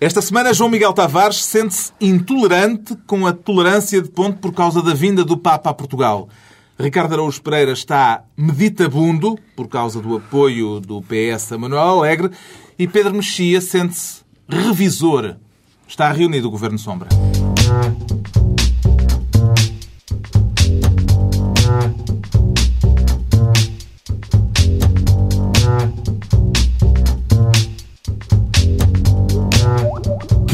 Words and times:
Esta 0.00 0.22
semana, 0.22 0.54
João 0.54 0.70
Miguel 0.70 0.92
Tavares 0.92 1.42
sente-se 1.44 1.92
intolerante 2.00 2.96
com 3.04 3.26
a 3.26 3.32
tolerância 3.32 4.00
de 4.00 4.08
ponto 4.08 4.38
por 4.38 4.52
causa 4.52 4.80
da 4.80 4.94
vinda 4.94 5.24
do 5.24 5.36
Papa 5.36 5.70
a 5.70 5.74
Portugal. 5.74 6.28
Ricardo 6.78 7.14
Araújo 7.14 7.42
Pereira 7.42 7.72
está 7.72 8.22
meditabundo 8.36 9.36
por 9.56 9.66
causa 9.66 10.00
do 10.00 10.16
apoio 10.16 10.78
do 10.78 11.02
PS 11.02 11.50
a 11.50 11.58
Manuel 11.58 11.98
Alegre 11.98 12.30
e 12.78 12.86
Pedro 12.86 13.12
Mexia 13.12 13.60
sente-se 13.60 14.22
revisor. 14.48 15.34
Está 15.88 16.12
reunido 16.12 16.46
o 16.46 16.50
Governo 16.52 16.78
Sombra. 16.78 17.08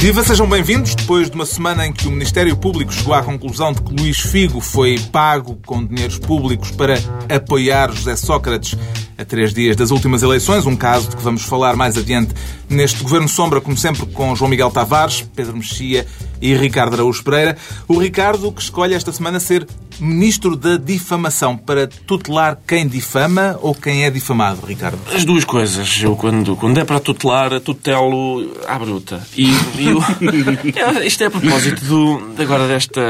Viva, 0.04 0.22
sejam 0.22 0.46
bem-vindos. 0.46 0.94
Depois 0.94 1.30
de 1.30 1.34
uma 1.34 1.46
semana 1.46 1.86
em 1.86 1.90
que 1.90 2.06
o 2.06 2.10
Ministério 2.10 2.54
Público 2.54 2.92
chegou 2.92 3.14
à 3.14 3.22
conclusão 3.22 3.72
de 3.72 3.80
que 3.80 3.90
Luís 3.90 4.20
Figo 4.20 4.60
foi 4.60 4.98
pago 5.10 5.58
com 5.64 5.82
dinheiros 5.82 6.18
públicos 6.18 6.70
para 6.72 6.96
apoiar 7.34 7.90
José 7.90 8.14
Sócrates 8.14 8.76
a 9.16 9.24
três 9.24 9.54
dias 9.54 9.76
das 9.76 9.90
últimas 9.90 10.22
eleições, 10.22 10.66
um 10.66 10.76
caso 10.76 11.08
de 11.08 11.16
que 11.16 11.22
vamos 11.22 11.44
falar 11.44 11.74
mais 11.74 11.96
adiante 11.96 12.34
neste 12.68 13.02
Governo 13.02 13.26
Sombra, 13.26 13.62
como 13.62 13.78
sempre, 13.78 14.04
com 14.04 14.36
João 14.36 14.50
Miguel 14.50 14.70
Tavares, 14.70 15.22
Pedro 15.34 15.56
Mexia 15.56 16.06
e 16.38 16.54
Ricardo 16.54 16.92
Araújo 16.92 17.24
Pereira. 17.24 17.56
O 17.88 17.98
Ricardo 17.98 18.52
que 18.52 18.60
escolhe 18.60 18.92
esta 18.92 19.10
semana 19.10 19.40
ser 19.40 19.66
Ministro 20.00 20.56
da 20.56 20.76
Difamação 20.76 21.56
para 21.56 21.86
tutelar 21.86 22.58
quem 22.66 22.86
difama 22.86 23.58
ou 23.62 23.74
quem 23.74 24.04
é 24.04 24.10
difamado, 24.10 24.66
Ricardo? 24.66 24.98
As 25.14 25.24
duas 25.24 25.44
coisas. 25.44 26.00
Eu, 26.02 26.16
quando, 26.16 26.56
quando 26.56 26.78
é 26.78 26.84
para 26.84 27.00
tutelar, 27.00 27.60
tutelo 27.60 28.50
à 28.66 28.78
bruta. 28.78 29.26
E, 29.36 29.46
e 29.78 29.88
eu, 29.88 31.02
isto 31.04 31.22
é 31.22 31.26
a 31.26 31.30
propósito 31.30 31.84
do, 31.84 32.42
agora 32.42 32.66
desta 32.66 33.00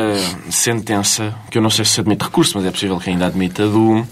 sentença, 0.51 1.35
que 1.51 1.59
eu 1.59 1.63
não 1.63 1.71
sei 1.71 1.85
se 1.85 2.01
admite 2.01 2.25
recurso, 2.25 2.53
mas 2.57 2.67
é 2.67 2.71
possível 2.71 2.99
que 2.99 3.11
ainda 3.11 3.27
admita, 3.27 3.67
do 3.67 4.07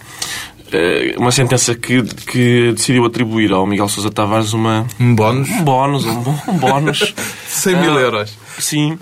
eh, 0.73 1.15
uma 1.19 1.31
sentença 1.31 1.75
que, 1.75 2.03
que 2.03 2.73
decidiu 2.73 3.05
atribuir 3.05 3.53
ao 3.53 3.67
Miguel 3.67 3.89
Sousa 3.89 4.11
Tavares 4.11 4.55
uma... 4.55 4.87
Um 4.99 5.15
bónus? 5.15 5.49
Um 5.51 5.65
bónus, 5.65 6.07
um, 6.07 6.59
bónus. 6.59 7.15
100 7.47 7.77
mil 7.77 7.95
uh, 7.95 7.99
euros. 7.99 8.39
Sim. 8.59 8.99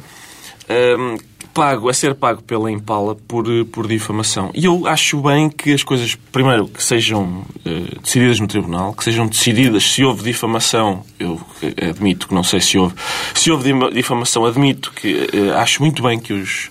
Um, 0.69 1.17
pago, 1.55 1.89
a 1.89 1.95
ser 1.95 2.15
pago 2.15 2.43
pela 2.43 2.71
Impala 2.71 3.15
por, 3.15 3.45
por 3.67 3.87
difamação. 3.87 4.51
E 4.55 4.65
eu 4.65 4.87
acho 4.87 5.21
bem 5.21 5.49
que 5.49 5.73
as 5.73 5.83
coisas, 5.83 6.15
primeiro, 6.33 6.69
que 6.69 6.83
sejam 6.83 7.45
uh, 7.67 8.01
decididas 8.03 8.41
no 8.41 8.47
Tribunal, 8.47 8.93
que 8.93 9.05
sejam 9.05 9.27
decididas 9.27 9.85
se 9.85 10.05
houve 10.05 10.23
difamação, 10.23 11.05
eu 11.19 11.41
admito 11.89 12.29
que 12.29 12.35
não 12.35 12.43
sei 12.43 12.61
se 12.61 12.79
houve. 12.79 12.95
Se 13.35 13.51
houve 13.51 13.73
difamação, 13.93 14.45
admito 14.45 14.93
que 14.93 15.29
acho 15.57 15.83
muito 15.83 16.03
bem 16.03 16.19
que 16.19 16.33
os 16.33 16.71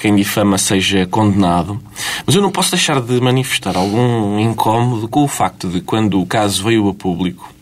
quem 0.00 0.14
difama 0.14 0.58
seja 0.58 1.06
condenado, 1.06 1.80
mas 2.24 2.34
eu 2.34 2.42
não 2.42 2.50
posso 2.50 2.70
deixar 2.70 3.00
de 3.00 3.20
manifestar 3.20 3.76
algum 3.76 4.38
incómodo 4.38 5.08
com 5.08 5.24
o 5.24 5.28
facto 5.28 5.68
de, 5.68 5.80
quando 5.80 6.20
o 6.20 6.26
caso 6.26 6.62
veio 6.62 6.88
a 6.88 6.94
público, 6.94 7.52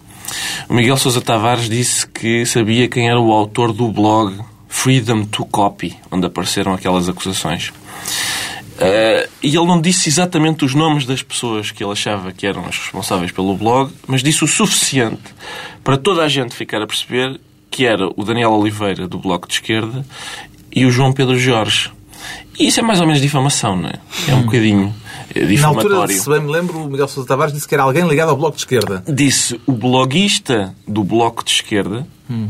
o 0.68 0.74
Miguel 0.74 0.96
Sousa 0.96 1.20
Tavares 1.20 1.68
disse 1.68 2.06
que 2.06 2.44
sabia 2.44 2.88
quem 2.88 3.08
era 3.08 3.20
o 3.20 3.32
autor 3.32 3.72
do 3.72 3.88
blog 3.88 4.38
Freedom 4.76 5.24
to 5.24 5.44
Copy, 5.46 5.96
onde 6.10 6.26
apareceram 6.26 6.74
aquelas 6.74 7.08
acusações. 7.08 7.70
Uh, 7.70 9.26
e 9.42 9.56
ele 9.56 9.66
não 9.66 9.80
disse 9.80 10.08
exatamente 10.08 10.66
os 10.66 10.74
nomes 10.74 11.06
das 11.06 11.22
pessoas 11.22 11.70
que 11.70 11.82
ele 11.82 11.92
achava 11.92 12.30
que 12.30 12.46
eram 12.46 12.66
as 12.66 12.78
responsáveis 12.78 13.32
pelo 13.32 13.56
blog, 13.56 13.90
mas 14.06 14.22
disse 14.22 14.44
o 14.44 14.46
suficiente 14.46 15.34
para 15.82 15.96
toda 15.96 16.22
a 16.22 16.28
gente 16.28 16.54
ficar 16.54 16.82
a 16.82 16.86
perceber 16.86 17.40
que 17.70 17.86
era 17.86 18.06
o 18.16 18.22
Daniel 18.22 18.52
Oliveira, 18.52 19.08
do 19.08 19.18
Bloco 19.18 19.48
de 19.48 19.54
Esquerda, 19.54 20.04
e 20.70 20.84
o 20.84 20.90
João 20.90 21.10
Pedro 21.10 21.38
Jorge, 21.38 21.90
e 22.58 22.66
isso 22.68 22.78
é 22.78 22.82
mais 22.82 23.00
ou 23.00 23.06
menos 23.06 23.22
difamação, 23.22 23.76
não 23.76 23.88
é? 23.88 23.94
É 24.28 24.34
um 24.34 24.42
bocadinho 24.42 24.94
difamatório. 25.34 25.90
Na 25.90 25.96
altura, 26.02 26.18
se 26.18 26.28
bem 26.28 26.40
me 26.40 26.52
lembro, 26.52 26.84
o 26.84 26.90
Miguel 26.90 27.08
Sousa 27.08 27.26
Tavares 27.26 27.54
disse 27.54 27.66
que 27.66 27.74
era 27.74 27.82
alguém 27.82 28.06
ligado 28.06 28.28
ao 28.28 28.36
Bloco 28.36 28.56
de 28.56 28.62
Esquerda. 28.62 29.02
Disse 29.08 29.58
o 29.66 29.72
bloguista 29.72 30.74
do 30.86 31.02
Bloco 31.02 31.42
de 31.42 31.50
Esquerda, 31.50 32.06
hum. 32.30 32.48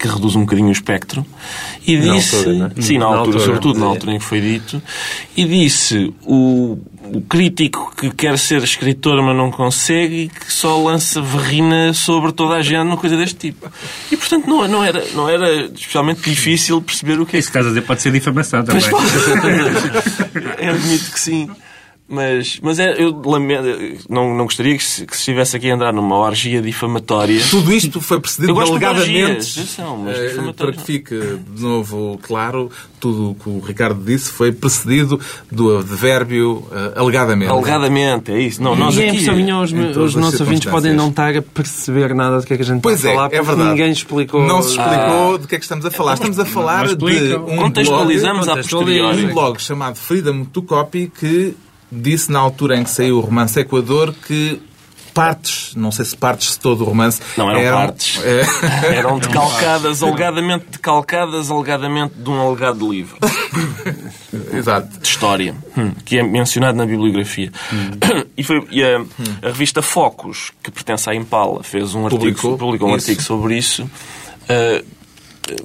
Que 0.00 0.08
reduz 0.08 0.34
um 0.34 0.40
bocadinho 0.40 0.68
o 0.68 0.72
espectro, 0.72 1.24
e 1.86 1.96
disse... 1.98 2.46
Na 2.46 2.52
altura, 2.52 2.72
é? 2.76 2.82
Sim, 2.82 2.98
na, 2.98 3.00
na 3.00 3.06
altura, 3.06 3.18
altura, 3.18 3.44
sobretudo 3.44 3.80
na 3.80 3.86
altura 3.86 4.12
em 4.14 4.18
que 4.18 4.24
foi 4.24 4.40
dito, 4.40 4.82
e 5.36 5.44
disse 5.44 6.12
o, 6.24 6.78
o 7.04 7.20
crítico 7.22 7.92
que 7.96 8.10
quer 8.10 8.38
ser 8.38 8.62
escritor 8.62 9.22
mas 9.22 9.36
não 9.36 9.50
consegue 9.50 10.24
e 10.24 10.28
que 10.28 10.52
só 10.52 10.82
lança 10.82 11.20
verrina 11.20 11.92
sobre 11.92 12.32
toda 12.32 12.54
a 12.54 12.62
gente, 12.62 12.80
uma 12.80 12.96
coisa 12.96 13.16
deste 13.16 13.36
tipo. 13.36 13.70
E, 14.10 14.16
portanto, 14.16 14.46
não, 14.46 14.66
não, 14.66 14.82
era, 14.82 15.04
não 15.14 15.28
era 15.28 15.66
especialmente 15.66 16.22
difícil 16.22 16.80
perceber 16.80 17.20
o 17.20 17.26
que 17.26 17.36
é. 17.36 17.40
Esse 17.40 17.50
caso 17.50 17.68
a 17.68 17.70
dizer 17.70 17.82
pode 17.82 18.02
ser 18.02 18.12
difamação 18.12 18.64
também. 18.64 18.82
Eu 20.58 20.74
admito 20.74 21.10
que 21.12 21.20
sim. 21.20 21.50
Mas, 22.12 22.58
mas 22.60 22.80
é, 22.80 23.00
eu 23.00 23.22
lamento, 23.24 24.04
não, 24.08 24.34
não 24.34 24.44
gostaria 24.44 24.76
que, 24.76 24.82
se, 24.82 25.06
que 25.06 25.14
estivesse 25.14 25.56
aqui 25.56 25.70
a 25.70 25.76
andar 25.76 25.92
numa 25.92 26.16
orgia 26.16 26.60
difamatória. 26.60 27.40
Tudo 27.48 27.72
isto 27.72 28.00
foi 28.00 28.18
precedido 28.18 28.52
de 28.52 28.60
alegadamente. 28.60 29.62
De 29.62 30.52
para 30.56 30.72
que 30.72 30.82
fique 30.82 31.16
de 31.16 31.62
novo 31.62 32.18
claro, 32.20 32.68
tudo 32.98 33.30
o 33.30 33.34
que 33.36 33.48
o 33.48 33.60
Ricardo 33.60 34.02
disse 34.04 34.32
foi 34.32 34.50
precedido 34.50 35.20
do 35.52 35.78
advérbio 35.78 36.66
uh, 36.72 36.98
alegadamente. 36.98 37.52
Alegadamente, 37.52 38.32
é 38.32 38.40
isso. 38.40 38.60
Não, 38.60 38.74
nós 38.74 38.98
aqui, 38.98 39.28
é 39.28 39.32
minha, 39.32 39.60
os, 39.60 39.70
os 39.72 40.16
nossos 40.16 40.40
ouvintes 40.40 40.68
podem 40.68 40.92
não 40.92 41.10
estar 41.10 41.36
a 41.36 41.42
perceber 41.42 42.12
nada 42.12 42.40
do 42.40 42.46
que 42.46 42.54
é 42.54 42.56
que 42.56 42.62
a 42.64 42.66
gente 42.66 42.82
pois 42.82 43.04
está 43.04 43.10
é, 43.10 43.12
a 43.12 43.14
falar, 43.14 43.32
é 43.32 43.42
verdade. 43.42 43.68
ninguém 43.70 43.92
explicou. 43.92 44.44
Não 44.44 44.62
se 44.62 44.70
explicou 44.70 45.34
ah. 45.36 45.38
de 45.38 45.46
que 45.46 45.54
é 45.54 45.58
que 45.58 45.64
estamos 45.64 45.86
a 45.86 45.92
falar. 45.92 46.14
Estamos 46.14 46.40
a 46.40 46.44
falar 46.44 46.92
de 46.92 47.34
um 47.36 47.56
Contextualizamos 47.56 48.46
blog, 48.46 48.58
a 48.58 48.62
posteriori. 48.62 49.26
Um 49.26 49.32
blog 49.32 49.62
chamado 49.62 49.94
Freedom 49.94 50.44
to 50.44 50.60
Copy 50.62 51.06
que 51.16 51.54
disse 51.90 52.30
na 52.30 52.38
altura 52.38 52.76
em 52.76 52.84
que 52.84 52.90
saiu 52.90 53.18
o 53.18 53.20
romance 53.20 53.58
Equador 53.58 54.14
que 54.26 54.60
partes, 55.12 55.74
não 55.74 55.90
sei 55.90 56.04
se 56.04 56.16
partes 56.16 56.52
de 56.52 56.60
todo 56.60 56.82
o 56.82 56.84
romance. 56.84 57.20
Não 57.36 57.50
eram, 57.50 57.60
eram 57.60 57.76
partes. 57.78 58.20
É... 58.24 58.96
eram 58.96 59.18
decalcadas, 59.20 60.02
alegadamente 60.02 60.66
decalcadas, 60.70 61.50
alegadamente 61.50 62.14
de 62.14 62.30
um 62.30 62.40
alegado 62.40 62.90
livro. 62.90 63.18
Exato. 64.52 64.98
De 64.98 65.06
história, 65.06 65.54
hum, 65.76 65.92
que 66.04 66.18
é 66.18 66.22
mencionado 66.22 66.76
na 66.78 66.86
bibliografia. 66.86 67.52
Hum. 67.72 67.90
E, 68.36 68.42
foi, 68.42 68.66
e 68.70 68.82
a, 68.82 69.00
a, 69.42 69.48
revista 69.48 69.82
Focus, 69.82 70.52
que 70.62 70.70
pertence 70.70 71.10
à 71.10 71.14
Impala, 71.14 71.62
fez 71.62 71.94
um 71.94 72.08
publicou, 72.08 72.52
artigo, 72.52 72.58
publicou 72.58 72.88
um 72.90 72.94
artigo 72.94 73.20
sobre 73.20 73.56
isso. 73.56 73.82
Uh, 73.84 75.00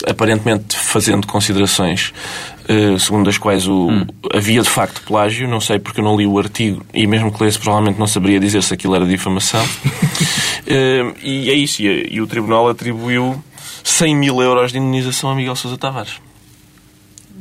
aparentemente 0.08 0.76
fazendo 0.76 1.28
considerações 1.28 2.10
uh, 2.10 2.55
segundo 3.00 3.30
as 3.30 3.38
quais 3.38 3.68
o, 3.68 3.90
hum. 3.90 4.08
havia 4.34 4.62
de 4.62 4.70
facto 4.70 5.02
plágio, 5.02 5.48
não 5.48 5.60
sei 5.60 5.80
porque 5.80 6.00
eu 6.00 6.04
não 6.04 6.18
li 6.18 6.26
o 6.26 6.38
artigo 6.38 6.84
e 6.94 7.06
mesmo 7.06 7.32
que 7.32 7.44
lesse 7.44 7.60
provavelmente 7.60 8.00
não 8.00 8.08
saberia 8.08 8.40
dizer 8.40 8.64
se 8.64 8.74
aquilo 8.74 8.96
era 8.96 9.06
difamação. 9.06 9.64
uh, 9.64 11.16
e 11.22 11.50
é 11.50 11.54
isso, 11.54 11.82
e, 11.82 12.08
e 12.12 12.22
o 12.22 12.28
Tribunal 12.28 12.68
atribuiu 12.68 13.42
100 13.84 14.16
mil 14.16 14.42
euros 14.42 14.72
de 14.72 14.80
indenização 14.80 15.30
a 15.30 15.36
Miguel 15.36 15.56
Sousa 15.56 15.78
Tavares. 15.78 16.25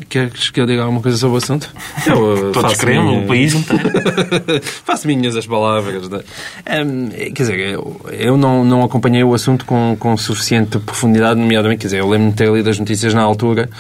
Queres 0.09 0.51
que 0.51 0.61
eu 0.61 0.67
diga 0.67 0.83
alguma 0.83 1.01
coisa 1.01 1.17
sobre 1.17 1.35
o 1.35 1.39
assunto? 1.39 1.71
Eu, 2.07 2.51
Todos 2.53 2.77
queremos, 2.77 3.11
minha... 3.11 3.25
o 3.25 3.27
país 3.27 3.55
inteiro. 3.55 3.91
faço 4.85 5.07
minhas 5.07 5.37
as 5.37 5.47
palavras. 5.47 6.09
Um, 6.09 7.09
é? 7.13 7.31
quer 7.31 7.43
dizer, 7.45 7.59
eu, 7.61 8.01
eu 8.11 8.37
não, 8.37 8.65
não 8.65 8.83
acompanhei 8.83 9.23
o 9.23 9.33
assunto 9.33 9.65
com, 9.65 9.97
com 9.99 10.17
suficiente 10.17 10.79
profundidade, 10.79 11.41
nomeadamente, 11.41 11.81
quer 11.81 11.87
dizer, 11.87 12.01
eu 12.01 12.09
lembro-me 12.09 12.33
de 12.33 12.37
ter 12.37 12.53
lido 12.53 12.69
as 12.69 12.79
notícias 12.79 13.15
na 13.15 13.23
altura, 13.23 13.71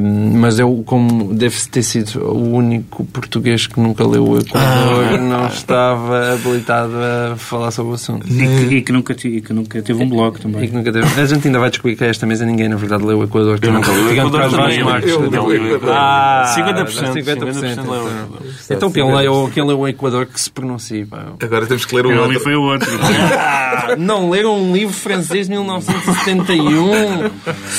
um, 0.00 0.38
mas 0.38 0.58
eu, 0.58 0.82
como 0.86 1.34
deve 1.34 1.56
ter 1.70 1.82
sido 1.82 2.22
o 2.24 2.54
único 2.54 3.04
português 3.06 3.66
que 3.66 3.80
nunca 3.80 4.06
leu 4.06 4.28
o 4.28 4.38
Equador, 4.38 5.04
ah. 5.04 5.18
não 5.18 5.46
estava 5.46 6.34
habilitado 6.34 6.92
a 6.96 7.36
falar 7.36 7.70
sobre 7.70 7.92
o 7.92 7.94
assunto. 7.94 8.26
E 8.28 8.36
que, 8.36 8.74
e 8.76 8.82
que, 8.82 8.92
nunca, 8.92 9.12
e 9.12 9.40
que 9.40 9.52
nunca 9.52 9.82
teve 9.82 10.02
um 10.02 10.08
blog 10.08 10.38
também. 10.38 10.64
E 10.64 10.68
que 10.68 10.74
nunca 10.74 10.92
teve. 10.92 11.20
A 11.20 11.26
gente 11.26 11.46
ainda 11.46 11.58
vai 11.58 11.70
descobrir 11.70 11.96
que 11.96 12.04
esta 12.04 12.26
mesa 12.26 12.44
ninguém, 12.44 12.68
na 12.68 12.76
verdade, 12.76 13.04
leu 13.04 13.18
o 13.18 13.24
Equador. 13.24 13.58
Eu 13.60 13.72
nunca 13.72 13.90
li 13.90 14.00
o 14.00 14.12
Equador 14.12 14.50
também. 14.50 14.84
Eu, 15.14 15.52
eu, 15.52 15.66
eu, 15.66 15.92
ah, 15.92 16.54
50%. 16.56 17.12
50%. 17.12 17.74
50%. 17.74 18.26
Então, 18.70 18.90
quem 18.90 19.04
leu, 19.14 19.50
quem 19.52 19.66
leu 19.66 19.80
o 19.80 19.88
Equador 19.88 20.26
que 20.26 20.40
se 20.40 20.50
pronuncie. 20.50 21.06
Agora 21.40 21.66
temos 21.66 21.84
que 21.84 21.94
ler 21.94 22.06
o 22.06 22.20
outro. 22.20 22.40
Foi 22.40 22.54
o 22.54 22.62
outro. 22.62 22.88
ah, 23.38 23.94
não 23.98 24.30
leram 24.30 24.56
um 24.58 24.72
livro 24.72 24.94
francês 24.94 25.46
de 25.46 25.52
1971 25.52 27.30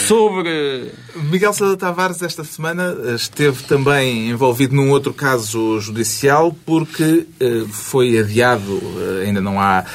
sobre... 0.08 0.92
Miguel 1.16 1.54
Sousa 1.54 1.78
Tavares, 1.78 2.22
esta 2.22 2.44
semana, 2.44 2.96
esteve 3.16 3.64
também 3.64 4.30
envolvido 4.30 4.76
num 4.76 4.90
outro 4.90 5.14
caso 5.14 5.80
judicial 5.80 6.56
porque 6.66 7.26
uh, 7.42 7.68
foi 7.68 8.20
adiado, 8.20 8.74
uh, 8.74 9.22
ainda 9.24 9.40
não 9.40 9.60
há, 9.60 9.86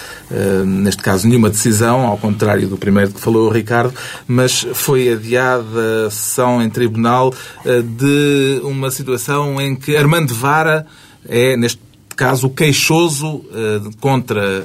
neste 0.65 1.03
caso, 1.03 1.29
nenhuma 1.29 1.51
decisão, 1.51 2.07
ao 2.07 2.17
contrário 2.17 2.69
do 2.69 2.77
primeiro 2.77 3.13
que 3.13 3.21
falou 3.21 3.49
o 3.49 3.53
Ricardo, 3.53 3.93
mas 4.27 4.67
foi 4.75 5.13
adiada 5.13 6.07
a 6.07 6.11
sessão 6.11 6.63
em 6.63 6.71
tribunal 6.71 7.35
de 7.65 8.61
uma 8.63 8.91
situação 8.91 9.61
em 9.61 9.75
que 9.75 9.97
Armando 9.97 10.35
Vara 10.35 10.87
é, 11.29 11.57
neste 11.57 11.90
caso, 12.21 12.47
o 12.47 12.51
queixoso 12.51 13.45
eh, 13.53 13.81
contra 14.01 14.41
eh, 14.41 14.63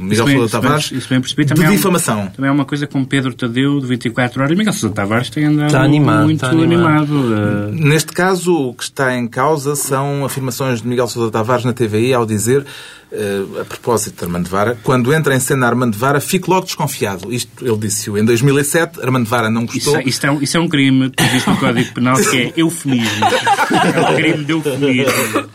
Miguel 0.00 0.26
Sousa 0.26 0.30
isso 0.30 0.38
bem- 0.38 0.48
Tavares 0.48 0.92
isso 0.92 1.08
bem 1.08 1.20
percebi. 1.20 1.44
de 1.44 1.54
Também 1.54 1.66
é 1.66 1.70
difamação. 1.76 2.28
Também 2.28 2.48
é 2.48 2.52
uma 2.52 2.64
coisa 2.64 2.86
como 2.86 3.04
Pedro 3.06 3.34
Tadeu, 3.34 3.80
de 3.80 3.86
24 3.86 4.42
horas. 4.42 4.56
Miguel 4.56 4.72
Sousa 4.72 4.94
Tavares 4.94 5.28
tem 5.30 5.44
andado 5.44 5.66
Está 5.66 5.82
animado, 5.82 6.24
muito 6.24 6.44
está 6.44 6.48
animado. 6.56 6.86
animado. 7.12 7.34
eh, 7.34 7.70
Neste 7.72 8.12
caso, 8.12 8.54
o 8.54 8.74
que 8.74 8.84
está 8.84 9.14
em 9.16 9.26
causa 9.28 9.74
são 9.76 10.24
afirmações 10.24 10.80
de 10.80 10.88
Miguel 10.88 11.08
Sousa 11.08 11.30
Tavares 11.30 11.64
na 11.64 11.72
TVI 11.72 12.14
ao 12.14 12.24
dizer, 12.24 12.64
eh, 13.10 13.42
a 13.60 13.64
propósito 13.64 14.18
de 14.18 14.24
Armando 14.24 14.48
Vara, 14.48 14.78
quando 14.82 15.12
entra 15.12 15.34
em 15.34 15.40
cena 15.40 15.66
Armando 15.66 15.96
Vara, 15.98 16.20
fico 16.20 16.50
logo 16.50 16.64
desconfiado. 16.66 17.32
Isto 17.32 17.66
ele 17.66 17.76
disse-o 17.78 18.16
em 18.16 18.24
2007, 18.24 19.00
Armando 19.02 19.26
Vara 19.28 19.50
não 19.50 19.64
Isso, 19.64 19.74
gostou. 19.74 19.96
é- 19.98 20.04
isso, 20.04 20.24
é 20.26 20.30
um, 20.30 20.42
isso 20.42 20.56
é 20.56 20.60
um 20.60 20.68
crime 20.68 21.10
previsto 21.10 21.50
no 21.50 21.56
Código 21.56 21.92
Penal 21.94 22.16
que 22.16 22.36
é 22.36 22.52
eufemismo. 22.56 23.26
É 23.72 24.00
um 24.10 24.14
crime 24.14 24.44
de 24.44 24.52
eufemismo. 24.52 25.48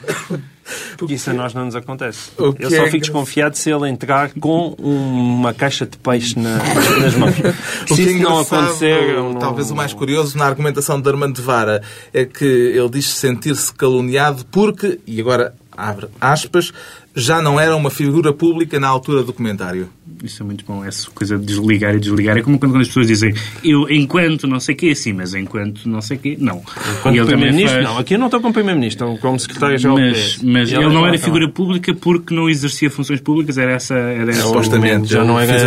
Porque 0.97 1.13
isso 1.13 1.29
a 1.29 1.33
nós 1.33 1.53
não 1.53 1.65
nos 1.65 1.75
acontece. 1.75 2.31
Eu 2.37 2.69
só 2.69 2.75
é 2.83 2.85
fico 2.87 2.99
desconfiado 3.01 3.55
se 3.55 3.69
ele 3.71 3.87
entrar 3.89 4.31
com 4.39 4.75
uma 4.79 5.53
caixa 5.53 5.85
de 5.85 5.97
peixe 5.97 6.37
na- 6.39 6.57
nas 7.01 7.15
mãos. 7.15 7.35
O 7.89 7.95
Se 7.95 8.03
que 8.03 8.09
é 8.09 8.11
isso 8.13 8.23
não 8.23 8.39
acontecer... 8.39 9.13
não- 9.13 9.35
talvez 9.35 9.71
o 9.71 9.75
mais 9.75 9.93
curioso 9.93 10.37
na 10.37 10.45
argumentação 10.45 10.99
de 10.99 11.09
Armando 11.09 11.41
Vara 11.41 11.81
é 12.13 12.25
que 12.25 12.43
ele 12.45 12.89
diz 12.89 13.07
sentir-se 13.09 13.73
caluniado 13.73 14.43
porque, 14.51 14.99
e 15.07 15.21
agora 15.21 15.53
abre 15.75 16.07
aspas, 16.19 16.73
já 17.15 17.41
não 17.41 17.59
era 17.59 17.75
uma 17.75 17.89
figura 17.91 18.33
pública 18.33 18.79
na 18.79 18.87
altura 18.87 19.23
do 19.23 19.31
comentário. 19.31 19.89
Isso 20.23 20.41
é 20.41 20.45
muito 20.45 20.65
bom, 20.67 20.83
essa 20.83 21.07
coisa 21.11 21.37
de 21.37 21.45
desligar 21.45 21.95
e 21.95 21.99
desligar. 21.99 22.37
É 22.37 22.41
como 22.41 22.57
quando, 22.57 22.71
quando 22.71 22.81
as 22.81 22.87
pessoas 22.87 23.07
dizem 23.07 23.33
eu 23.63 23.87
enquanto 23.89 24.47
não 24.47 24.59
sei 24.59 24.73
quê, 24.75 24.95
sim, 24.95 25.13
mas 25.13 25.33
enquanto 25.35 25.87
não 25.87 26.01
sei 26.01 26.17
quê, 26.17 26.35
não. 26.39 26.61
Quando 27.03 27.15
E 27.15 27.19
ele 27.19 27.25
também 27.27 27.49
Primeiro-Ministro, 27.51 27.81
faz- 27.83 27.85
não. 27.85 27.97
Aqui 27.99 28.13
eu 28.15 28.19
não 28.19 28.25
estou 28.27 28.41
como 28.41 28.53
Primeiro-Ministro, 28.53 29.05
estou 29.07 29.19
como 29.21 29.39
Secretário-Geral 29.39 29.95
do 29.97 30.01
Mas, 30.01 30.39
mas 30.43 30.71
E 30.71 30.75
ele 30.75 30.85
não 30.85 31.05
era 31.05 31.17
falar. 31.17 31.17
figura 31.19 31.49
pública 31.49 31.93
porque 31.93 32.33
não 32.33 32.49
exercia 32.49 32.89
funções 32.89 33.21
públicas, 33.21 33.57
era 33.57 33.73
essa. 33.73 33.93
Era 33.93 34.31
essa 34.31 34.41
Supostamente, 34.41 35.07
já 35.11 35.23
não 35.23 35.39
era- 35.39 35.51
era 35.53 35.65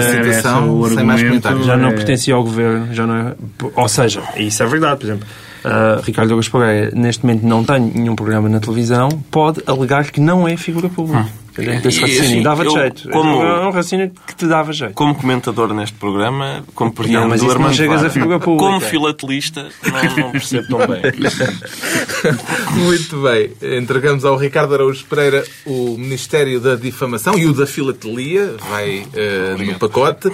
o 0.64 0.88
sem 0.88 1.04
mais 1.04 1.20
argumento. 1.20 1.26
comentários. 1.28 1.66
Já 1.66 1.76
não 1.76 1.88
É. 1.88 1.92
pertencia 1.92 2.34
ao 2.34 2.42
governo, 2.42 2.92
já 2.92 3.06
não 3.06 3.16
é... 3.16 3.34
Ou 3.76 3.88
seja, 3.88 4.22
isso 4.36 4.62
é 4.62 4.66
verdade, 4.66 4.98
por 5.00 5.06
exemplo. 5.06 5.26
ah, 5.64 6.00
Ricardo 6.04 6.30
Augusto 6.32 6.52
Pereira, 6.58 6.90
neste 6.94 7.24
momento 7.24 7.46
não 7.46 7.62
tem 7.62 7.78
nenhum 7.80 8.16
programa 8.16 8.48
na 8.48 8.58
televisão, 8.60 9.08
pode 9.30 9.60
alegar 9.66 10.10
que 10.10 10.18
não 10.20 10.48
é 10.48 10.56
figura 10.56 10.88
pública. 10.88 11.28
Quer 11.39 11.39
raciocínio 11.56 12.20
assim, 12.20 12.42
dava-te 12.42 12.66
eu, 12.68 12.72
jeito. 12.80 13.08
como- 13.10 13.42
É 13.42 13.60
um 13.66 13.70
raciocínio 13.70 14.12
que 14.26 14.34
te 14.34 14.46
dava 14.46 14.72
jeito. 14.72 14.94
Como 14.94 15.14
comentador 15.14 15.72
neste 15.74 15.96
programa, 15.96 16.64
compreendo 16.74 17.20
Não, 17.20 17.28
mas 17.28 17.40
isso 17.40 17.46
não 17.46 17.54
Armando 17.54 17.74
chegas 17.74 18.04
a 18.04 18.10
figura 18.10 18.38
pública. 18.38 18.64
Como 18.66 18.80
filatelista, 18.80 19.68
não, 19.84 20.16
não 20.24 20.32
percebo 20.32 20.68
tão 20.68 20.78
bem. 20.86 21.02
Muito 22.84 23.22
bem. 23.22 23.50
Entregamos 23.78 24.24
ao 24.24 24.36
Ricardo 24.36 24.74
Araújo 24.74 25.04
Pereira 25.06 25.44
o 25.66 25.96
Ministério 25.98 26.60
da 26.60 26.76
Difamação 26.76 27.36
e 27.38 27.46
o 27.46 27.52
da 27.52 27.66
Filatelia, 27.66 28.54
vai 28.68 29.06
eh, 29.14 29.56
no 29.58 29.78
pacote, 29.78 30.30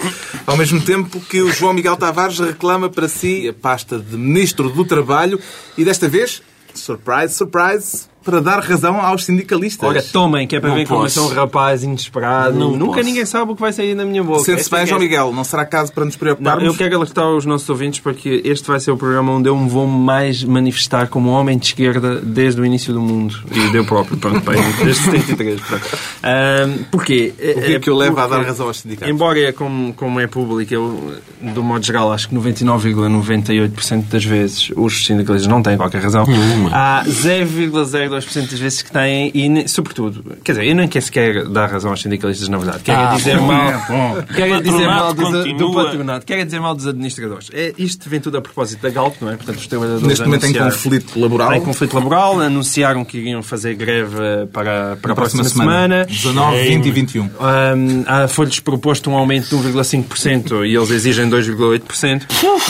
ao 0.47 0.57
mesmo 0.57 0.81
tempo 0.81 1.21
que 1.21 1.41
o 1.43 1.53
João 1.53 1.73
Miguel 1.73 1.97
Tavares 1.97 2.39
reclama 2.39 2.89
para 2.89 3.09
si 3.09 3.49
a 3.49 3.53
pasta 3.53 3.99
de 3.99 4.17
Ministro 4.17 4.71
do 4.71 4.85
Trabalho 4.85 5.39
e 5.77 5.85
desta 5.85 6.09
vez, 6.09 6.43
surprise, 6.75 7.35
surprise, 7.35 8.09
para 8.27 8.41
dar 8.41 8.59
razão 8.61 9.01
aos 9.01 9.25
sindicalistas. 9.25 9.89
Olha, 9.89 10.03
tomem, 10.03 10.47
que 10.47 10.57
é 10.57 10.61
para 10.61 10.69
Não 10.71 10.77
ver 10.77 10.87
como 10.87 11.01
eu 11.01 11.05
posso. 11.05 11.21
sou 11.21 11.31
um 11.31 11.35
rapaz 11.35 11.83
inesperado. 11.85 12.59
Não 12.59 12.73
Nunca 12.77 12.95
posso. 12.97 13.05
ninguém 13.05 13.25
sabe 13.25 13.53
o 13.53 13.55
que 13.55 13.61
vai 13.63 13.73
sair 13.73 13.95
da 13.95 14.05
minha 14.05 14.23
boca. 14.23 14.41
Sente-se 14.41 14.69
bem, 14.71 14.81
é- 14.81 14.87
João 14.87 15.01
Miguel, 15.01 15.33
não 15.33 15.45
será 15.45 15.65
caso 15.65 15.93
para 15.93 16.05
nos 16.05 16.15
Não, 16.15 16.19
preocuparmos? 16.19 16.65
eu 16.65 16.75
quero 16.75 16.97
alertar 16.97 17.29
os 17.31 17.47
nossos 17.47 17.69
ouvintes 17.71 18.01
para 18.01 18.13
que 18.13 18.43
este 18.45 18.67
vai 18.69 18.81
ser 18.81 18.91
o 18.91 18.97
programa 18.97 19.33
onde 19.33 19.49
eu 19.49 19.57
me 19.57 19.69
vou 19.69 19.87
mais 19.87 20.43
manifestar 20.45 21.07
como 21.09 21.31
homem 21.31 21.57
de 21.57 21.67
esquerda 21.67 22.17
desde 22.21 22.61
o 22.61 22.67
início 22.67 22.93
do 22.93 23.01
mundo. 23.01 23.35
E 23.53 23.71
deu 23.71 23.85
próprio, 23.87 24.17
pronto, 24.19 24.41
bem, 24.41 24.61
desde 24.85 25.03
73. 25.05 25.61
Pronto. 25.61 25.85
Ahm, 26.23 26.83
porquê? 26.91 27.33
O 27.57 27.61
que 27.63 27.75
é 27.75 27.79
que 27.81 27.91
o 27.91 27.97
leva 27.97 28.25
a 28.25 28.27
dar 28.27 28.43
razão 28.43 28.67
aos 28.67 28.81
sindicatos? 28.81 29.09
Embora 29.15 29.39
é 29.41 29.53
como, 29.53 29.93
como 29.95 30.19
é 30.21 30.27
público, 30.27 30.75
eu, 30.75 31.15
do 31.41 31.63
modo 31.63 31.85
geral, 31.85 32.13
acho 32.13 32.29
que 32.29 32.35
99,98% 32.35 34.09
das 34.11 34.25
vezes 34.25 34.71
os 34.77 35.07
sindicalistas 35.07 35.49
não 35.51 35.63
têm 35.63 35.77
qualquer 35.77 36.03
razão. 36.03 36.25
Há 36.73 37.05
0,02% 37.07 38.16
das 38.25 38.59
vezes 38.61 38.83
que 38.83 38.91
têm, 38.91 39.31
e, 39.35 39.69
sobretudo, 39.69 40.37
quer 40.45 40.53
dizer, 40.53 40.67
eu 40.67 40.75
nem 40.75 40.89
quero 40.89 41.05
sequer 41.05 41.45
dar 41.49 41.67
razão 41.67 41.91
aos 41.91 42.01
sindicalistas, 42.01 42.49
na 42.49 42.57
verdade. 42.59 42.83
Quero 42.85 42.99
Ah, 43.01 43.15
dizer 43.17 43.39
bom, 43.39 43.47
mal, 43.47 43.71
é 43.71 43.87
bom. 43.89 44.61
dizer 44.63 44.87
mal 44.87 45.13
dos, 45.15 45.57
do 45.59 45.75
patronato, 45.75 46.27
quero 46.27 46.45
dizer 46.45 46.61
mal 46.61 46.75
dos 46.75 46.87
administradores. 46.87 47.49
É, 47.53 47.73
isto 47.79 48.09
vem 48.09 48.21
tudo 48.21 48.39
a 48.39 48.41
propósito 48.41 48.81
da 48.83 48.91
Galp, 48.91 49.17
não 49.21 49.31
é? 49.31 49.37
Portanto, 49.37 49.59
os 49.59 49.67
trabalhadores 49.67 50.07
Neste 50.07 50.25
momento 50.25 50.43
em 50.45 50.47
anunciaram- 50.47 50.71
conflito 50.73 51.21
laboral. 51.21 51.55
em 51.55 51.61
conflito 51.61 51.95
laboral, 51.95 52.41
anunciaram 52.41 53.05
que 53.05 53.19
iriam 53.19 53.43
fazer 53.43 53.75
greve 53.75 54.17
para, 54.53 54.97
para 54.97 55.09
na 55.09 55.13
a 55.13 55.17
próxima, 55.17 55.45
semana. 55.45 56.05
19, 56.07 56.63
20 56.69 56.87
e 56.87 56.91
21. 56.91 57.25
Um, 57.25 58.29
Foi-lhes 58.29 58.61
proposto 58.61 59.11
um 59.11 59.17
aumento 59.17 59.49
de 59.49 59.57
1,5% 59.57 60.67
e 60.67 60.75
eles 60.77 60.91
exigem 60.91 61.29
2,8%. 61.29 62.23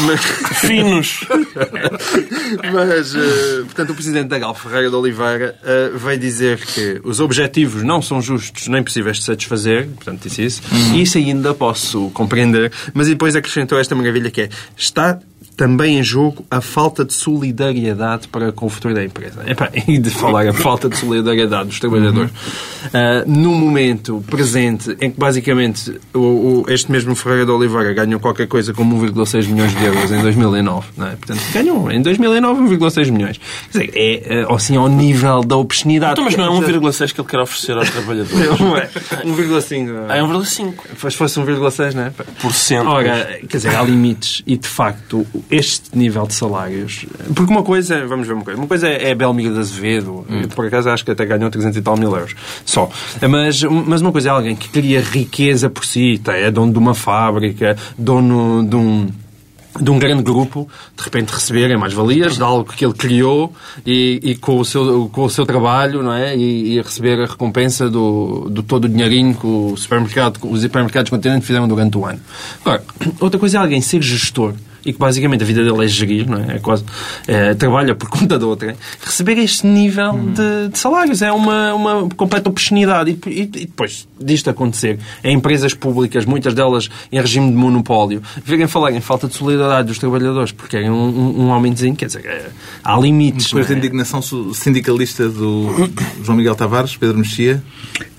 Mas, 0.07 0.21
Finos. 0.61 1.21
mas, 2.73 3.15
eh, 3.15 3.63
portanto, 3.65 3.91
o 3.91 3.95
Presidente 3.95 4.29
da 4.29 4.39
Gal, 4.39 4.55
Ferreira 4.55 4.89
de 4.91 4.95
Oliveira, 4.95 5.36
eh, 5.43 5.91
veio 5.95 6.19
dizer 6.19 6.59
que 6.59 7.01
os 7.05 7.21
objetivos 7.21 7.83
não 7.83 8.01
são 8.03 8.21
justos 8.21 8.69
nem 8.69 8.83
possíveis 8.83 9.19
de 9.19 9.25
satisfazer, 9.25 9.87
portanto, 9.89 10.23
disse 10.23 10.45
isso, 10.45 10.63
e 10.95 11.03
isso 11.03 11.19
ainda 11.19 11.55
posso 11.55 12.11
compreender, 12.11 12.73
mas 12.93 13.09
depois 13.09 13.37
acrescentou 13.37 13.79
esta 13.79 13.95
maravilha 13.95 14.31
que 14.31 14.43
é, 14.43 14.49
está 14.77 15.19
também 15.57 15.99
em 15.99 16.03
jogo 16.03 16.45
a 16.51 16.61
falta 16.61 17.05
de 17.05 17.15
solidariedade 17.15 18.29
para 18.29 18.53
com 18.53 18.67
o 18.67 18.69
futuro 18.69 18.95
da 18.95 19.05
empresa. 19.05 19.43
Epá, 19.47 19.71
e 19.89 19.99
de 19.99 20.11
falar 20.11 20.47
a 20.47 20.53
falta 20.53 20.89
de 20.89 20.97
solidariedade 20.97 21.69
dos 21.69 21.81
trabalhadores. 21.81 22.31
Ah, 22.93 23.25
no 23.27 23.53
momento 23.53 24.23
presente, 24.31 24.97
em 25.01 25.11
que 25.11 25.19
basicamente 25.19 25.99
o, 26.15 26.19
o- 26.19 26.65
este 26.69 26.91
mesmo 26.93 27.15
Ferreira 27.15 27.47
de 27.47 27.51
Oliveira 27.53 27.93
ganhou 27.95 28.21
qualquer 28.21 28.47
coisa 28.47 28.73
como 28.75 28.97
1,6 29.07 29.47
milhões 29.49 29.75
de 29.75 29.85
euros 29.85 30.11
em 30.13 30.21
2009, 30.21 30.87
não 30.97 31.07
é? 31.07 31.11
Portanto, 31.17 31.41
ganhou 31.53 31.91
em 31.91 32.03
2009 32.03 32.77
1,6 32.77 33.11
milhões. 33.11 33.41
Quer 33.73 33.79
dizer, 33.79 33.93
é 33.95 34.45
ah, 34.49 34.55
assim 34.55 34.77
ao 34.77 34.89
nível 34.89 35.43
da 35.43 35.57
obscenidade. 35.57 36.13
Então, 36.13 36.25
mas 36.25 36.37
não 36.37 36.63
é 36.63 36.67
1,6 36.67 37.13
que 37.15 37.21
ele 37.21 37.29
quer 37.29 37.41
oferecer 37.41 37.73
aos 37.77 37.91
trabalhadores. 37.91 38.37
Não 38.61 38.77
é. 38.77 38.89
1,5. 39.25 40.07
Ah, 40.09 40.17
é 40.17 40.21
1,5%. 40.23 41.11
Se 41.11 41.17
fosse 41.17 41.41
1,6, 41.41 41.95
não 41.95 42.03
é? 42.05 42.11
Por 42.41 42.53
cento. 42.55 42.89
Ora, 42.89 43.39
quer 43.49 43.57
dizer, 43.57 43.75
há 43.75 43.83
limites 43.83 44.43
e 44.47 44.57
de 44.57 44.67
facto 44.69 45.26
este 45.51 45.97
nível 45.97 46.27
de 46.27 46.35
salários. 46.35 47.07
Porque 47.35 47.53
uma 47.53 47.63
coisa, 47.63 48.07
vamos 48.07 48.27
ver 48.27 48.35
uma 48.35 48.45
coisa, 48.45 48.61
uma 48.61 48.69
coisa 48.69 48.89
é, 48.89 49.11
é 49.11 49.15
Belmiro 49.15 49.55
de 49.55 49.61
Azevedo, 49.61 50.27
eu, 50.29 50.49
por 50.49 50.67
acaso 50.67 50.89
acho 50.91 51.05
que 51.05 51.11
até 51.11 51.25
ganhou 51.25 51.51
300 51.51 51.77
e 51.77 51.83
tal 51.83 51.97
mil 51.97 52.15
euros 52.15 52.35
só. 52.65 52.91
Mas, 53.29 53.63
mas 53.63 54.01
uma 54.01 54.13
coisa 54.13 54.29
é 54.29 54.33
alguém 54.33 54.57
que 54.57 54.69
cria 54.69 55.01
riqueza 55.01 55.69
por 55.71 55.85
si, 55.85 56.21
tá, 56.23 56.35
é 56.35 56.51
dono 56.51 56.73
de 56.73 56.79
uma 56.79 56.95
fábrica, 56.95 57.77
dono 57.99 58.67
de 58.67 58.77
um 58.77 59.09
de 59.81 59.91
um 59.91 59.99
grande 59.99 60.23
grupo, 60.23 60.69
de 60.97 61.05
repente 61.05 61.31
receberem 61.31 61.77
mais-valias 61.77 62.37
de 62.37 62.43
algo 62.43 62.65
que 62.65 62.85
ele 62.85 62.95
criou 62.95 63.53
e, 63.85 64.21
e 64.23 64.35
com, 64.35 64.59
o 64.59 64.65
seu, 64.65 65.09
com 65.13 65.25
o 65.25 65.31
seu 65.31 65.45
trabalho, 65.45 66.03
não 66.03 66.13
é? 66.13 66.37
E, 66.37 66.75
e 66.75 66.81
receber 66.81 67.21
a 67.21 67.27
recompensa 67.27 67.89
do, 67.89 68.49
do 68.51 68.63
todo 68.63 68.87
o 68.87 68.89
dinheirinho 68.89 69.35
que 69.35 69.47
o 69.47 69.77
supermercado, 69.77 70.39
os 70.43 70.61
supermercados 70.63 71.11
continente 71.11 71.45
fizeram 71.45 71.69
durante 71.69 71.97
o 71.97 72.05
ano. 72.05 72.21
Agora, 72.61 72.83
outra 73.21 73.39
coisa 73.39 73.59
é 73.59 73.61
alguém 73.61 73.81
ser 73.81 74.03
gestor 74.03 74.55
e 74.87 74.93
que 74.93 74.99
basicamente 74.99 75.43
a 75.43 75.47
vida 75.47 75.63
dele 75.65 75.85
é 75.85 75.89
gerir, 75.89 76.29
não 76.31 76.39
é? 76.39 76.57
é 76.57 76.59
quase, 76.59 76.85
é, 77.27 77.53
trabalha 77.55 77.95
por 77.95 78.09
conta 78.11 78.39
de 78.39 78.45
outra, 78.45 78.75
receber 79.05 79.37
este 79.39 79.67
nível 79.67 80.13
de, 80.35 80.69
de 80.71 80.79
salários 80.79 81.21
é 81.23 81.31
uma, 81.33 81.75
uma 81.75 82.09
completa 82.17 82.49
obscenidade. 82.49 83.11
E, 83.27 83.31
e- 83.31 83.41
e 83.43 83.47
depois 83.67 84.07
disto 84.21 84.49
acontecer 84.49 84.99
em 85.23 85.35
empresas 85.37 85.75
públicas, 85.75 86.25
muitas 86.25 86.55
delas 86.55 86.89
em 87.13 87.21
regime 87.21 87.51
de 87.51 87.57
monopólio, 87.57 88.23
virem 88.45 88.67
falar 88.67 88.93
em 88.93 89.01
falta 89.01 89.27
de 89.29 89.35
solidariedade 89.35 89.89
dos 89.89 89.99
trabalhadores 89.99 90.53
porque 90.53 90.77
querem 90.77 90.91
um, 90.91 90.95
um, 91.09 91.47
um 91.47 91.53
aumentozinho, 91.53 91.95
quer 91.97 92.07
dizer, 92.07 92.25
é, 92.25 92.47
há 92.85 92.99
limites. 92.99 93.47
Depois 93.47 93.67
da 93.67 93.75
não 93.75 93.77
é? 93.77 93.85
indignação 93.85 94.23
su- 94.23 94.55
sindicalista 94.55 95.29
do 95.29 95.91
João 96.23 96.37
Miguel 96.39 96.55
Tavares, 96.55 96.97
Pedro 96.97 97.19
Mexia, 97.19 97.63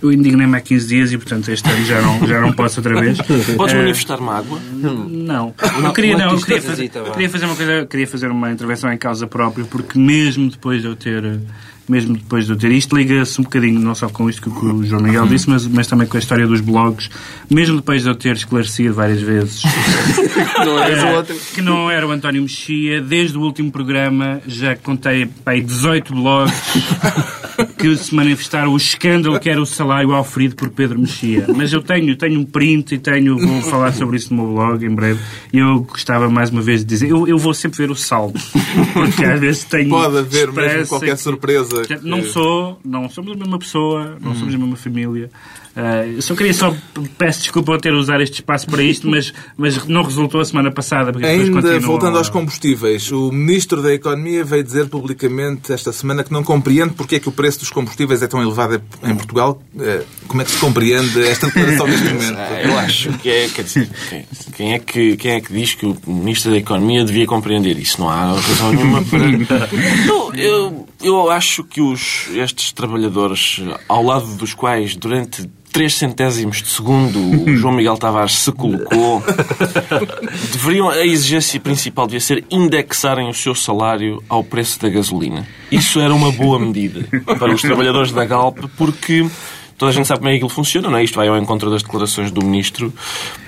Eu 0.01 0.11
indignei-me 0.11 0.55
há 0.57 0.61
15 0.61 0.87
dias 0.87 1.11
e, 1.11 1.17
portanto, 1.17 1.49
este 1.49 1.67
ano 1.69 1.85
já 1.85 2.01
não, 2.01 2.27
já 2.27 2.39
não 2.41 2.51
posso 2.53 2.79
outra 2.79 2.99
vez. 2.99 3.17
Podes 3.57 3.73
Eh, 3.73 3.77
manifestar 3.79 4.19
mágoa? 4.21 4.59
Não. 4.73 5.53
Eu 5.83 5.93
queria, 5.93 6.17
não, 6.17 6.25
eu 6.31 6.35
pista 6.35 6.56
queria, 6.61 6.69
fazer, 6.75 6.89
vá. 6.89 7.11
queria 7.11 7.29
fazer 7.29 7.45
uma 7.45 7.55
coisa, 7.55 7.85
queria 7.85 8.07
fazer 8.07 8.31
uma 8.31 8.51
intervenção 8.51 8.91
em 8.91 8.97
causa 8.97 9.27
própria, 9.27 9.65
porque 9.65 9.97
mesmo 9.97 10.49
depois 10.49 10.81
de 10.81 10.87
eu 10.87 10.95
ter 10.95 11.39
mesmo 11.87 12.15
depois 12.15 12.45
de 12.45 12.51
eu 12.51 12.57
ter 12.57 12.71
isto, 12.71 12.95
liga-se 12.95 13.39
um 13.39 13.43
bocadinho, 13.43 13.79
não 13.79 13.95
só 13.95 14.09
com 14.09 14.29
isto 14.29 14.41
que 14.41 14.49
o 14.49 14.83
João 14.83 15.01
Miguel 15.01 15.25
disse, 15.27 15.49
mas, 15.49 15.65
mas 15.67 15.87
também 15.87 16.07
com 16.07 16.17
a 16.17 16.19
história 16.19 16.45
dos 16.47 16.61
blogs, 16.61 17.09
mesmo 17.49 17.77
depois 17.77 18.03
de 18.03 18.09
eu 18.09 18.15
ter 18.15 18.35
esclarecido 18.35 18.93
várias 18.93 19.21
vezes 19.21 19.61
Não 20.65 21.15
outro. 21.15 21.35
que 21.53 21.61
não 21.61 21.89
era 21.89 22.07
o 22.07 22.11
António 22.11 22.41
Mexia, 22.41 23.01
desde 23.01 23.37
o 23.37 23.41
último 23.41 23.71
programa 23.71 24.41
já 24.47 24.75
contei 24.75 25.25
pá, 25.43 25.51
aí 25.51 25.61
18 25.61 26.13
blogs 26.13 26.53
que 27.77 27.95
se 27.97 28.13
manifestaram 28.13 28.71
o 28.73 28.77
escândalo 28.77 29.39
que 29.39 29.49
era 29.49 29.61
o 29.61 29.65
salário 29.65 30.11
oferido 30.11 30.55
por 30.55 30.69
Pedro 30.69 30.99
Mexia. 30.99 31.45
Mas 31.55 31.73
eu 31.73 31.81
tenho, 31.81 32.15
tenho 32.15 32.39
um 32.39 32.45
print 32.45 32.95
e 32.95 32.97
tenho, 32.97 33.37
vou 33.37 33.61
falar 33.63 33.93
sobre 33.93 34.17
isso 34.17 34.33
no 34.33 34.43
meu 34.43 34.53
blog 34.53 34.85
em 34.85 34.93
breve. 34.93 35.19
E 35.53 35.57
eu 35.59 35.79
gostava 35.81 36.29
mais 36.29 36.49
uma 36.49 36.61
vez 36.61 36.81
de 36.81 36.85
dizer, 36.85 37.09
eu, 37.09 37.27
eu 37.27 37.37
vou 37.37 37.53
sempre 37.53 37.77
ver 37.77 37.91
o 37.91 37.95
saldo. 37.95 38.39
Porque 38.93 39.23
às 39.25 39.39
vezes 39.39 39.63
tenho. 39.63 39.89
pode 39.89 40.17
haver 40.17 40.51
mesmo 40.51 40.87
qualquer 40.87 41.15
que- 41.15 41.21
surpresa 41.21 41.76
Portanto, 41.79 42.01
que- 42.03 42.07
Não 42.09 42.23
sou, 42.23 42.79
não 42.83 43.09
somos 43.09 43.31
a 43.31 43.35
mesma 43.35 43.59
pessoa, 43.59 44.17
não 44.21 44.33
somos 44.35 44.53
a 44.53 44.57
mesma 44.57 44.75
família. 44.75 45.29
Eu 46.15 46.21
só 46.21 46.35
queria 46.35 46.53
só 46.53 46.75
peço 47.17 47.41
desculpa 47.41 47.73
por 47.73 47.81
ter 47.81 47.93
usado 47.93 48.21
este 48.23 48.35
espaço 48.35 48.65
para 48.67 48.81
isto, 48.81 49.07
mas, 49.09 49.33
mas 49.55 49.85
não 49.85 50.01
resultou 50.01 50.41
a 50.41 50.45
semana 50.45 50.71
passada. 50.71 51.11
Ainda 51.25 51.79
voltando 51.79 52.17
aos 52.17 52.29
combustíveis, 52.29 53.11
o 53.11 53.31
Ministro 53.31 53.81
da 53.81 53.93
Economia 53.93 54.43
veio 54.43 54.63
dizer 54.63 54.87
publicamente 54.89 55.71
esta 55.71 55.91
semana 55.91 56.23
que 56.23 56.31
não 56.33 56.43
compreende 56.43 56.93
porque 56.93 57.15
é 57.15 57.19
que 57.19 57.29
o 57.29 57.31
preço 57.31 57.59
dos 57.59 57.69
combustíveis 57.69 58.21
é 58.23 58.27
tão 58.27 58.41
elevado 58.41 58.81
em 59.03 59.15
Portugal. 59.15 59.61
Eh, 59.79 60.03
Como 60.27 60.41
é 60.41 60.45
que 60.45 60.51
se 60.51 60.57
compreende 60.57 61.25
esta 61.27 61.47
declaração 61.47 61.87
neste 61.87 62.05
momento? 62.13 62.37
Ah, 62.37 62.61
Eu 62.63 62.79
acho 62.79 63.13
que 63.19 63.29
é. 63.29 63.47
Quer 63.49 63.63
dizer, 63.63 63.89
quem, 64.55 64.73
é 64.73 64.79
que, 64.79 65.15
quem 65.17 65.31
é 65.33 65.41
que 65.41 65.53
diz 65.53 65.73
que 65.75 65.85
o 65.85 65.95
Ministro 66.07 66.51
da 66.51 66.57
Economia 66.57 67.05
devia 67.05 67.25
compreender 67.27 67.77
isso? 67.77 67.99
Não 68.01 68.09
há 68.09 68.33
razão 68.33 68.71
nenhuma 68.73 69.03
para. 69.03 69.27
Eu, 70.07 70.33
eu, 70.35 70.87
eu 71.01 71.29
acho 71.31 71.63
que 71.63 71.81
os, 71.81 72.27
estes 72.33 72.71
trabalhadores, 72.71 73.61
ao 73.87 74.03
lado 74.03 74.35
dos 74.35 74.53
quais 74.53 74.95
durante. 74.95 75.49
Três 75.77 75.93
centésimos 75.93 76.63
de 76.63 76.69
segundo 76.69 77.19
o 77.19 77.55
João 77.55 77.71
Miguel 77.71 77.95
Tavares 77.99 78.33
se 78.33 78.51
colocou, 78.51 79.21
deveriam, 80.51 80.89
a 80.89 81.05
exigência 81.05 81.59
principal 81.59 82.07
devia 82.07 82.19
ser 82.19 82.43
indexarem 82.49 83.29
o 83.29 83.33
seu 83.33 83.53
salário 83.53 84.19
ao 84.27 84.43
preço 84.43 84.81
da 84.81 84.89
gasolina. 84.89 85.47
Isso 85.71 85.99
era 85.99 86.11
uma 86.15 86.31
boa 86.31 86.57
medida 86.57 87.05
para 87.37 87.53
os 87.53 87.61
trabalhadores 87.61 88.11
da 88.11 88.25
Galp, 88.25 88.57
porque 88.75 89.23
toda 89.77 89.91
a 89.91 89.93
gente 89.93 90.07
sabe 90.07 90.19
como 90.19 90.29
é 90.29 90.31
que 90.33 90.37
aquilo 90.37 90.49
funciona, 90.49 90.89
não 90.89 90.97
é? 90.97 91.03
Isto 91.03 91.15
vai 91.15 91.27
ao 91.27 91.37
encontro 91.37 91.69
das 91.69 91.83
declarações 91.83 92.31
do 92.31 92.43
Ministro, 92.43 92.91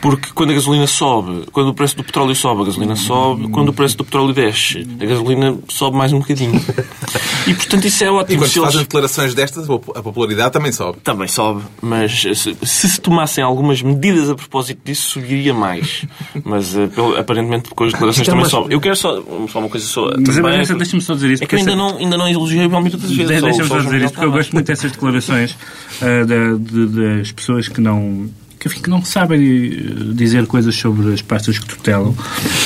porque 0.02 0.30
quando 0.34 0.52
a 0.52 0.54
gasolina 0.54 0.88
sobe, 0.88 1.46
quando 1.52 1.70
o 1.70 1.74
preço 1.74 1.96
do 1.98 2.04
petróleo 2.04 2.36
sobe, 2.36 2.62
a 2.62 2.66
gasolina 2.66 2.96
sobe, 2.96 3.48
quando 3.50 3.70
o 3.70 3.74
preço 3.74 3.98
do 3.98 4.06
petróleo 4.06 4.34
desce, 4.34 4.88
a 5.02 5.06
gasolina 5.06 5.58
sobe 5.68 5.98
mais 5.98 6.14
um 6.14 6.20
bocadinho. 6.20 6.60
E, 7.48 7.54
portanto, 7.54 7.86
isso 7.86 8.04
é 8.04 8.08
E 8.08 8.10
ótimo. 8.10 8.40
quando 8.40 8.50
Se 8.50 8.60
eles- 8.60 8.66
fazem 8.72 8.82
declarações 8.84 9.34
destas, 9.34 9.66
a 9.70 10.02
popularidade 10.04 10.52
também 10.54 10.72
sobe. 10.72 11.00
também 11.04 11.28
sobe, 11.28 11.64
mas 11.82 12.22
se, 12.22 12.36
se 12.36 12.90
se 12.90 13.02
tomassem 13.02 13.44
algumas 13.44 13.82
medidas 13.82 14.30
a 14.30 14.36
propósito 14.36 14.80
disso, 14.84 15.10
subiria 15.10 15.54
mais. 15.54 16.06
Mas 16.44 16.76
eh, 16.76 16.90
aparentemente 17.18 17.70
com 17.70 17.84
as 17.84 17.92
declarações 17.94 18.28
Então, 18.28 18.34
também 18.34 18.44
mas- 18.44 18.52
sobe. 18.52 18.74
Eu 18.74 18.80
quero 18.82 18.96
só, 18.96 19.22
só 19.52 19.60
uma 19.60 19.70
coisa 19.70 19.86
só. 19.88 20.12
Mas 20.26 20.36
também, 20.36 20.52
deixa- 20.58 20.76
deixa-me 20.76 21.02
só 21.02 21.14
dizer 21.14 21.32
isso. 21.32 21.44
é 21.44 21.48
que 21.48 21.56
eu 21.56 21.60
porque 21.60 21.70
ainda 21.72 21.84
essa- 21.84 21.94
não, 21.94 22.00
ainda 22.00 22.18
não 22.18 22.28
elogiei 22.28 22.66
o 22.66 22.70
Belmiro 22.70 22.98
das 22.98 23.10
vezes. 23.12 23.28
De- 23.28 23.40
só- 23.40 23.46
Deixa-me 23.46 23.68
só 23.68 23.76
só 23.76 23.80
o 23.82 23.84
dizer 23.86 24.02
isto, 24.04 24.14
porque 24.14 24.26
eu 24.28 24.32
gosto 24.32 24.54
muito 24.54 24.68
dessas 24.68 24.92
declarações 24.92 25.58
ah, 26.02 26.19
da- 26.26 26.56
de- 26.58 26.88
das 27.18 27.32
pessoas 27.32 27.68
que 27.68 27.82
não. 27.82 28.30
Que, 28.60 28.90
não 28.90 29.04
sabem 29.06 29.40
eh, 29.42 30.14
dizer 30.14 30.46
coisas 30.46 30.76
sobre 30.76 31.14
as 31.14 31.22
pastas 31.22 31.58
que 31.58 31.66
tutelam. 31.66 32.14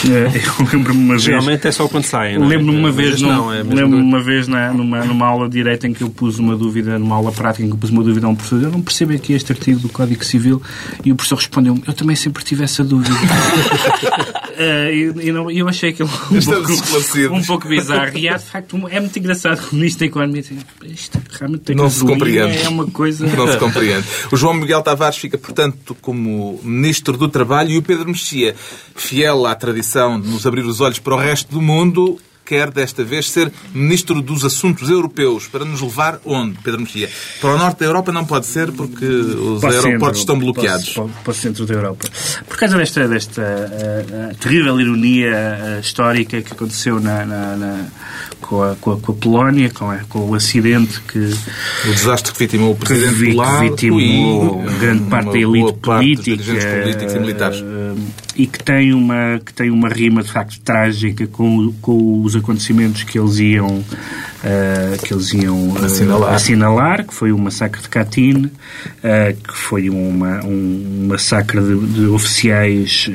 Eh, 0.09 0.41
Eu 0.59 0.65
lembro-me 0.73 1.00
uma 1.03 1.13
vez. 1.13 1.21
Geralmente 1.23 1.67
é 1.67 1.71
só 1.71 1.88
quando 1.88 2.05
saem. 2.05 2.38
não 2.39 2.45
é? 2.45 2.50
Lembro-me 2.50 2.79
uma 2.79 2.91
vez, 2.91 3.21
num- 3.21 3.27
não, 3.29 3.53
é 3.53 3.63
durante- 3.63 3.93
uma 3.95 4.19
vez 4.21 4.47
na, 4.47 4.73
numa, 4.73 5.05
numa 5.05 5.25
aula 5.27 5.47
de 5.47 5.53
Direito 5.53 5.85
em 5.85 5.93
que 5.93 6.01
eu 6.01 6.09
pus 6.09 6.39
uma 6.39 6.55
dúvida, 6.55 6.97
numa 6.97 7.15
aula 7.15 7.31
prática 7.31 7.63
em 7.63 7.67
que 7.67 7.73
eu 7.73 7.77
pus 7.77 7.91
uma 7.91 8.03
dúvida 8.03 8.25
a 8.25 8.29
um 8.29 8.35
professor. 8.35 8.63
Eu 8.63 8.71
não 8.71 8.81
percebo 8.81 9.13
aqui 9.13 9.33
este 9.33 9.51
artigo 9.51 9.79
do 9.79 9.88
Código 9.89 10.25
Civil 10.25 10.62
e 11.05 11.12
o 11.12 11.15
professor 11.15 11.35
respondeu-me, 11.35 11.83
eu 11.85 11.93
também 11.93 12.15
sempre 12.15 12.43
tive 12.43 12.63
essa 12.63 12.83
dúvida. 12.83 13.13
Eh, 14.55 15.12
e, 15.23 15.31
não- 15.31 15.50
eu 15.50 15.67
achei 15.67 15.89
aquilo 15.89 16.07
um 16.31 16.39
pouco, 16.39 17.35
um 17.35 17.43
pouco 17.43 17.67
bizarro. 17.67 18.15
E 18.15 18.29
há, 18.29 18.38
de 18.38 18.45
facto, 18.45 18.77
um- 18.77 18.88
é 18.88 19.00
muito 19.00 19.17
engraçado 19.17 19.59
o 19.71 19.75
Ministro 19.75 20.01
da 20.01 20.05
Economia 20.05 20.43
isto 20.85 21.19
realmente 21.39 21.62
tem 21.63 21.75
Não 21.75 21.89
se 21.89 22.01
compreende. 22.05 22.57
É 22.59 22.69
uma 22.69 22.85
coisa... 22.85 23.25
Não 23.25 23.51
se 23.51 23.57
compreende. 23.57 24.05
O 24.31 24.38
João 24.38 24.53
Miguel 24.53 24.83
Tavares 24.83 25.17
fica, 25.17 25.39
portanto, 25.39 25.75
como 26.02 26.60
Ministro 26.63 27.18
do 27.18 27.28
Trabalho 27.28 27.72
e 27.72 27.78
o 27.78 27.82
Pedro 27.82 28.08
Mexia, 28.08 28.56
fiel 28.96 29.46
à 29.46 29.56
tradição 29.56 30.20
de 30.20 30.28
nos 30.30 30.46
abrir 30.48 30.66
os 30.66 30.80
olhos 30.80 31.00
para 31.00 31.16
o 31.16 31.18
resto 31.18 31.52
do 31.52 31.62
mundo, 31.62 32.18
quer 32.46 32.70
desta 32.72 33.04
vez 33.06 33.30
ser 33.30 33.52
Ministro 33.74 34.22
dos 34.22 34.44
Assuntos 34.44 34.90
Europeus 34.90 35.48
para 35.48 35.63
nos 35.63 35.82
levar 35.82 36.20
onde, 36.25 36.58
Pedro 36.62 36.82
Mexia? 36.82 37.10
Para 37.40 37.56
o 37.56 37.58
norte 37.58 37.80
da 37.80 37.86
Europa 37.86 38.12
não 38.12 38.25
pode 38.25 38.46
ser 38.46 38.70
porque 38.72 39.06
os 39.06 39.62
Para 39.62 39.70
aeroportos 39.72 40.20
centro, 40.20 40.34
estão 40.34 40.40
bloqueados. 40.40 40.90
Para, 40.90 41.04
para- 41.06 41.22
para 41.24 41.32
o 41.32 41.34
centro 41.34 41.66
da 41.66 41.74
Europa. 41.74 42.06
Por 42.48 42.58
causa 42.58 42.78
desta, 42.78 43.08
desta 43.08 43.42
ah, 43.42 44.30
ah, 44.32 44.36
terrível 44.40 44.80
ironia 44.80 45.32
ah, 45.34 45.80
histórica 45.80 46.42
que 46.42 46.52
aconteceu 46.54 47.00
na, 47.00 47.25
na- 47.25 47.56
na- 47.56 47.86
com, 48.43 48.62
a, 48.62 48.75
com, 48.75 48.91
a, 48.91 48.97
com 49.00 49.12
a 49.12 49.15
Polónia, 49.15 49.69
com, 49.71 49.89
a- 49.89 50.00
com 50.09 50.19
o 50.29 50.35
acidente 50.35 51.00
que, 51.01 51.17
O 51.17 51.93
desastre 51.93 52.31
que 52.33 52.39
vitimou 52.39 52.71
o 52.73 52.75
que 52.75 52.85
Presidente 52.85 53.25
que 53.25 53.31
polaco 53.31 53.62
vitimou 53.71 54.63
e 54.63 54.79
grande 54.79 55.03
parte 55.09 55.31
da 55.31 55.38
elite 55.39 55.73
política 55.97 56.43
e 57.15 57.19
militares. 57.19 57.57
eh, 57.63 57.93
e 58.35 58.47
que 58.47 58.63
tem 58.63 58.93
uma 58.93 59.39
que 59.45 59.53
tem 59.53 59.69
uma 59.71 59.89
rima 59.89 60.21
de 60.23 60.31
facto 60.31 60.59
trágica 60.62 61.25
com, 61.27 61.71
com 61.81 62.21
os 62.21 62.35
acontecimentos 62.35 63.03
que 63.03 63.17
eles 63.17 63.38
iam 63.39 63.83
eh, 64.43 64.97
que 65.01 65.13
eles 65.13 65.33
iam 65.33 65.73
eh, 65.77 65.85
Assinalar. 65.85 66.33
assinalar, 66.33 67.07
que 67.07 67.13
foi 67.13 67.31
o 67.31 67.38
massacre 67.38 67.81
de 67.81 67.88
Katyn 67.88 68.50
eh, 69.01 69.35
que 69.41 69.57
foi 69.57 69.89
uma, 69.89 70.43
um 70.43 71.07
massacre 71.07 71.62
de, 71.62 71.75
de 71.88 72.05
oficiais 72.07 73.09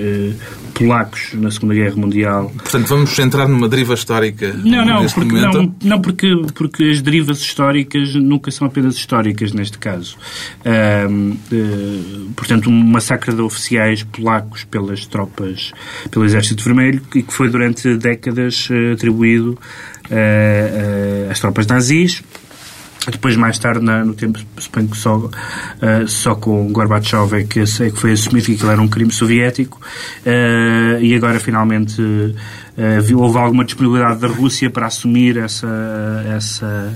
polacos 0.73 1.35
na 1.35 1.51
Segunda 1.51 1.75
Guerra 1.75 1.97
Mundial 1.97 2.51
Portanto, 2.57 2.87
vamos 2.87 3.19
entrar 3.19 3.49
numa 3.49 3.69
deriva 3.69 3.95
histórica 3.95 4.55
não, 4.55 4.85
não, 4.85 5.03
neste 5.03 5.15
porque, 5.17 5.35
momento. 5.35 5.55
não, 5.55 5.75
não 5.83 6.01
porque, 6.01 6.35
porque 6.55 6.85
as 6.85 7.03
derivas 7.03 7.41
históricas 7.41 8.15
nunca 8.15 8.51
são 8.51 8.67
apenas 8.67 8.97
históricas 8.97 9.53
neste 9.53 9.79
caso. 9.79 10.17
Ahm, 10.65 11.33
eh, 11.53 12.31
portanto, 12.35 12.71
um 12.71 12.85
massacre 12.85 13.35
de 13.35 13.43
oficiais 13.43 14.03
polacos 14.03 14.65
pelas 14.65 15.05
tropas, 15.07 15.73
pelo 16.11 16.25
Exército 16.25 16.63
Vermelho, 16.65 17.03
e 17.15 17.23
que 17.23 17.33
foi 17.33 17.49
durante 17.51 17.97
décadas 17.97 18.69
atribuído 18.93 19.59
eh, 20.11 21.27
eh, 21.27 21.31
às 21.31 21.39
tropas 21.41 21.67
nazis. 21.67 22.23
Depois, 23.11 23.37
mais 23.37 23.59
tarde, 23.59 23.83
na- 23.83 24.05
no 24.05 24.13
tempo, 24.13 24.39
suponho 24.59 24.89
que 24.89 24.97
só, 24.97 25.31
eh, 25.81 26.05
só 26.07 26.35
com 26.35 26.71
Gorbachev 26.73 27.33
é 27.41 27.45
que, 27.45 27.61
é 27.61 27.91
que 27.91 27.97
foi 27.99 28.13
assumido 28.13 28.47
que 28.47 28.53
aquilo 28.55 28.71
era 28.71 28.83
um 28.83 28.89
crime 28.89 29.11
soviético 29.13 29.81
eh, 30.27 30.99
e 31.01 31.15
agora, 31.15 31.41
finalmente, 31.41 32.03
viu- 33.03 33.19
houve 33.21 33.39
alguma 33.39 33.65
disponibilidade 33.65 34.21
da 34.21 34.29
Rússia 34.29 34.71
para 34.71 34.87
assumir 34.87 35.37
essa, 35.37 35.67
essa, 36.37 36.95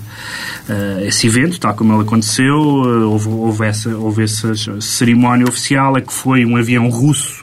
eh, 0.69 1.05
esse 1.09 1.27
evento, 1.27 1.59
tal 1.59 1.75
como 1.75 1.93
ele 1.95 2.03
aconteceu. 2.03 2.55
Eh, 2.57 3.05
houve, 3.05 3.29
houve, 3.29 3.67
essa, 3.67 3.91
houve 3.97 4.23
essa 4.23 4.53
cerimónia 4.81 5.45
oficial, 5.49 5.97
é 5.97 6.01
que 6.01 6.13
foi 6.13 6.45
um 6.45 6.57
avião 6.57 6.89
russo 6.89 7.43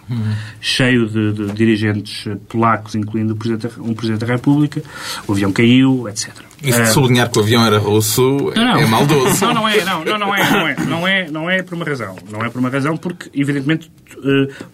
cheio 0.62 1.08
de, 1.08 1.34
de 1.34 1.52
dirigentes 1.54 2.28
polacos, 2.48 2.96
incluindo 2.96 3.36
Presidente, 3.36 3.74
um 3.80 3.94
Presidente 3.94 4.26
da 4.26 4.34
República. 4.34 4.82
O 5.28 5.34
avião 5.34 5.52
caiu, 5.52 6.08
etc. 6.10 6.30
Isso 6.62 6.76
de 6.78 6.82
Eh, 6.84 6.86
sublinhar 6.88 7.30
que 7.30 7.40
o 7.40 7.42
avião 7.42 7.66
era 7.66 7.78
russo 7.80 8.52
é 8.56 8.86
maldoso. 8.86 9.46
não, 9.46 9.54
não 9.54 9.68
é, 9.70 9.84
não, 9.86 10.04
não, 10.04 10.18
não 10.20 10.36
é, 10.36 10.52
não 10.52 10.68
é, 10.68 10.76
não 10.86 11.08
é, 11.08 11.32
não 11.32 11.50
é 11.50 11.62
por 11.64 11.76
uma 11.76 11.86
razão. 11.86 12.16
Não 12.30 12.44
é 12.44 12.50
por 12.50 12.60
uma 12.60 12.70
razão 12.70 12.98
porque, 12.98 13.30
evidentemente, 13.34 13.90
eh, 14.09 14.09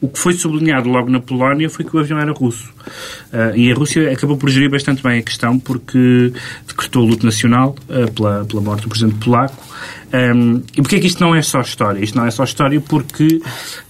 o 0.01 0.07
que 0.07 0.19
foi 0.19 0.33
sublinhado 0.33 0.89
logo 0.89 1.09
na 1.09 1.19
Polónia 1.19 1.69
foi 1.69 1.85
que 1.85 1.95
o 1.95 1.99
avião 1.99 2.19
era 2.19 2.31
russo. 2.31 2.73
Eh, 3.31 3.53
e 3.55 3.71
a 3.71 3.75
Rússia 3.75 4.11
acabou 4.11 4.37
por 4.37 4.49
gerir 4.49 4.69
bastante 4.69 5.03
bem 5.03 5.19
a 5.19 5.23
questão 5.23 5.59
porque 5.59 6.31
decretou 6.67 7.03
o 7.03 7.05
luto 7.05 7.25
nacional 7.25 7.75
eh, 7.89 8.05
pela, 8.07 8.45
pela 8.45 8.61
morte 8.61 8.83
do 8.83 8.89
presidente 8.89 9.23
polaco. 9.23 9.63
Um, 10.13 10.61
e 10.77 10.81
porquê 10.81 10.95
é 10.95 10.99
que 10.99 11.07
isto 11.07 11.19
não 11.19 11.35
é 11.35 11.41
só 11.41 11.59
história? 11.59 11.99
Isto 11.99 12.17
não 12.17 12.25
é 12.25 12.31
só 12.31 12.43
história 12.43 12.79
porque 12.79 13.41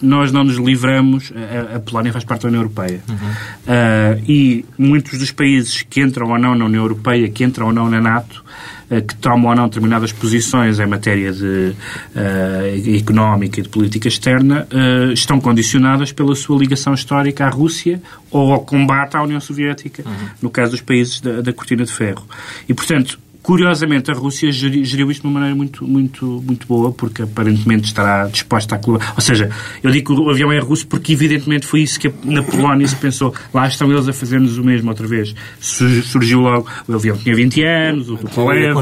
nós 0.01 0.31
não 0.31 0.43
nos 0.43 0.55
livramos. 0.55 1.31
A, 1.71 1.75
a 1.75 1.79
Polónia 1.79 2.11
faz 2.11 2.23
parte 2.23 2.43
da 2.43 2.47
União 2.47 2.61
Europeia. 2.61 3.03
Uh, 3.07 4.23
e 4.27 4.65
muitos 4.77 5.19
dos 5.19 5.31
países 5.31 5.83
que 5.83 6.01
entram 6.01 6.29
ou 6.29 6.39
não 6.39 6.55
na 6.55 6.65
União 6.65 6.83
Europeia, 6.83 7.29
que 7.29 7.43
entram 7.43 7.67
ou 7.67 7.73
não 7.73 7.89
na 7.89 8.01
NATO, 8.01 8.43
que 8.89 9.15
tomam 9.15 9.49
ou 9.49 9.55
não 9.55 9.67
determinadas 9.67 10.11
posições 10.11 10.79
em 10.79 10.85
matéria 10.85 11.31
de 11.31 11.73
uh, 12.15 12.95
económica 12.97 13.59
e 13.59 13.63
de 13.63 13.69
política 13.69 14.07
externa, 14.07 14.67
uh, 14.71 15.11
estão 15.11 15.39
condicionadas 15.39 16.11
pela 16.11 16.35
sua 16.35 16.57
ligação 16.57 16.93
histórica 16.93 17.45
à 17.45 17.49
Rússia 17.49 18.01
ou 18.29 18.53
ao 18.53 18.61
combate 18.61 19.17
à 19.17 19.23
União 19.23 19.39
Soviética, 19.39 20.03
no 20.41 20.49
caso 20.49 20.71
dos 20.71 20.81
países 20.81 21.21
da, 21.21 21.41
da 21.41 21.53
Cortina 21.53 21.83
de 21.83 21.91
Ferro. 21.91 22.25
E, 22.67 22.73
portanto, 22.73 23.19
Curiosamente, 23.45 24.09
a 24.09 24.13
Rússia 24.15 24.51
geri- 24.51 24.83
geriu 24.83 25.11
isto 25.11 25.21
de 25.21 25.27
uma 25.27 25.35
maneira 25.35 25.55
muito, 25.55 25.87
muito, 25.87 26.43
muito 26.43 26.65
boa, 26.65 26.91
porque 26.91 27.21
aparentemente 27.21 27.85
estará 27.85 28.25
disposta 28.25 28.73
a 28.73 28.79
colaborar. 28.79 29.13
Ou 29.15 29.21
seja, 29.21 29.51
eu 29.83 29.91
digo 29.91 30.15
que 30.15 30.19
o 30.19 30.29
avião 30.31 30.51
é 30.51 30.57
russo 30.57 30.87
porque, 30.87 31.13
evidentemente, 31.13 31.63
foi 31.67 31.81
isso 31.81 31.99
que 31.99 32.11
na 32.23 32.41
Polónia 32.41 32.87
se 32.87 32.95
pensou. 32.95 33.35
Lá 33.53 33.67
estão 33.67 33.91
eles 33.91 34.07
a 34.07 34.13
fazer-nos 34.13 34.57
o 34.57 34.63
mesmo 34.63 34.89
outra 34.89 35.05
vez. 35.05 35.35
Su- 35.59 36.01
Surgiu 36.01 36.39
logo. 36.39 36.67
O 36.87 36.93
avião 36.95 37.15
tinha 37.17 37.35
20 37.35 37.63
anos, 37.63 38.09
o 38.09 38.17
conspiração. 38.17 38.73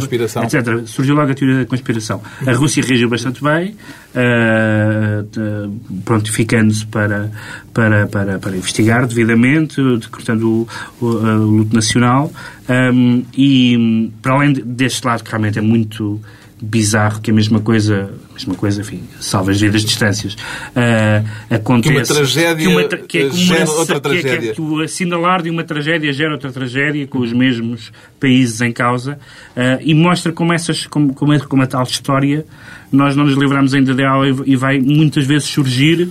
etc. 0.44 0.88
Surgiu 0.88 1.14
logo 1.16 1.30
a 1.30 1.36
teoria 1.36 1.58
da 1.60 1.66
conspiração. 1.66 2.22
A 2.48 2.54
Rússia 2.54 2.82
reagiu 2.88 3.10
bastante 3.10 3.44
bem, 3.44 3.76
ah, 4.16 5.24
de- 5.32 6.02
prontificando-se 6.04 6.86
para, 6.86 7.32
para, 7.74 8.08
para, 8.08 8.40
para 8.40 8.56
investigar 8.56 9.06
devidamente, 9.08 9.82
decretando 10.00 10.50
o, 10.50 10.68
o, 11.02 11.18
ah, 11.26 11.36
o 11.38 11.50
luto 11.50 11.76
nacional. 11.76 12.32
Um, 12.70 13.24
e, 13.38 14.12
para 14.22 14.34
além 14.34 14.54
de- 14.54 14.62
deste 14.62 15.06
lado, 15.06 15.24
que 15.24 15.30
realmente 15.32 15.60
é 15.60 15.62
muito 15.62 16.22
bizarro 16.62 17.20
que 17.22 17.30
a 17.30 17.34
mesma 17.34 17.60
coisa, 17.60 18.10
mesma 18.34 18.56
coisa, 18.56 18.82
enfim, 18.82 19.04
salva 19.20 19.52
as 19.52 19.62
vidas 19.62 19.84
distâncias, 19.84 20.34
uh, 20.34 21.30
acontece. 21.50 21.94
Que 21.94 21.98
uma 21.98 22.06
tragédia 22.06 22.56
que, 22.56 22.68
uma 22.68 22.84
tra 22.84 22.98
que 23.00 23.18
é 23.18 23.30
gera 23.30 23.66
uma, 23.66 23.74
outra 23.76 24.00
que 24.00 24.08
é- 24.08 24.12
que 24.12 24.18
é- 24.18 24.22
tragédia. 24.22 24.54
que 24.54 24.62
o 24.62 24.82
assinalar 24.82 25.42
de 25.42 25.50
uma 25.50 25.64
tragédia 25.64 26.12
gera 26.12 26.32
outra 26.34 26.52
tragédia 26.52 27.08
com 27.08 27.20
os 27.20 27.32
mesmos 27.32 27.92
países 28.20 28.60
em 28.62 28.72
causa 28.72 29.20
uh, 29.56 29.82
e 29.82 29.94
mostra 29.94 30.32
como, 30.32 30.54
essas, 30.54 30.86
como, 30.88 31.14
como, 31.14 31.34
é- 31.34 31.40
como 31.40 31.62
a 31.64 31.68
tal 31.68 31.84
história 31.84 32.46
nós 32.92 33.16
não 33.16 33.24
nos 33.26 33.36
livramos 33.38 33.74
ainda 33.74 33.94
dela 33.94 34.26
e 34.46 34.56
vai 34.56 34.80
muitas 34.80 35.26
vezes 35.26 35.48
surgir 35.48 36.10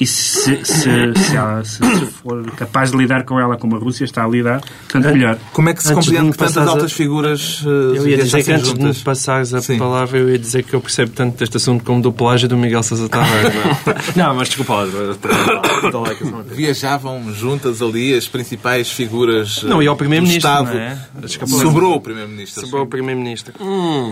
e 0.00 0.06
se, 0.06 0.64
se, 0.64 1.14
se, 1.14 1.36
ela- 1.36 1.64
se- 1.64 1.78
se 1.78 2.06
for 2.06 2.48
capaz 2.52 2.90
de 2.90 2.96
lidar 2.96 3.24
com 3.24 3.38
ela 3.40 3.56
como 3.56 3.76
a 3.76 3.78
Rússia 3.78 4.04
está 4.04 4.24
a 4.24 4.28
lidar, 4.28 4.60
tanto 4.88 5.08
melhor. 5.08 5.38
Como 5.52 5.68
é 5.68 5.74
que 5.74 5.82
se 5.82 5.92
compreende 5.92 6.32
que 6.32 6.38
tantas 6.38 6.56
a- 6.56 6.70
altas 6.70 6.92
figuras 6.92 7.62
uh, 7.64 7.68
Eu 7.96 8.08
ia 8.08 8.18
dizer 8.18 8.42
que 8.44 8.52
antes 8.52 8.68
de 8.72 8.74
me 8.74 8.80
juntas? 8.82 9.02
passares 9.02 9.54
a 9.54 9.60
Sim. 9.60 9.78
palavra, 9.78 10.18
eu 10.18 10.30
ia 10.30 10.38
dizer 10.38 10.62
que 10.62 10.74
eu 10.74 10.80
percebo 10.80 11.12
tanto 11.12 11.36
deste 11.38 11.56
assunto 11.56 11.84
como 11.84 12.00
do 12.02 12.12
plágio 12.12 12.48
do 12.48 12.56
Miguel 12.56 12.82
Sousa 12.82 13.08
Tavares. 13.08 13.52
não, 13.54 13.92
é? 13.92 13.96
não, 14.28 14.34
mas 14.34 14.48
desculpa 14.48 14.74
lá. 14.74 14.86
Viajavam 16.50 17.32
juntas 17.34 17.82
ali 17.82 18.14
as 18.14 18.26
principais 18.26 18.90
figuras 18.90 19.62
uh, 19.62 19.68
Não, 19.68 19.82
e 19.82 19.86
ao 19.86 19.94
do 19.94 19.98
Primeiro-Ministro, 19.98 20.48
Estado. 20.50 20.74
não 20.74 20.80
é? 20.80 20.98
Sobrou 21.46 21.94
o 21.96 22.00
Primeiro-Ministro. 22.00 22.62
Sobrou 22.62 22.84
o 22.84 22.86
Primeiro-Ministro. 22.86 23.54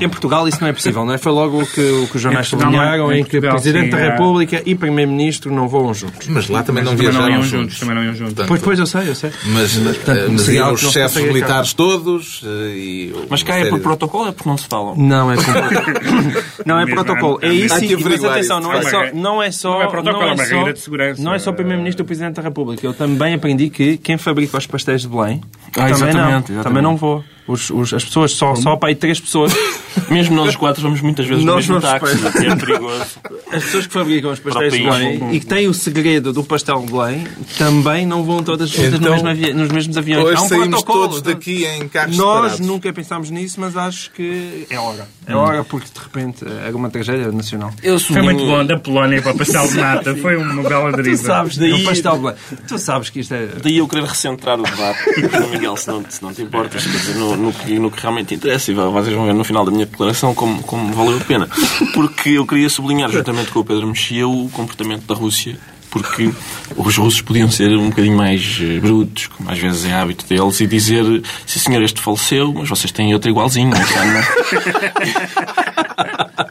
Em 0.01 0.09
Portugal 0.09 0.47
isso 0.49 0.59
não 0.61 0.69
é 0.69 0.73
possível, 0.73 1.05
não 1.05 1.15
é? 1.15 1.19
Foi 1.19 1.33
logo 1.33 1.63
o 1.63 1.67
que, 1.67 1.81
o 1.81 2.07
que 2.09 2.17
os 2.17 2.23
jornais 2.23 2.51
não 2.53 2.59
é. 2.59 2.63
sublinharam, 2.63 3.13
Em 3.13 3.21
em 3.21 3.25
que 3.25 3.31
Portugal, 3.33 3.53
Presidente 3.55 3.85
sim, 3.87 3.91
da 3.91 3.99
é. 3.99 4.11
República 4.11 4.63
e 4.65 4.75
Primeiro-Ministro 4.75 5.53
não 5.53 5.69
voam 5.81 5.95
juntos. 5.95 6.27
Mas 6.29 6.49
lá 6.49 6.63
também 6.63 6.83
Mas 6.85 6.93
não 6.93 6.97
também 6.99 7.13
não 7.13 7.13
viajaram 7.21 7.35
iam 7.35 7.43
juntos. 7.43 7.61
juntos, 7.61 7.81
também 7.81 7.95
não 7.95 8.05
iam 8.05 8.15
juntos. 8.15 8.35
Portanto, 8.35 8.49
Pois, 8.49 8.63
pois, 8.63 8.79
eu 8.79 8.87
sei, 8.87 9.09
eu 9.11 9.15
sei. 9.15 9.31
Mas, 9.47 9.75
portanto, 9.77 10.19
eh, 10.19 10.29
mas 10.31 10.49
iam 10.49 10.73
os 10.73 10.83
não 10.83 10.93
consegue 10.93 11.27
militares 11.29 11.73
todos 11.75 12.43
eh, 12.45 12.77
e... 12.77 13.15
Mas 13.29 13.43
cá 13.43 13.57
é 13.57 13.67
por 13.67 13.79
de- 13.79 13.83
protocolo, 13.83 14.29
é 14.29 14.33
porque 14.33 14.49
não 14.49 14.57
se 14.59 14.67
falam. 14.67 14.95
Não 14.97 15.31
é 15.33 15.37
completo. 15.37 16.63
Não 16.65 16.79
é 16.79 16.85
Mesmo, 16.85 17.03
protocolo. 17.03 17.39
É 17.43 17.53
isso 17.53 17.75
mas 18.05 18.25
atenção, 18.25 18.61
não 18.61 18.73
é 18.73 18.79
É 18.79 18.83
só, 18.83 19.03
não 19.15 19.43
é 19.43 19.51
só, 19.51 19.71
não 19.75 19.83
é 19.83 19.87
protocolo, 19.89 20.23
é 20.25 20.33
uma 20.35 20.45
só- 20.45 20.55
regra 20.57 20.73
de 20.73 20.81
segurança. 20.81 21.23
Não 21.23 21.35
é 21.35 21.39
só 21.39 21.51
o 21.51 21.55
Primeiro-Ministro 21.55 22.03
e 22.03 22.05
o 22.05 22.07
Presidente 22.07 22.35
da 22.37 22.43
República. 22.43 22.87
Eu 22.87 22.95
também 22.95 23.35
aprendi 23.35 23.71
que 23.71 23.97
quem 23.99 24.17
fabrica 24.19 24.57
os 24.59 24.67
pastéis 24.67 25.03
de 25.03 25.09
Belém 25.09 25.41
Ah, 25.77 25.91
também 25.91 26.15
não. 26.15 26.43
Também 26.63 26.83
não 26.83 26.97
vou. 26.97 27.25
Os, 27.49 27.71
os- 27.71 27.95
as 27.95 28.05
pessoas, 28.05 28.33
só, 28.33 28.55
só 28.57 28.75
para 28.77 28.89
aí 28.89 28.95
três 28.95 29.21
pessoas. 29.21 29.53
Mesmo 30.11 30.37
nós 30.37 30.51
os 30.51 30.57
quatro 30.57 30.83
vamos 30.83 31.01
muitas 31.01 31.27
vezes 31.27 31.43
no 31.43 31.53
Nós 31.53 31.67
mesmo 31.67 31.81
vamos 31.81 32.01
táxi, 32.23 32.47
é 32.47 32.55
perigoso. 32.55 33.05
As 33.51 33.65
pessoas 33.65 33.87
que 33.87 33.93
fabricam 33.95 34.31
os 34.31 34.39
pastéis 34.39 34.73
de. 34.75 34.83
Belém 34.83 35.35
e 35.35 35.41
que 35.41 35.47
têm 35.47 35.67
o 35.69 35.75
segredo 35.75 36.33
do 36.35 36.45
pastel 36.45 36.81
de 36.85 36.93
Belém 36.93 37.27
também 37.57 38.05
não 38.07 38.23
vão 38.23 38.43
todas 38.43 38.69
juntas 38.69 38.91
no 38.93 38.97
Então, 38.99 39.13
mesmo 39.13 39.29
avi- 39.29 39.55
nos 39.55 39.69
mesmos 39.71 39.97
aviões. 39.97 40.25
Hoje 40.25 40.37
Há 40.37 40.43
um 40.43 40.49
saímos 40.49 40.83
todos 40.83 41.23
daqui 41.23 41.65
em 41.65 41.89
carros 41.89 42.17
Nós 42.17 42.35
separados. 42.53 42.61
nunca 42.61 42.93
pensámos 42.93 43.31
nisso, 43.31 43.59
mas 43.59 43.75
acho 43.77 44.11
que 44.13 44.67
é 44.69 44.79
hora. 44.79 45.09
É 45.27 45.35
hora 45.35 45.65
porque 45.65 45.89
de 45.93 45.99
repente 46.01 46.45
era 46.45 46.77
uma 46.77 46.91
tragédia 46.91 47.33
nacional. 47.33 47.73
Eu 47.83 47.99
Foi 47.99 48.21
muito 48.23 48.45
bom, 48.45 48.65
da 48.67 48.79
Polónia 48.79 49.23
para 49.23 49.33
o 49.33 49.39
pastel 49.39 49.67
de 49.67 49.77
nata. 49.79 50.15
Foi 50.17 50.37
uma 50.37 50.63
bela 50.63 50.91
Tu 50.93 50.97
deriva. 50.97 51.23
sabes 51.25 51.57
daí. 51.57 51.73
O 51.73 51.85
pastel 51.85 52.13
de 52.17 52.19
Belém. 52.21 52.37
Tu 52.69 52.79
sabes 52.79 53.09
que 53.11 53.21
isto 53.21 53.33
é. 53.35 53.49
Daí 53.63 53.79
eu 53.79 53.89
querer 53.89 54.05
recentrar 54.05 54.61
o 54.61 54.63
debate. 54.63 55.01
Miguel, 55.51 55.77
se 55.77 55.89
não, 55.89 56.05
se 56.09 56.23
não 56.23 56.33
te 56.35 56.43
importas, 56.43 56.85
quer 56.85 56.91
dizer, 56.91 57.36
no, 57.37 57.53
que, 57.53 57.79
no 57.79 57.91
que 57.91 58.01
realmente 58.01 58.35
interessa, 58.35 58.71
e 58.71 58.75
vocês 58.75 59.15
vão 59.15 59.27
ver 59.27 59.35
no 59.35 59.45
final 59.45 59.65
da 59.65 59.71
minha 59.71 59.87
declaração 59.87 60.35
como, 60.35 60.63
como 60.63 60.93
valeu 60.93 61.19
a 61.19 61.25
pena. 61.25 61.49
Porque 61.95 62.31
eu 62.31 62.47
queria 62.47 62.69
sublinhar, 62.69 63.11
juntamente 63.11 63.51
com 63.51 63.61
o 63.61 63.65
Pedro 63.65 63.87
Mexia, 63.87 64.27
o 64.27 64.49
comportamento 64.51 65.07
da 65.07 65.15
Rússia. 65.15 65.57
Porque 65.91 66.31
os 66.77 66.97
russos 66.97 67.21
podiam 67.23 67.51
ser 67.51 67.71
um 67.77 67.89
bocadinho 67.91 68.17
mais 68.17 68.59
eh, 68.61 68.79
brutos, 68.81 69.29
como 69.29 69.51
às 69.51 69.59
vezes 69.59 69.85
é 69.87 69.93
hábito 69.95 70.27
deles, 70.27 70.61
e 70.61 70.67
dizer: 70.67 71.05
sim 71.47 71.59
senhor, 71.59 71.83
este 71.83 72.01
faleceu, 72.01 72.53
mas 72.53 72.69
vocês 72.69 72.93
têm 72.93 73.15
outro 73.15 73.31
igualzinho. 73.31 73.71
não 73.71 73.77
é? 73.79 73.87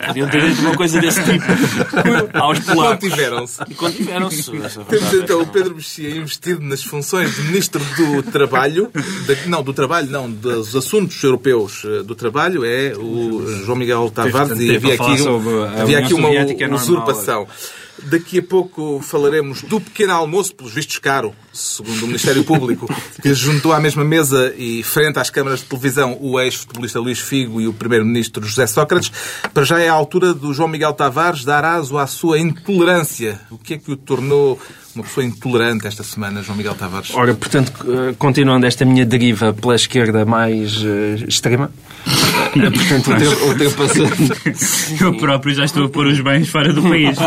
Podiam 0.08 0.28
ter 0.30 0.50
dito 0.50 0.62
uma 0.62 0.76
coisa 0.76 1.00
desse 1.00 1.22
tipo 1.24 1.46
aos 2.38 2.60
polacos. 2.60 3.10
Contiveram-se. 3.10 3.62
E 3.70 3.74
contiveram-se. 3.76 4.56
essa 4.58 4.82
Temos 4.84 4.90
verdade. 5.10 5.18
então 5.18 5.42
o 5.42 5.48
Pedro 5.48 5.76
Mexia 5.76 6.18
investido 6.18 6.62
nas 6.62 6.84
funções 6.84 7.36
de 7.36 7.42
Ministro 7.44 7.82
do 7.98 8.24
Trabalho, 8.24 8.90
da- 8.94 9.36
não, 9.48 9.64
do 9.64 9.74
Trabalho, 9.74 10.10
não, 10.10 10.30
dos 10.30 10.76
assuntos 10.76 11.22
europeus 11.24 11.84
eh, 11.86 12.04
do 12.04 12.16
trabalho, 12.16 12.64
é 12.66 12.94
o 12.98 13.46
João 13.66 13.78
Miguel 13.78 14.12
Tavares 14.14 14.60
e 14.60 14.76
havia 14.76 14.94
aqui, 14.96 15.22
um- 15.22 15.64
havia 15.82 16.00
aqui 16.00 16.14
uma 16.14 16.30
é 16.30 16.74
usurpação. 16.74 17.48
Daqui 18.06 18.40
a 18.40 18.44
pouco 18.44 19.00
falaremos 19.02 19.64
do 19.64 19.82
pequeno 19.82 20.14
almoço, 20.14 20.56
pelos 20.56 20.74
vistos 20.74 21.00
caro, 21.00 21.34
segundo 21.52 22.04
o 22.04 22.08
Ministério 22.08 22.44
Público, 22.44 22.88
que 23.22 23.34
juntou 23.34 23.74
à 23.74 23.80
mesma 23.80 24.04
mesa 24.04 24.54
e 24.58 24.84
frente 24.84 25.18
às 25.18 25.30
câmaras 25.30 25.60
de 25.60 25.66
televisão 25.66 26.18
o 26.22 26.40
ex-futebolista 26.40 27.00
Luís 27.00 27.20
Figo 27.20 27.60
e 27.60 27.68
o 27.68 27.74
primeiro-ministro 27.74 28.46
José 28.46 28.68
Sócrates. 28.68 29.12
Para 29.54 29.64
já 29.64 29.80
é 29.80 29.90
a 29.90 29.94
altura 29.94 30.34
do 30.34 30.54
João 30.54 30.70
Miguel 30.70 30.94
Tavares 30.94 31.44
dar 31.44 31.66
aso 31.66 31.98
à 31.98 32.06
sua 32.06 32.40
intolerância. 32.40 33.40
O 33.50 33.58
que 33.58 33.74
é 33.74 33.78
que 33.78 33.92
o 33.92 33.98
tornou 33.98 34.60
uma 34.96 35.04
pessoa 35.04 35.26
intolerante 35.26 35.88
esta 35.88 36.04
semana, 36.04 36.42
João 36.42 36.58
Miguel 36.58 36.76
Tavares? 36.76 37.14
Ora, 37.14 37.34
portanto, 37.34 37.74
eh, 37.88 38.16
continuando 38.18 38.66
esta 38.66 38.86
minha 38.86 39.06
deriva 39.06 39.54
pela 39.54 39.76
esquerda 39.76 40.26
mais 40.26 40.84
eh, 40.84 41.26
extrema, 41.28 41.72
eh, 42.06 42.70
portanto, 42.70 43.12
ultra- 43.12 43.38
ultrapassando. 43.46 44.36
Eu 45.02 45.14
próprio 45.18 45.54
já 45.56 45.66
estou 45.66 45.86
a 45.86 45.90
pôr 45.90 46.06
os 46.08 46.20
bens 46.22 46.48
fora 46.50 46.72
do 46.72 46.82
país. 46.84 47.18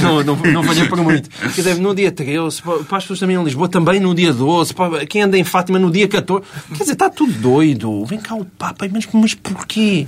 não, 0.02 0.24
não, 0.26 0.36
não, 0.36 0.64
valha 0.64 0.88
por 0.88 0.98
muito. 0.98 1.30
Quer 1.30 1.48
dizer, 1.62 1.76
no 1.78 1.94
dia 1.94 2.12
13, 2.12 2.62
para, 2.64 2.78
para 2.84 2.98
as 2.98 3.04
pessoas 3.04 3.20
também 3.20 3.36
em 3.38 3.44
Lisboa, 3.44 3.70
também 3.70 4.00
no 4.00 4.16
dia 4.16 4.34
12, 4.34 4.74
para 4.74 5.06
quem 5.06 5.22
anda 5.22 5.38
em 5.38 5.44
Fátima 5.44 5.78
no 5.78 5.92
dia 5.92 6.08
14. 6.08 6.44
Quer 6.70 6.80
dizer, 6.80 6.94
está 6.94 7.10
tudo 7.10 7.32
doido. 7.34 8.04
Vem 8.06 8.20
cá 8.20 8.34
o 8.34 8.44
Papa, 8.44 8.88
mas, 8.92 9.08
mas 9.14 9.34
porquê? 9.36 10.08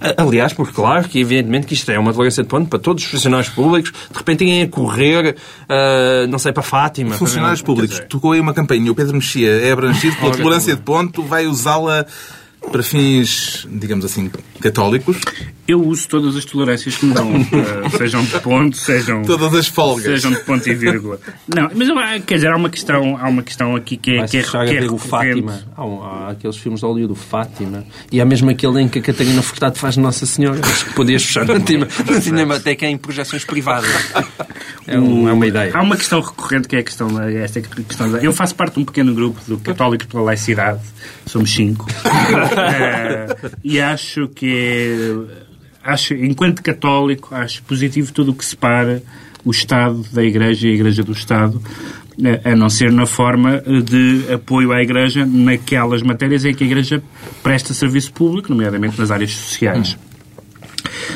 A- 0.00 0.22
Aliás, 0.22 0.52
porque 0.52 0.72
claro 0.74 1.08
que 1.08 1.18
evidentemente 1.18 1.66
que 1.66 1.72
isto 1.74 1.90
é 1.90 1.98
uma 1.98 2.12
tolerância 2.12 2.42
de 2.42 2.48
ponto 2.48 2.68
para 2.68 2.78
todos 2.78 3.02
os 3.02 3.10
funcionários 3.10 3.48
públicos, 3.48 3.90
de 4.10 4.18
repente 4.18 4.44
irem 4.44 4.62
a 4.64 4.68
correr, 4.68 5.34
ah, 5.68 6.26
não 6.28 6.38
sei, 6.38 6.52
para 6.52 6.62
Fátima. 6.62 7.14
Funcionários 7.14 7.60
Quer 7.60 7.66
públicos. 7.66 8.02
Tocou 8.08 8.32
aí 8.32 8.40
uma 8.40 8.52
campanha. 8.52 8.90
O 8.90 8.94
Pedro 8.94 9.14
Mexia 9.14 9.48
é 9.50 9.72
abrangido 9.72 10.16
pela 10.16 10.32
tolerância 10.32 10.74
de 10.76 10.82
ponto, 10.82 11.22
vai 11.22 11.46
usá-la 11.46 12.04
para 12.70 12.82
fins, 12.82 13.66
digamos 13.70 14.04
assim, 14.04 14.30
católicos. 14.60 15.16
Eu 15.66 15.80
uso 15.86 16.08
todas 16.08 16.34
as 16.36 16.44
tolerâncias 16.44 16.96
que 16.96 17.06
me 17.06 17.14
dão, 17.14 17.30
eh, 17.36 17.88
sejam 17.96 18.24
de 18.24 18.40
ponto, 18.40 18.76
sejam, 18.76 19.22
Todas 19.22 19.54
as 19.54 19.68
folgas. 19.68 20.04
sejam 20.04 20.32
de 20.32 20.40
ponto 20.40 20.68
e 20.68 20.74
vírgula. 20.74 21.20
Não, 21.46 21.70
mas 21.74 21.88
ah, 21.90 22.18
quer 22.26 22.34
dizer, 22.36 22.48
há 22.50 22.56
uma 22.56 22.68
questão, 22.68 23.16
há 23.16 23.28
uma 23.28 23.42
questão 23.42 23.76
aqui 23.76 23.96
que 23.96 24.12
é, 24.12 24.26
que 24.26 24.38
é, 24.38 24.42
que 24.42 24.56
é 24.56 24.64
ver 24.64 24.90
o 24.90 24.96
recorrente. 24.96 25.08
Fátima. 25.08 25.62
Há, 25.76 25.84
um- 25.86 26.02
há 26.02 26.30
aqueles 26.30 26.56
filmes 26.56 26.80
de 26.80 26.86
Hollywood, 26.86 27.12
o 27.12 27.16
Fátima. 27.16 27.84
E 28.10 28.20
há 28.20 28.24
mesmo 28.24 28.50
aquele 28.50 28.80
em 28.82 28.88
que 28.88 28.98
a 28.98 29.02
Catarina 29.02 29.40
Furtado 29.42 29.78
faz 29.78 29.96
Nossa 29.96 30.26
Senhora. 30.26 30.58
Acho 30.60 30.86
que 30.86 30.92
podias 30.94 31.22
fechar 31.24 31.44
no 31.46 31.64
cinema, 31.64 31.88
no 32.08 32.20
Cinemateca 32.20 32.86
em 32.86 32.98
projeções 32.98 33.44
privadas. 33.44 33.90
É, 34.88 34.98
um- 34.98 35.28
é 35.28 35.32
uma 35.32 35.46
ideia. 35.46 35.70
Há 35.72 35.82
uma 35.82 35.96
questão 35.96 36.20
recorrente 36.20 36.66
que 36.66 36.74
é 36.74 36.80
a 36.80 36.82
questão 36.82 37.06
da, 37.14 37.30
esta 37.30 37.60
questão 37.60 38.10
da, 38.10 38.18
Eu 38.18 38.32
faço 38.32 38.56
parte 38.56 38.74
de 38.74 38.80
um 38.80 38.84
pequeno 38.84 39.14
grupo 39.14 39.40
do 39.46 39.56
Católicos 39.58 40.06
pela 40.08 40.24
Laicidade. 40.24 40.80
Somos 41.26 41.52
cinco. 41.54 41.86
Eh, 42.50 43.26
e 43.64 43.80
acho 43.80 44.28
que 44.28 44.46
é- 44.46 44.49
acho, 45.82 46.14
enquanto 46.14 46.62
católico, 46.62 47.34
acho 47.34 47.62
positivo 47.62 48.12
tudo 48.12 48.32
o 48.32 48.34
que 48.34 48.44
separa 48.44 49.02
o 49.44 49.50
Estado 49.50 50.04
da 50.12 50.22
Igreja 50.22 50.68
e 50.68 50.72
a 50.72 50.74
Igreja 50.74 51.02
do 51.02 51.12
Estado. 51.12 51.60
a 52.44 52.54
não 52.54 52.68
ser 52.68 52.92
na 52.92 53.06
forma 53.06 53.62
de 53.84 54.32
apoio 54.32 54.72
à 54.72 54.82
Igreja 54.82 55.24
naquelas 55.24 56.02
matérias 56.02 56.44
em 56.44 56.52
que 56.52 56.62
a 56.62 56.66
Igreja 56.66 57.02
presta 57.42 57.72
serviço 57.72 58.12
público, 58.12 58.50
nomeadamente 58.50 58.98
nas 58.98 59.10
áreas 59.10 59.32
sociais. 59.32 59.96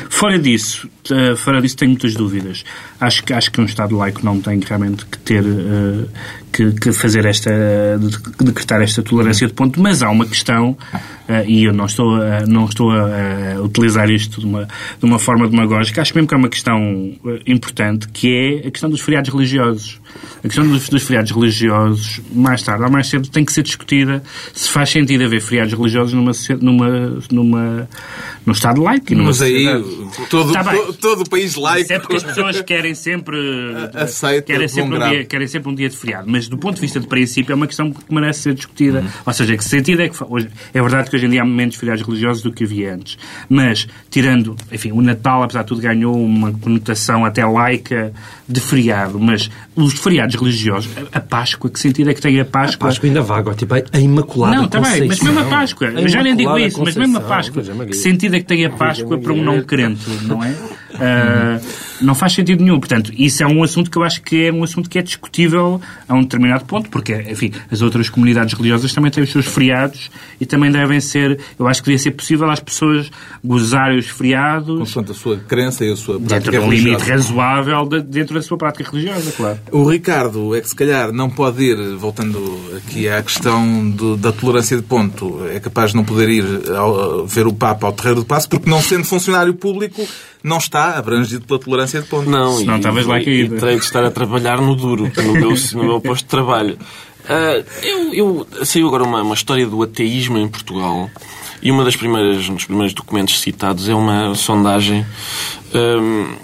Fora 0.09 0.39
disso, 0.39 0.89
uh, 1.11 1.35
fora 1.35 1.61
disso 1.61 1.75
tenho 1.75 1.91
muitas 1.91 2.13
dúvidas. 2.13 2.63
Acho 2.99 3.23
que, 3.23 3.33
acho 3.33 3.51
que 3.51 3.59
um 3.59 3.65
Estado 3.65 3.95
laico 3.95 4.23
não 4.23 4.39
tem 4.39 4.59
realmente 4.59 5.05
que 5.05 5.17
ter 5.19 5.43
uh, 5.43 6.07
que, 6.51 6.71
que, 6.71 6.93
fazer 6.93 7.25
esta 7.25 7.51
de, 7.99 8.45
decretar 8.45 8.81
esta 8.81 9.03
tolerância 9.03 9.47
de 9.47 9.53
ponto, 9.53 9.79
mas 9.79 10.01
há 10.01 10.09
uma 10.09 10.25
questão 10.25 10.71
uh, 10.71 11.45
e 11.45 11.65
eu 11.65 11.73
não 11.73 11.85
estou 11.85 12.17
não 12.47 12.65
estou 12.65 12.91
a, 12.91 13.61
utilizar 13.61 14.09
isto 14.09 14.39
de 14.39 14.45
uma 14.45 14.65
de 14.65 15.05
uma 15.05 15.19
forma 15.19 15.47
demagógica. 15.47 16.01
Acho 16.01 16.15
mesmo 16.15 16.27
que 16.27 16.33
é 16.33 16.37
uma 16.37 16.49
questão 16.49 16.79
importante 17.45 18.07
que 18.09 18.61
é 18.63 18.67
a 18.67 18.71
questão 18.71 18.89
dos 18.89 19.01
feriados 19.01 19.31
religiosos. 19.33 19.99
A 20.39 20.47
questão 20.47 20.65
dos, 20.67 20.87
dos 20.87 21.03
feriados 21.03 21.31
religiosos, 21.31 22.21
mais 22.33 22.63
tarde 22.63 22.83
ou 22.83 22.89
mais 22.89 23.07
cedo, 23.07 23.27
tem 23.27 23.43
que 23.43 23.51
ser 23.51 23.63
discutida 23.63 24.23
se 24.53 24.69
faz 24.69 24.89
sentido 24.89 25.25
haver 25.25 25.41
feriados 25.41 25.73
religiosos 25.73 26.13
numa 26.13 26.31
numa 26.61 27.19
numa 27.31 27.89
num 28.45 28.53
Estado 28.53 28.81
laico. 28.81 29.13
Numa 29.13 29.25
mas 29.25 29.41
aí 29.41 29.65
todo, 30.29 30.51
tá 30.51 30.63
to, 30.63 30.93
todo 30.93 31.21
o 31.21 31.29
país 31.29 31.55
laico. 31.55 31.91
É 31.91 31.99
porque 31.99 32.15
as 32.15 32.23
pessoas 32.23 32.61
querem 32.61 32.95
sempre, 32.95 33.37
Aceita 33.93 34.53
querem, 34.53 34.67
sempre 34.67 34.97
um 34.97 35.09
dia, 35.09 35.25
querem 35.25 35.47
sempre 35.47 35.71
um 35.71 35.75
dia 35.75 35.89
de 35.89 35.97
feriado. 35.97 36.29
Mas 36.29 36.47
do 36.47 36.57
ponto 36.57 36.75
de 36.75 36.81
vista 36.81 36.99
de 36.99 37.07
princípio 37.07 37.53
é 37.53 37.55
uma 37.55 37.67
questão 37.67 37.91
que 37.91 38.13
merece 38.13 38.41
ser 38.41 38.53
discutida. 38.53 38.99
Uhum. 38.99 39.07
Ou 39.25 39.33
seja, 39.33 39.57
que 39.57 39.63
sentido 39.63 40.01
é 40.01 40.09
que. 40.09 40.15
Hoje, 40.27 40.49
é 40.73 40.81
verdade 40.81 41.09
que 41.09 41.15
hoje 41.15 41.25
em 41.25 41.29
dia 41.29 41.41
há 41.41 41.45
menos 41.45 41.75
feriados 41.75 42.05
religiosos 42.05 42.43
do 42.43 42.51
que 42.51 42.63
havia 42.63 42.93
antes. 42.93 43.17
Mas, 43.49 43.87
tirando. 44.09 44.55
Enfim, 44.71 44.91
o 44.91 45.01
Natal, 45.01 45.43
apesar 45.43 45.61
de 45.61 45.67
tudo, 45.67 45.81
ganhou 45.81 46.15
uma 46.15 46.51
conotação 46.51 47.25
até 47.25 47.45
laica 47.45 48.13
de 48.47 48.59
feriado. 48.59 49.19
Mas 49.19 49.49
os 49.75 49.93
feriados 49.93 50.35
religiosos, 50.35 50.89
a, 51.11 51.19
Páscoa, 51.19 51.69
que 51.69 51.79
sentido 51.79 52.09
é 52.09 52.13
que 52.13 52.21
tem 52.21 52.39
a 52.39 52.45
Páscoa? 52.45 52.87
A 52.87 52.89
Páscoa 52.89 53.07
ainda 53.07 53.21
vaga, 53.21 53.53
tipo 53.53 53.73
a 53.73 53.99
Imaculada 53.99 54.55
Não, 54.55 54.67
também, 54.67 55.07
mas 55.07 55.19
mesmo 55.19 55.39
a 55.39 55.45
Páscoa. 55.45 55.87
A 55.89 56.01
eu 56.01 56.07
já 56.07 56.23
nem 56.23 56.35
digo 56.35 56.57
isso, 56.57 56.81
mas 56.83 56.95
mesmo 56.95 57.17
a 57.17 57.21
Páscoa. 57.21 57.61
Que 57.61 57.93
sentido 57.93 58.35
é 58.35 58.39
que 58.39 58.45
tem 58.45 58.65
a 58.65 58.69
Páscoa 58.69 59.17
para 59.17 59.33
um 59.33 59.43
não 59.43 59.61
crente, 59.75 60.09
não 60.23 60.43
é? 60.43 60.51
Uh, 60.51 61.94
não 62.01 62.15
faz 62.15 62.33
sentido 62.33 62.63
nenhum. 62.63 62.79
Portanto, 62.79 63.11
isso 63.17 63.43
é 63.43 63.47
um 63.47 63.63
assunto 63.63 63.89
que 63.89 63.97
eu 63.97 64.03
acho 64.03 64.21
que 64.21 64.45
é 64.45 64.51
um 64.51 64.63
assunto 64.63 64.89
que 64.89 64.99
é 64.99 65.01
discutível 65.01 65.81
a 66.07 66.13
um 66.13 66.21
determinado 66.21 66.65
ponto, 66.65 66.89
porque, 66.89 67.13
enfim, 67.13 67.51
as 67.71 67.81
outras 67.81 68.09
comunidades 68.09 68.53
religiosas 68.53 68.93
também 68.93 69.11
têm 69.11 69.23
os 69.23 69.31
seus 69.31 69.45
feriados 69.45 70.09
e 70.39 70.45
também 70.45 70.71
devem 70.71 70.99
ser. 70.99 71.39
Eu 71.57 71.67
acho 71.67 71.81
que 71.81 71.85
devia 71.87 71.99
ser 71.99 72.11
possível 72.11 72.49
às 72.49 72.59
pessoas 72.59 73.09
gozarem 73.43 73.97
os 73.97 74.07
feriados. 74.07 74.77
Consoante 74.79 75.11
a 75.11 75.15
sua 75.15 75.37
crença 75.37 75.85
e 75.85 75.91
a 75.91 75.95
sua 75.95 76.19
prática 76.19 76.51
Dentro 76.51 76.51
de 76.51 76.59
um 76.59 76.71
limite 76.71 77.09
razoável 77.09 77.85
de, 77.85 78.01
dentro 78.01 78.35
da 78.35 78.41
sua 78.41 78.57
prática 78.57 78.89
religiosa, 78.91 79.31
claro. 79.31 79.59
O 79.71 79.89
Ricardo 79.89 80.55
é 80.55 80.61
que, 80.61 80.69
se 80.69 80.75
calhar, 80.75 81.11
não 81.11 81.29
pode 81.29 81.63
ir, 81.63 81.95
voltando 81.95 82.59
aqui 82.77 83.07
à 83.07 83.21
questão 83.21 83.89
do, 83.89 84.17
da 84.17 84.31
tolerância 84.31 84.75
de 84.77 84.83
ponto, 84.83 85.45
é 85.51 85.59
capaz 85.59 85.91
de 85.91 85.97
não 85.97 86.03
poder 86.03 86.29
ir 86.29 86.71
ao, 86.75 87.25
ver 87.25 87.47
o 87.47 87.53
Papa 87.53 87.87
ao 87.87 87.93
Terreiro 87.93 88.21
do 88.21 88.25
Passo, 88.25 88.49
porque, 88.49 88.69
não 88.69 88.81
sendo 88.81 89.03
funcionário 89.05 89.53
público, 89.53 90.05
não 90.43 90.57
está 90.57 90.97
abrangido 90.97 91.45
pela 91.45 91.59
tolerância 91.59 91.84
de 91.85 92.01
ponto. 92.01 92.29
Não, 92.29 92.59
não 92.61 92.77
estavas 92.77 93.05
lá 93.05 93.15
caído. 93.15 93.55
E 93.55 93.59
terei 93.59 93.77
de 93.77 93.83
estar 93.83 94.03
a 94.03 94.11
trabalhar 94.11 94.59
no 94.61 94.75
duro, 94.75 95.11
no 95.15 95.33
meu, 95.33 95.53
no 95.73 95.83
meu 95.83 96.01
posto 96.01 96.23
de 96.23 96.29
trabalho. 96.29 96.77
Uh, 97.25 97.65
eu, 97.83 98.13
eu 98.13 98.47
saiu 98.65 98.87
agora 98.87 99.03
uma, 99.03 99.21
uma 99.21 99.33
história 99.33 99.65
do 99.65 99.81
ateísmo 99.81 100.37
em 100.37 100.47
Portugal 100.47 101.09
e 101.61 101.71
uma 101.71 101.83
das 101.83 101.95
primeiras, 101.95 102.47
um 102.47 102.53
dos 102.53 102.65
primeiros 102.65 102.93
documentos 102.93 103.39
citados 103.41 103.89
é 103.89 103.95
uma 103.95 104.35
sondagem 104.35 105.03
um, 105.73 106.35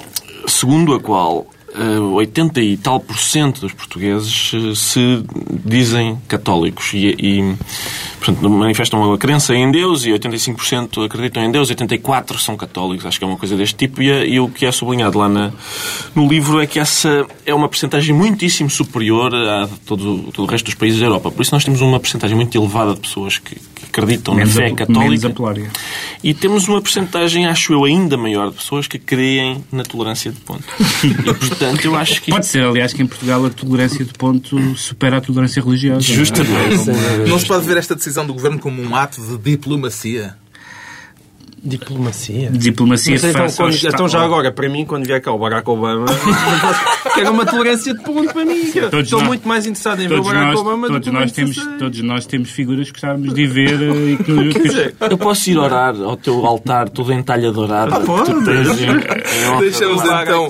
segundo 0.47 0.95
a 0.95 0.99
qual 0.99 1.45
80 1.79 2.61
e 2.61 2.77
tal 2.77 2.99
por 2.99 3.17
cento 3.17 3.61
dos 3.61 3.73
portugueses 3.73 4.51
eh, 4.53 4.75
se 4.75 5.23
dizem 5.65 6.17
católicos 6.27 6.91
e, 6.93 7.15
e 7.17 7.55
portanto, 8.19 8.49
manifestam 8.49 9.13
a 9.13 9.17
crença 9.17 9.55
em 9.55 9.71
Deus 9.71 10.05
e 10.05 10.09
85% 10.11 11.05
acreditam 11.05 11.43
em 11.43 11.51
Deus, 11.51 11.71
84% 11.71 12.39
são 12.39 12.57
católicos, 12.57 13.05
acho 13.05 13.17
que 13.17 13.23
é 13.23 13.27
uma 13.27 13.37
coisa 13.37 13.55
deste 13.55 13.75
tipo. 13.75 14.01
E, 14.01 14.33
e 14.33 14.39
o 14.39 14.49
que 14.49 14.65
é 14.65 14.71
sublinhado 14.71 15.17
lá 15.17 15.29
na, 15.29 15.51
no 16.13 16.27
livro 16.27 16.61
é 16.61 16.67
que 16.67 16.79
essa 16.79 17.25
é 17.45 17.53
uma 17.53 17.69
percentagem 17.69 18.13
muitíssimo 18.13 18.69
superior 18.69 19.33
a 19.33 19.69
todo, 19.85 20.31
todo 20.31 20.45
o 20.47 20.51
resto 20.51 20.65
dos 20.65 20.75
países 20.75 20.99
da 20.99 21.05
Europa. 21.05 21.31
Por 21.31 21.41
isso 21.41 21.53
nós 21.53 21.63
temos 21.63 21.81
uma 21.81 21.99
percentagem 21.99 22.35
muito 22.35 22.57
elevada 22.57 22.93
de 22.93 22.99
pessoas 22.99 23.37
que 23.37 23.55
acreditam 23.91 24.33
menos 24.33 24.55
na 24.55 24.61
fé 24.61 24.71
católica. 24.71 25.69
E 26.23 26.33
temos 26.33 26.67
uma 26.67 26.81
percentagem, 26.81 27.45
acho 27.45 27.73
eu, 27.73 27.83
ainda 27.83 28.17
maior 28.17 28.49
de 28.49 28.55
pessoas 28.55 28.87
que 28.87 28.97
creem 28.97 29.63
na 29.71 29.83
tolerância 29.83 30.31
de 30.31 30.39
ponto. 30.39 30.63
E, 31.03 31.13
portanto, 31.33 31.85
eu 31.85 31.95
acho 31.95 32.21
que... 32.21 32.31
Pode 32.31 32.45
ser, 32.45 32.63
aliás, 32.63 32.93
que 32.93 33.01
em 33.03 33.07
Portugal 33.07 33.45
a 33.45 33.49
tolerância 33.49 34.03
de 34.05 34.13
ponto 34.13 34.75
supera 34.75 35.17
a 35.17 35.21
tolerância 35.21 35.61
religiosa. 35.61 36.01
Justamente. 36.01 36.89
Não 37.27 37.37
se 37.37 37.45
pode 37.45 37.65
ver 37.65 37.77
esta 37.77 37.95
decisão 37.95 38.25
do 38.25 38.33
governo 38.33 38.59
como 38.59 38.81
um 38.81 38.95
ato 38.95 39.21
de 39.21 39.37
diplomacia? 39.37 40.40
Diplomacia? 41.63 42.49
Diplomacia 42.49 43.13
Mas 43.13 43.23
então, 43.23 43.47
quando, 43.55 43.75
então 43.75 44.09
já 44.09 44.21
agora, 44.21 44.51
para 44.51 44.67
mim, 44.67 44.83
quando 44.83 45.05
vier 45.05 45.21
cá 45.21 45.31
o 45.31 45.37
Barack 45.37 45.69
Obama, 45.69 46.05
quero 47.13 47.31
uma 47.31 47.45
tolerância 47.45 47.93
de 47.93 48.03
ponto 48.03 48.33
para 48.33 48.43
mim. 48.43 48.71
Todos 48.71 49.03
Estou 49.03 49.19
nós, 49.19 49.27
muito 49.27 49.47
mais 49.47 49.65
interessado 49.67 50.01
em 50.01 50.07
ver 50.07 50.19
o 50.19 50.23
Barack 50.23 50.45
nós, 50.47 50.59
Obama 50.59 50.87
todos 50.87 51.01
do 51.01 51.11
que 51.11 51.11
nós 51.11 51.31
temos, 51.31 51.57
Todos 51.77 52.01
nós 52.01 52.25
temos 52.25 52.49
figuras 52.49 52.87
que 52.87 52.93
gostávamos 52.93 53.33
de 53.33 53.45
ver. 53.45 53.79
Eh, 53.79 54.11
e 54.11 54.17
que, 54.17 54.49
Quer 54.53 54.67
dizer, 54.67 54.95
eu 54.99 55.17
posso 55.19 55.51
ir 55.51 55.57
orar 55.59 55.95
ao 56.01 56.17
teu 56.17 56.45
altar 56.45 56.89
todo 56.89 57.13
em 57.13 57.21
talha 57.21 57.51
dourada. 57.51 57.95
Ah, 57.95 57.99
pode. 57.99 58.31
Deixamos 59.59 60.01
então 60.03 60.49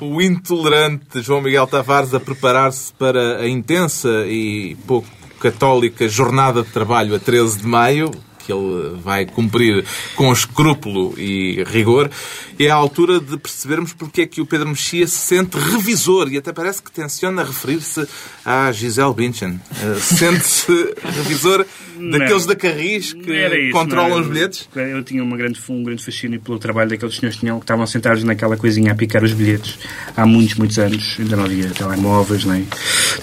o 0.00 0.20
intolerante 0.20 1.22
João 1.22 1.40
Miguel 1.40 1.66
Tavares 1.66 2.12
a 2.12 2.20
preparar-se 2.20 2.92
para 2.92 3.38
a 3.38 3.48
intensa 3.48 4.26
e 4.26 4.76
pouco 4.86 5.08
católica 5.40 6.06
Jornada 6.06 6.62
de 6.62 6.68
Trabalho 6.68 7.14
a 7.14 7.18
13 7.18 7.60
de 7.60 7.66
maio, 7.66 8.10
que 8.50 8.52
ele 8.52 8.96
vai 9.02 9.24
cumprir 9.24 9.84
com 10.16 10.32
escrúpulo 10.32 11.14
e 11.16 11.62
rigor, 11.64 12.10
é 12.58 12.68
a 12.68 12.74
altura 12.74 13.20
de 13.20 13.38
percebermos 13.38 13.92
porque 13.92 14.22
é 14.22 14.26
que 14.26 14.40
o 14.40 14.46
Pedro 14.46 14.68
Mexia 14.68 15.06
se 15.06 15.16
sente 15.16 15.56
revisor 15.56 16.28
e 16.30 16.36
até 16.36 16.52
parece 16.52 16.82
que 16.82 16.90
tenciona 16.90 17.44
referir-se 17.44 18.06
à 18.44 18.70
Gisele 18.72 19.14
Bündchen. 19.14 19.52
Uh, 19.52 20.00
Sente-se 20.00 20.94
revisor 21.02 21.64
daqueles 22.10 22.46
da 22.46 22.56
Carris 22.56 23.12
que 23.12 23.32
isso, 23.32 23.72
controlam 23.72 24.20
os 24.20 24.26
bilhetes? 24.26 24.68
Eu 24.74 25.02
tinha 25.02 25.22
uma 25.22 25.36
grande, 25.36 25.60
um 25.68 25.82
grande 25.82 26.04
fascínio 26.04 26.40
pelo 26.40 26.58
trabalho 26.58 26.90
daqueles 26.90 27.16
senhores 27.16 27.36
que, 27.36 27.40
tinham, 27.40 27.58
que 27.58 27.64
estavam 27.64 27.86
sentados 27.86 28.24
naquela 28.24 28.56
coisinha 28.56 28.92
a 28.92 28.94
picar 28.94 29.22
os 29.22 29.32
bilhetes 29.32 29.78
há 30.16 30.26
muitos, 30.26 30.54
muitos 30.56 30.78
anos. 30.78 31.16
Ainda 31.18 31.36
não 31.36 31.44
havia 31.44 31.70
telemóveis, 31.70 32.44
nem 32.44 32.66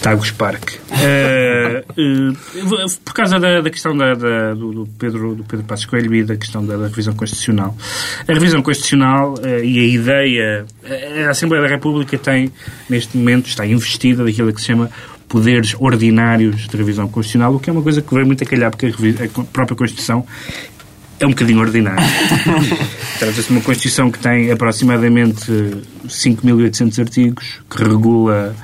Tagus 0.02 0.32
Park. 0.32 0.74
Uh, 0.90 2.34
uh, 2.34 3.00
por 3.04 3.14
causa 3.14 3.40
da, 3.40 3.62
da 3.62 3.70
questão 3.70 3.96
da, 3.98 4.14
da, 4.14 4.54
do, 4.54 4.72
do, 4.72 4.90
Pedro, 4.98 5.17
do 5.18 5.44
Pedro 5.44 5.66
Passos 5.66 5.86
Coelho 5.86 6.14
e 6.14 6.24
da 6.24 6.36
questão 6.36 6.66
da, 6.66 6.78
da 6.78 6.88
revisão 6.88 7.14
constitucional. 7.14 7.76
A 8.28 8.34
revisão 8.34 8.62
constitucional 8.62 9.34
uh, 9.34 9.64
e 9.64 9.80
a 9.80 9.84
ideia... 9.84 10.66
A 11.28 11.30
Assembleia 11.32 11.64
da 11.64 11.70
República 11.70 12.18
tem, 12.18 12.52
neste 12.90 13.18
momento, 13.18 13.48
está 13.48 13.66
investida 13.66 14.24
daquilo 14.24 14.54
que 14.54 14.62
se 14.62 14.68
chama 14.68 14.90
poderes 15.28 15.76
ordinários 15.80 16.68
de 16.68 16.78
revisão 16.78 17.08
constitucional, 17.08 17.56
o 17.56 17.60
que 17.60 17.70
é 17.70 17.74
uma 17.74 17.82
coisa 17.82 18.02
que 18.02 18.14
veio 18.14 18.26
muito 18.26 18.44
a 18.44 18.48
calhar, 18.48 18.72
porque 18.72 18.88
a, 18.88 19.44
própria 19.44 19.76
Constituição 19.76 20.26
é 21.20 21.26
um 21.26 21.30
bocadinho 21.30 21.60
ordinária. 21.60 22.04
Trata-se 23.20 23.48
de 23.48 23.52
uma 23.52 23.62
Constituição 23.62 24.12
que 24.12 24.20
tem 24.20 24.52
aproximadamente 24.52 25.52
5.800 26.08 27.00
artigos, 27.00 27.62
que 27.70 27.84
regula 27.84 28.56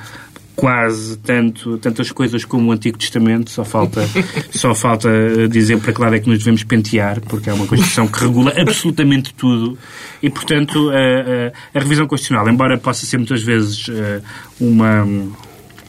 quase 0.56 1.16
tanto, 1.18 1.78
tantas 1.78 2.10
coisas 2.12 2.44
como 2.44 2.70
o 2.70 2.72
Antigo 2.72 2.96
Testamento, 2.96 3.50
só 3.50 3.64
falta, 3.64 4.02
só 4.50 4.74
falta 4.74 5.08
dizer 5.48 5.78
para 5.78 5.92
que 5.92 6.00
lado 6.00 6.14
é 6.14 6.20
que 6.20 6.28
nos 6.28 6.38
devemos 6.38 6.62
pentear, 6.62 7.20
porque 7.22 7.50
é 7.50 7.52
uma 7.52 7.66
Constituição 7.66 8.06
que 8.06 8.20
regula 8.20 8.52
absolutamente 8.56 9.34
tudo. 9.34 9.76
E, 10.22 10.30
portanto, 10.30 10.90
a, 10.90 10.94
a, 10.94 11.78
a 11.78 11.82
revisão 11.82 12.06
constitucional, 12.06 12.48
embora 12.48 12.78
possa 12.78 13.04
ser 13.04 13.18
muitas 13.18 13.42
vezes 13.42 13.86
eh, 13.88 14.20
uma 14.60 15.06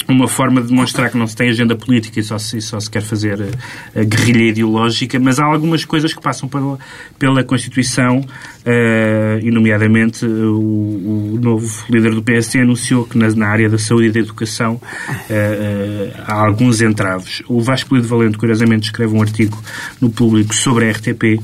uma 0.08 0.28
forma 0.28 0.62
de 0.62 0.68
demonstrar 0.68 1.10
que 1.10 1.18
não 1.18 1.28
se 1.28 1.36
tem 1.36 1.50
agenda 1.50 1.76
política 1.76 2.20
e 2.20 2.24
só 2.24 2.38
se, 2.38 2.62
só 2.62 2.80
se 2.80 2.89
quer 2.89 3.02
fazer 3.02 3.41
eh, 3.41 4.02
a 4.02 4.04
guerrilha 4.04 4.50
ideológica, 4.50 5.20
mas 5.20 5.39
há 5.39 5.46
algumas 5.46 5.84
coisas 5.84 6.13
que 6.13 6.22
passam 6.22 6.48
pela, 6.48 6.78
pela 7.18 7.44
Constituição, 7.44 8.20
uh, 8.20 9.39
e 9.41 9.52
nomeadamente 9.52 10.26
o, 10.26 11.34
o, 11.34 11.39
novo 11.41 11.86
líder 11.89 12.13
do 12.13 12.22
PSD 12.22 12.62
anunciou 12.62 13.06
que 13.06 13.18
na, 13.18 13.30
na, 13.30 13.48
área 13.48 13.70
da 13.70 13.78
saúde 13.78 14.08
e 14.08 14.12
da 14.12 14.20
educação 14.20 14.76
uh, 14.76 16.13
há 16.26 16.34
alguns 16.34 16.82
entraves. 16.82 17.41
O 17.48 17.62
Vasco 17.62 17.96
Lido 17.96 18.08
Valente, 18.08 18.38
curiosamente, 18.38 18.86
escreve 18.86 19.15
um 19.15 19.22
artigo 19.22 19.62
no 20.02 20.10
público 20.10 20.54
sobre 20.54 20.88
a 20.88 20.91
RTP, 20.91 21.41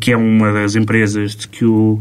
que 0.00 0.12
é 0.12 0.16
uma 0.16 0.52
das 0.52 0.76
empresas 0.76 1.34
de 1.34 1.48
que 1.48 1.64
o 1.64 2.00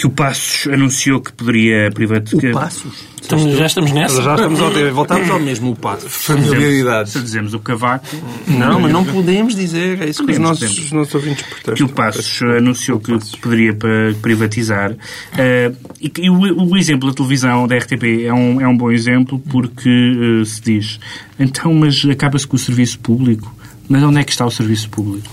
que 0.00 0.06
o 0.06 0.10
Passos 0.10 0.66
anunciou 0.72 1.20
que 1.20 1.30
poderia 1.30 1.90
privatizar. 1.90 2.52
O 2.52 2.54
Passos? 2.54 3.04
Estamos, 3.20 3.54
já 3.54 3.66
estamos 3.66 3.92
nessa? 3.92 4.22
Já 4.22 4.34
estamos 4.34 4.58
ao, 4.58 4.70
voltamos 4.94 5.28
ao 5.28 5.38
mesmo 5.38 5.76
passo. 5.76 6.08
Familiaridade. 6.08 7.10
Se 7.10 7.20
dizemos 7.20 7.52
o 7.52 7.58
Cavaco. 7.58 8.06
Não, 8.48 8.80
mas 8.80 8.90
não 8.90 9.04
podemos 9.04 9.54
dizer. 9.54 10.00
É 10.00 10.08
isso 10.08 10.24
que 10.24 10.32
os 10.32 10.38
nossos, 10.38 10.78
os 10.78 10.90
nossos 10.90 11.14
ouvintes 11.14 11.42
protestam. 11.42 11.74
que 11.74 11.82
o 11.82 11.88
Passos 11.94 12.40
anunciou 12.42 12.98
que 12.98 13.12
poderia 13.42 13.76
privatizar. 14.22 14.96
Eh, 15.36 15.70
e 16.00 16.10
e 16.18 16.30
o, 16.30 16.70
o 16.70 16.76
exemplo 16.78 17.10
da 17.10 17.14
televisão 17.14 17.68
da 17.68 17.76
RTP 17.76 18.24
é 18.24 18.32
um, 18.32 18.58
é 18.58 18.66
um 18.66 18.76
bom 18.76 18.90
exemplo 18.90 19.38
porque 19.38 19.90
eh, 19.90 20.44
se 20.46 20.62
diz 20.62 20.98
então, 21.38 21.74
mas 21.74 22.06
acaba-se 22.10 22.46
com 22.46 22.56
o 22.56 22.58
serviço 22.58 22.98
público. 23.00 23.54
Mas 23.86 24.02
onde 24.02 24.18
é 24.18 24.24
que 24.24 24.30
está 24.30 24.46
o 24.46 24.50
serviço 24.50 24.88
público? 24.88 25.28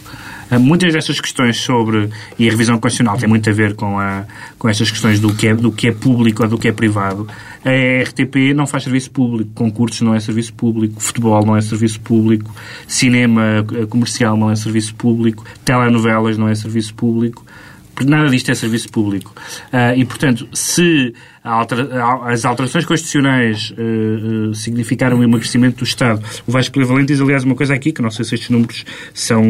Eh, 0.51 0.57
Muitas 0.57 0.93
destas 0.93 1.19
questões 1.19 1.57
sobre, 1.57 2.10
e 2.38 2.47
a 2.47 2.51
revisão 2.51 2.77
constitucional 2.77 3.17
tem 3.17 3.27
muito 3.27 3.49
a 3.49 3.53
ver 3.53 3.75
com, 3.75 3.99
a, 3.99 4.25
com 4.57 4.69
estas 4.69 4.89
questões 4.91 5.19
do 5.19 5.33
que, 5.33 5.47
é, 5.47 5.55
do 5.55 5.71
que 5.71 5.88
é 5.88 5.91
público 5.91 6.43
ou 6.43 6.49
do 6.49 6.57
que 6.57 6.67
é 6.67 6.71
privado. 6.71 7.27
A 7.65 8.03
RTP 8.03 8.53
não 8.55 8.67
faz 8.67 8.83
serviço 8.83 9.12
público, 9.12 9.51
concursos 9.53 10.01
não 10.01 10.13
é 10.13 10.19
serviço 10.19 10.53
público, 10.53 11.01
futebol 11.01 11.45
não 11.45 11.55
é 11.55 11.62
serviço 11.62 11.99
público, 11.99 12.53
cinema 12.88 13.65
eh, 13.73 13.86
comercial 13.86 14.38
não 14.38 14.51
é 14.51 14.55
serviço 14.55 14.95
público, 14.95 15.43
telenovelas 15.65 16.38
não 16.38 16.47
é 16.47 16.55
serviço 16.55 16.93
público. 16.93 17.45
Nada 18.05 18.29
disto 18.29 18.51
é 18.51 18.55
serviço 18.55 18.89
público. 18.89 19.33
Ah, 19.71 19.95
e, 19.95 20.05
portanto, 20.05 20.47
se 20.53 21.13
altera- 21.43 21.89
as 22.25 22.45
alterações 22.45 22.86
constitucionais 22.86 23.73
eh, 23.77 23.81
eh, 23.81 24.53
significaram 24.53 25.19
o 25.19 25.23
emagrecimento 25.23 25.77
do 25.77 25.83
Estado, 25.83 26.21
o 26.45 26.51
Vasco 26.51 26.73
Polivalente 26.73 27.07
diz, 27.07 27.21
aliás, 27.21 27.43
uma 27.43 27.55
coisa 27.55 27.73
aqui, 27.73 27.91
que 27.91 28.01
não 28.01 28.12
sei 28.12 28.23
se 28.25 28.36
estes 28.36 28.49
números 28.49 28.86
são 29.13 29.49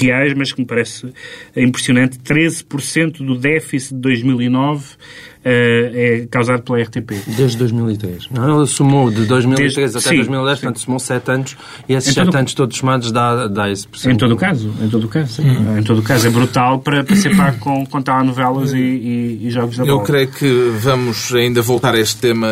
reais, 0.00 0.32
mas 0.34 0.52
que 0.52 0.60
me 0.60 0.66
parece 0.66 1.12
impressionante, 1.56 2.18
13% 2.18 3.24
do 3.24 3.36
déficit 3.36 3.94
de 3.94 4.00
2009 4.00 4.84
eh, 4.84 5.31
é 5.44 6.26
causado 6.30 6.62
pela 6.62 6.80
RTP. 6.82 7.12
Desde 7.36 7.56
2003. 7.58 8.28
Não, 8.30 8.58
ele 8.58 8.66
somou 8.66 9.10
de 9.10 9.24
2003 9.24 9.74
Desde- 9.74 9.98
até 9.98 10.08
sim, 10.10 10.16
2010, 10.16 10.58
sim. 10.58 10.64
portanto 10.66 10.80
somou 10.84 10.98
7 11.00 11.30
anos 11.30 11.56
e 11.88 11.94
esses 11.94 12.10
Em 12.10 12.14
7 12.14 12.26
todo- 12.26 12.36
anos 12.38 12.54
todos 12.54 12.76
somados 12.78 13.12
dá, 13.12 13.46
dá 13.48 13.70
esse 13.70 13.86
Em 14.08 14.16
todo 14.16 14.32
o 14.34 14.36
caso, 14.36 14.72
em 14.80 14.88
todo 14.88 15.04
o 15.04 15.08
caso, 15.08 15.32
sim. 15.34 15.42
Em 15.78 15.82
todo 15.82 15.98
o 15.98 16.02
caso, 16.02 16.26
é 16.26 16.30
brutal 16.30 16.78
para, 16.78 17.02
para 17.04 17.16
ser 17.16 17.36
pago 17.36 17.58
com, 17.58 17.84
com 17.86 18.00
telenovelas 18.02 18.72
e, 18.72 18.78
e, 18.78 19.38
e 19.46 19.50
jogos 19.50 19.76
da 19.76 19.84
Eu 19.84 19.96
bola. 19.96 20.06
creio 20.06 20.28
que 20.28 20.70
vamos 20.78 21.32
ainda 21.34 21.60
voltar 21.62 21.94
a 21.94 21.98
este 21.98 22.16
tema 22.20 22.48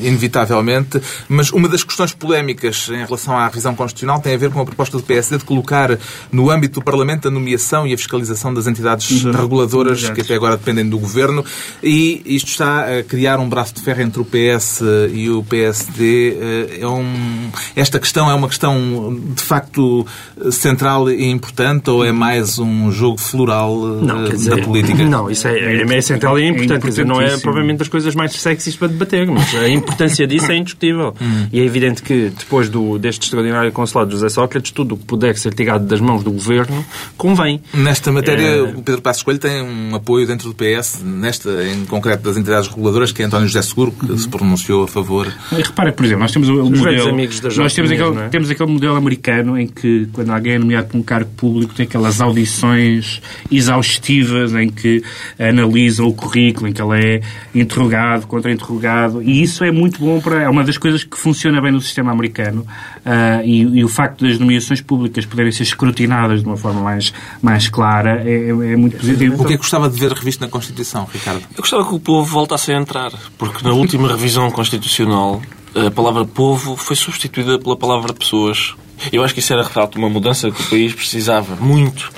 inevitavelmente, 0.00 1.00
mas 1.28 1.50
uma 1.52 1.68
das 1.68 1.82
questões 1.82 2.12
polémicas 2.12 2.88
em 2.90 3.04
relação 3.04 3.36
à 3.36 3.46
revisão 3.46 3.74
constitucional 3.74 4.20
tem 4.20 4.34
a 4.34 4.38
ver 4.38 4.50
com 4.50 4.60
a 4.60 4.64
proposta 4.64 4.96
do 4.96 5.02
PSD 5.02 5.38
de 5.38 5.44
colocar 5.44 5.98
no 6.30 6.50
âmbito 6.50 6.80
do 6.80 6.84
Parlamento 6.84 7.28
a 7.28 7.30
nomeação 7.30 7.86
e 7.86 7.92
a 7.92 7.96
fiscalização 7.98 8.52
das 8.54 8.66
entidades 8.66 9.22
reguladoras 9.24 9.98
Exato. 9.98 10.14
que 10.14 10.20
até 10.20 10.34
agora 10.34 10.56
dependem 10.56 10.88
do 10.88 10.98
Governo 10.98 11.44
e 11.82 12.03
isto 12.24 12.48
está 12.48 12.98
a 12.98 13.02
criar 13.02 13.38
um 13.38 13.48
braço 13.48 13.74
de 13.74 13.80
ferro 13.82 14.02
entre 14.02 14.20
o 14.20 14.24
PS 14.24 14.82
e 15.12 15.28
o 15.30 15.42
PSD. 15.42 16.36
É 16.80 16.86
um... 16.86 17.50
Esta 17.76 17.98
questão 17.98 18.30
é 18.30 18.34
uma 18.34 18.48
questão 18.48 19.18
de 19.34 19.42
facto 19.42 20.06
central 20.50 21.10
e 21.10 21.24
importante 21.30 21.90
ou 21.90 22.04
é 22.04 22.12
mais 22.12 22.58
um 22.58 22.90
jogo 22.90 23.18
floral 23.18 23.76
Não, 23.78 24.24
eh, 24.24 24.28
quer 24.28 24.36
dizer, 24.36 24.56
da 24.56 24.62
política? 24.62 25.04
Não, 25.04 25.30
isso 25.30 25.46
é, 25.48 25.58
é, 25.58 25.82
é 25.82 26.00
central 26.00 26.38
e 26.38 26.42
é 26.42 26.46
É 26.46 26.48
importante. 26.50 26.82
quer 26.82 26.88
dizer, 26.88 27.06
não 27.06 27.20
é 27.20 27.36
provavelmente 27.38 27.78
das 27.78 27.88
coisas 27.88 28.14
mais 28.14 28.32
sexys 28.32 28.76
para 28.76 28.88
debater, 28.88 29.26
mas 29.26 29.54
a 29.54 29.68
importância 29.68 30.26
disso 30.26 30.50
é 30.50 30.56
indiscutível. 30.56 31.14
E 31.52 31.60
é 31.60 31.64
evidente 31.64 32.02
que 32.02 32.30
depois 32.36 32.68
do, 32.68 32.98
deste 32.98 33.24
extraordinário 33.24 33.70
consulado 33.70 34.08
de 34.10 34.16
José 34.16 34.28
Sócrates, 34.28 34.70
tudo 34.72 34.94
o 34.94 34.98
que 34.98 35.04
puder 35.04 35.36
ser 35.36 35.52
tirado 35.54 35.84
das 35.86 36.00
mãos 36.00 36.24
do 36.24 36.32
governo 36.32 36.84
convém. 37.16 37.60
Nesta 37.72 38.10
matéria, 38.10 38.46
É. 38.46 38.62
o 38.62 38.82
Pedro 38.82 39.02
Passos 39.02 39.22
Coelho 39.22 39.38
tem 39.38 39.62
um 39.62 39.94
apoio 39.94 40.26
dentro 40.26 40.48
do 40.48 40.54
PS, 40.54 41.00
nesta, 41.04 41.50
em 41.64 41.84
concreto, 41.94 42.22
das 42.22 42.36
entidades 42.36 42.68
reguladoras, 42.68 43.12
que 43.12 43.22
é 43.22 43.24
António 43.26 43.46
José 43.46 43.62
Seguro, 43.62 43.92
que 43.92 44.18
se 44.18 44.28
pronunciou 44.28 44.84
a 44.84 44.88
favor. 44.88 45.32
E 45.52 45.56
Repara, 45.62 45.92
por 45.92 46.04
exemplo, 46.04 46.22
nós 46.22 46.32
temos 46.32 46.48
o, 46.48 46.64
modelo. 46.70 47.08
amigos 47.10 47.40
das 47.40 47.56
Nós 47.56 47.72
temos 47.72 47.90
aquele, 47.90 48.18
é? 48.18 48.28
temos 48.28 48.50
aquele 48.50 48.70
modelo 48.70 48.96
americano 48.96 49.58
em 49.58 49.66
que, 49.66 50.08
quando 50.12 50.30
alguém 50.30 50.54
é 50.54 50.58
nomeado 50.58 50.88
para 50.88 50.98
um 50.98 51.02
cargo 51.02 51.30
público, 51.36 51.74
tem 51.74 51.86
aquelas 51.86 52.20
audições 52.20 53.20
exaustivas 53.50 54.52
em 54.54 54.68
que 54.68 55.02
analisam 55.38 56.06
o 56.06 56.12
currículo, 56.14 56.68
em 56.68 56.72
que 56.72 56.82
ele 56.82 57.00
é 57.04 57.20
interrogado, 57.54 58.26
contra-interrogado, 58.26 59.22
e 59.22 59.42
isso 59.42 59.64
é 59.64 59.70
muito 59.70 59.98
bom 60.00 60.20
para. 60.20 60.42
É 60.42 60.48
uma 60.48 60.64
das 60.64 60.76
coisas 60.78 61.04
que 61.04 61.16
funciona 61.16 61.60
bem 61.60 61.72
no 61.72 61.80
sistema 61.80 62.12
americano. 62.12 62.66
ah, 63.04 63.42
e, 63.44 63.60
e 63.62 63.84
o 63.84 63.88
facto 63.88 64.24
das 64.26 64.38
nomeações 64.38 64.80
públicas 64.80 65.24
poderem 65.26 65.52
ser 65.52 65.62
escrutinadas 65.62 66.40
de 66.40 66.46
uma 66.46 66.56
forma 66.56 66.80
mais, 66.80 67.12
mais 67.42 67.68
clara 67.68 68.22
é, 68.24 68.30
é- 68.48 68.72
é 68.72 68.76
muito 68.76 68.96
positivo. 68.96 69.34
O 69.42 69.46
que 69.46 69.52
é 69.52 69.56
que 69.56 69.62
gostava 69.62 69.88
de 69.88 69.98
ver 69.98 70.12
revisto 70.12 70.40
na 70.42 70.48
Constituição, 70.50 71.06
Ricardo? 71.12 71.40
Eu 71.54 71.58
gostava 71.60 71.83
que 71.84 71.94
o 71.94 72.00
povo 72.00 72.24
voltasse 72.24 72.72
a 72.72 72.76
entrar, 72.76 73.12
porque 73.38 73.64
na 73.66 73.72
última 73.72 74.08
revisão 74.08 74.50
constitucional 74.50 75.40
a 75.74 75.90
palavra 75.90 76.24
povo 76.24 76.76
foi 76.76 76.94
substituída 76.94 77.58
pela 77.58 77.76
palavra 77.76 78.12
pessoas. 78.12 78.74
Eu 79.12 79.24
acho 79.24 79.34
que 79.34 79.40
isso 79.40 79.52
era 79.52 79.64
de 79.64 79.70
facto 79.70 79.96
uma 79.96 80.08
mudança 80.08 80.50
que 80.50 80.62
o 80.62 80.70
país 80.70 80.94
precisava 80.94 81.56
muito. 81.56 82.12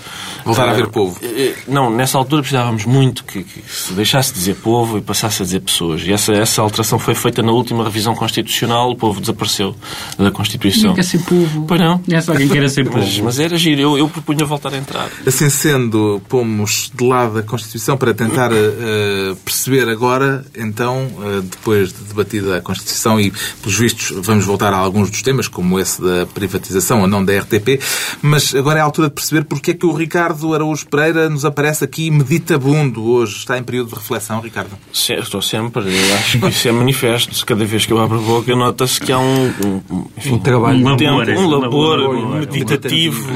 Voltar 0.46 0.68
a 0.68 0.70
haver 0.70 0.86
povo. 0.86 1.18
eh, 1.22 1.54
Não, 1.68 1.90
nessa 1.90 2.16
altura 2.16 2.40
precisávamos 2.40 2.84
muito 2.86 3.24
que, 3.24 3.42
que 3.42 3.62
se 3.68 3.92
deixasse 3.92 4.32
de 4.32 4.38
dizer 4.38 4.54
povo 4.56 4.96
e 4.96 5.00
passasse 5.00 5.42
a 5.42 5.44
dizer 5.44 5.60
pessoas. 5.60 6.02
E 6.02 6.12
essa, 6.12 6.32
essa 6.32 6.62
alteração 6.62 6.98
foi 6.98 7.14
feita 7.14 7.42
na 7.42 7.52
última 7.52 7.84
revisão 7.84 8.14
constitucional, 8.14 8.90
o 8.90 8.96
povo 8.96 9.20
desapareceu 9.20 9.74
da 10.16 10.30
Constituição. 10.30 10.90
Não 10.90 10.94
quer 10.94 11.04
ser 11.04 11.18
povo. 11.24 11.64
Pois 11.66 11.80
não. 11.80 12.00
É 12.10 12.20
só 12.20 12.34
quem 12.34 12.48
quer 12.48 12.68
ser 12.70 12.84
povo. 12.84 12.98
Mas, 12.98 13.18
mas 13.18 13.38
era 13.40 13.56
giro, 13.58 13.80
eu, 13.80 13.98
eu 13.98 14.08
propunha 14.08 14.44
voltar 14.46 14.72
a 14.72 14.76
entrar. 14.78 15.08
Assim 15.26 15.50
sendo, 15.50 16.22
pomos 16.28 16.90
de 16.94 17.04
lado 17.04 17.38
a 17.38 17.42
Constituição 17.42 17.96
para 17.96 18.14
tentar 18.14 18.50
eh, 18.52 19.34
perceber 19.44 19.88
agora, 19.88 20.44
então, 20.56 21.08
eh, 21.22 21.40
depois 21.42 21.92
de 21.92 22.04
debatida 22.04 22.56
a 22.56 22.60
Constituição 22.60 23.20
e, 23.20 23.32
pelos 23.60 23.76
vistos, 23.78 24.12
vamos 24.24 24.44
voltar 24.44 24.72
a 24.72 24.76
alguns 24.76 25.10
dos 25.10 25.22
temas, 25.22 25.48
como 25.48 25.78
esse 25.80 26.00
da 26.00 26.24
privatização 26.26 27.00
ou 27.00 27.06
não 27.08 27.24
da 27.24 27.36
RTP, 27.38 27.80
mas 28.22 28.54
agora 28.54 28.78
é 28.78 28.82
a 28.82 28.84
altura 28.84 29.08
de 29.08 29.14
perceber 29.14 29.44
porque 29.44 29.72
é 29.72 29.74
que 29.74 29.84
o 29.86 29.92
Ricardo 29.92 30.35
Araújo 30.54 30.86
Pereira 30.86 31.28
nos 31.30 31.44
aparece 31.44 31.84
aqui 31.84 32.10
meditabundo 32.10 33.04
hoje. 33.04 33.36
Está 33.38 33.56
em 33.58 33.62
período 33.62 33.88
de 33.90 33.94
reflexão, 33.94 34.40
Ricardo? 34.40 34.70
Se- 34.92 35.14
Estou 35.14 35.40
sempre, 35.40 35.82
eu 35.82 36.14
acho 36.16 36.38
que 36.38 36.46
isso 36.48 36.68
é 36.68 36.72
manifesto. 36.72 37.46
Cada 37.46 37.64
vez 37.64 37.86
que 37.86 37.92
eu 37.92 37.98
abro 37.98 38.18
a 38.18 38.22
boca, 38.22 38.54
nota-se 38.54 39.00
que 39.00 39.12
há 39.12 39.18
um, 39.18 39.46
um, 39.90 40.04
enfim, 40.16 40.34
Um 40.34 40.38
trabalho. 40.38 40.86
um, 40.86 40.96
tempo, 40.96 41.18
labor, 41.18 41.38
um 41.38 41.48
labor, 41.48 41.98
labor, 41.98 42.36
meditativo 42.40 43.26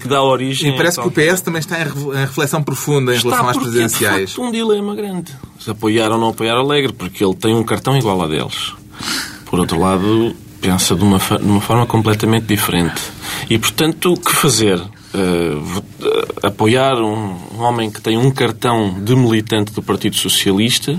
que 0.00 0.08
dá 0.08 0.22
origem 0.22 0.72
E 0.72 0.76
parece 0.76 1.00
que 1.00 1.06
o 1.06 1.10
PS 1.10 1.40
também 1.42 1.60
está 1.60 1.80
em 1.80 1.84
re- 1.84 2.16
em 2.18 2.20
reflexão 2.26 2.62
profunda 2.62 3.12
em 3.12 3.16
Está 3.16 3.28
relação 3.30 3.48
às 3.50 3.56
é, 3.56 3.60
presidenciais. 3.60 4.30
de 4.30 4.34
facto, 4.36 4.42
um 4.42 4.50
dilema 4.52 4.94
grande. 4.94 5.32
Se 5.58 5.70
apoiar 5.70 6.10
ou 6.10 6.18
não 6.18 6.28
apoiar 6.30 6.56
Alegre, 6.56 6.92
porque 6.92 7.22
ele 7.24 7.34
tem 7.34 7.54
um 7.54 7.62
cartão 7.62 7.96
igual 7.96 8.22
a 8.22 8.26
deles. 8.26 8.72
Por 9.46 9.58
outro 9.58 9.78
lado, 9.78 10.34
pensa 10.60 10.94
de 10.94 11.02
uma, 11.02 11.18
de 11.18 11.44
uma 11.46 11.60
forma 11.60 11.86
completamente 11.86 12.46
diferente. 12.46 13.00
E, 13.48 13.58
portanto, 13.58 14.12
o 14.12 14.16
que 14.20 14.32
fazer? 14.32 14.80
Eh, 15.12 16.46
apoiar 16.46 16.94
um, 16.94 17.36
um 17.56 17.60
homem 17.62 17.90
que 17.90 18.00
tem 18.00 18.16
um 18.16 18.30
cartão 18.30 18.94
de 19.02 19.16
militante 19.16 19.72
do 19.72 19.82
Partido 19.82 20.14
Socialista, 20.14 20.96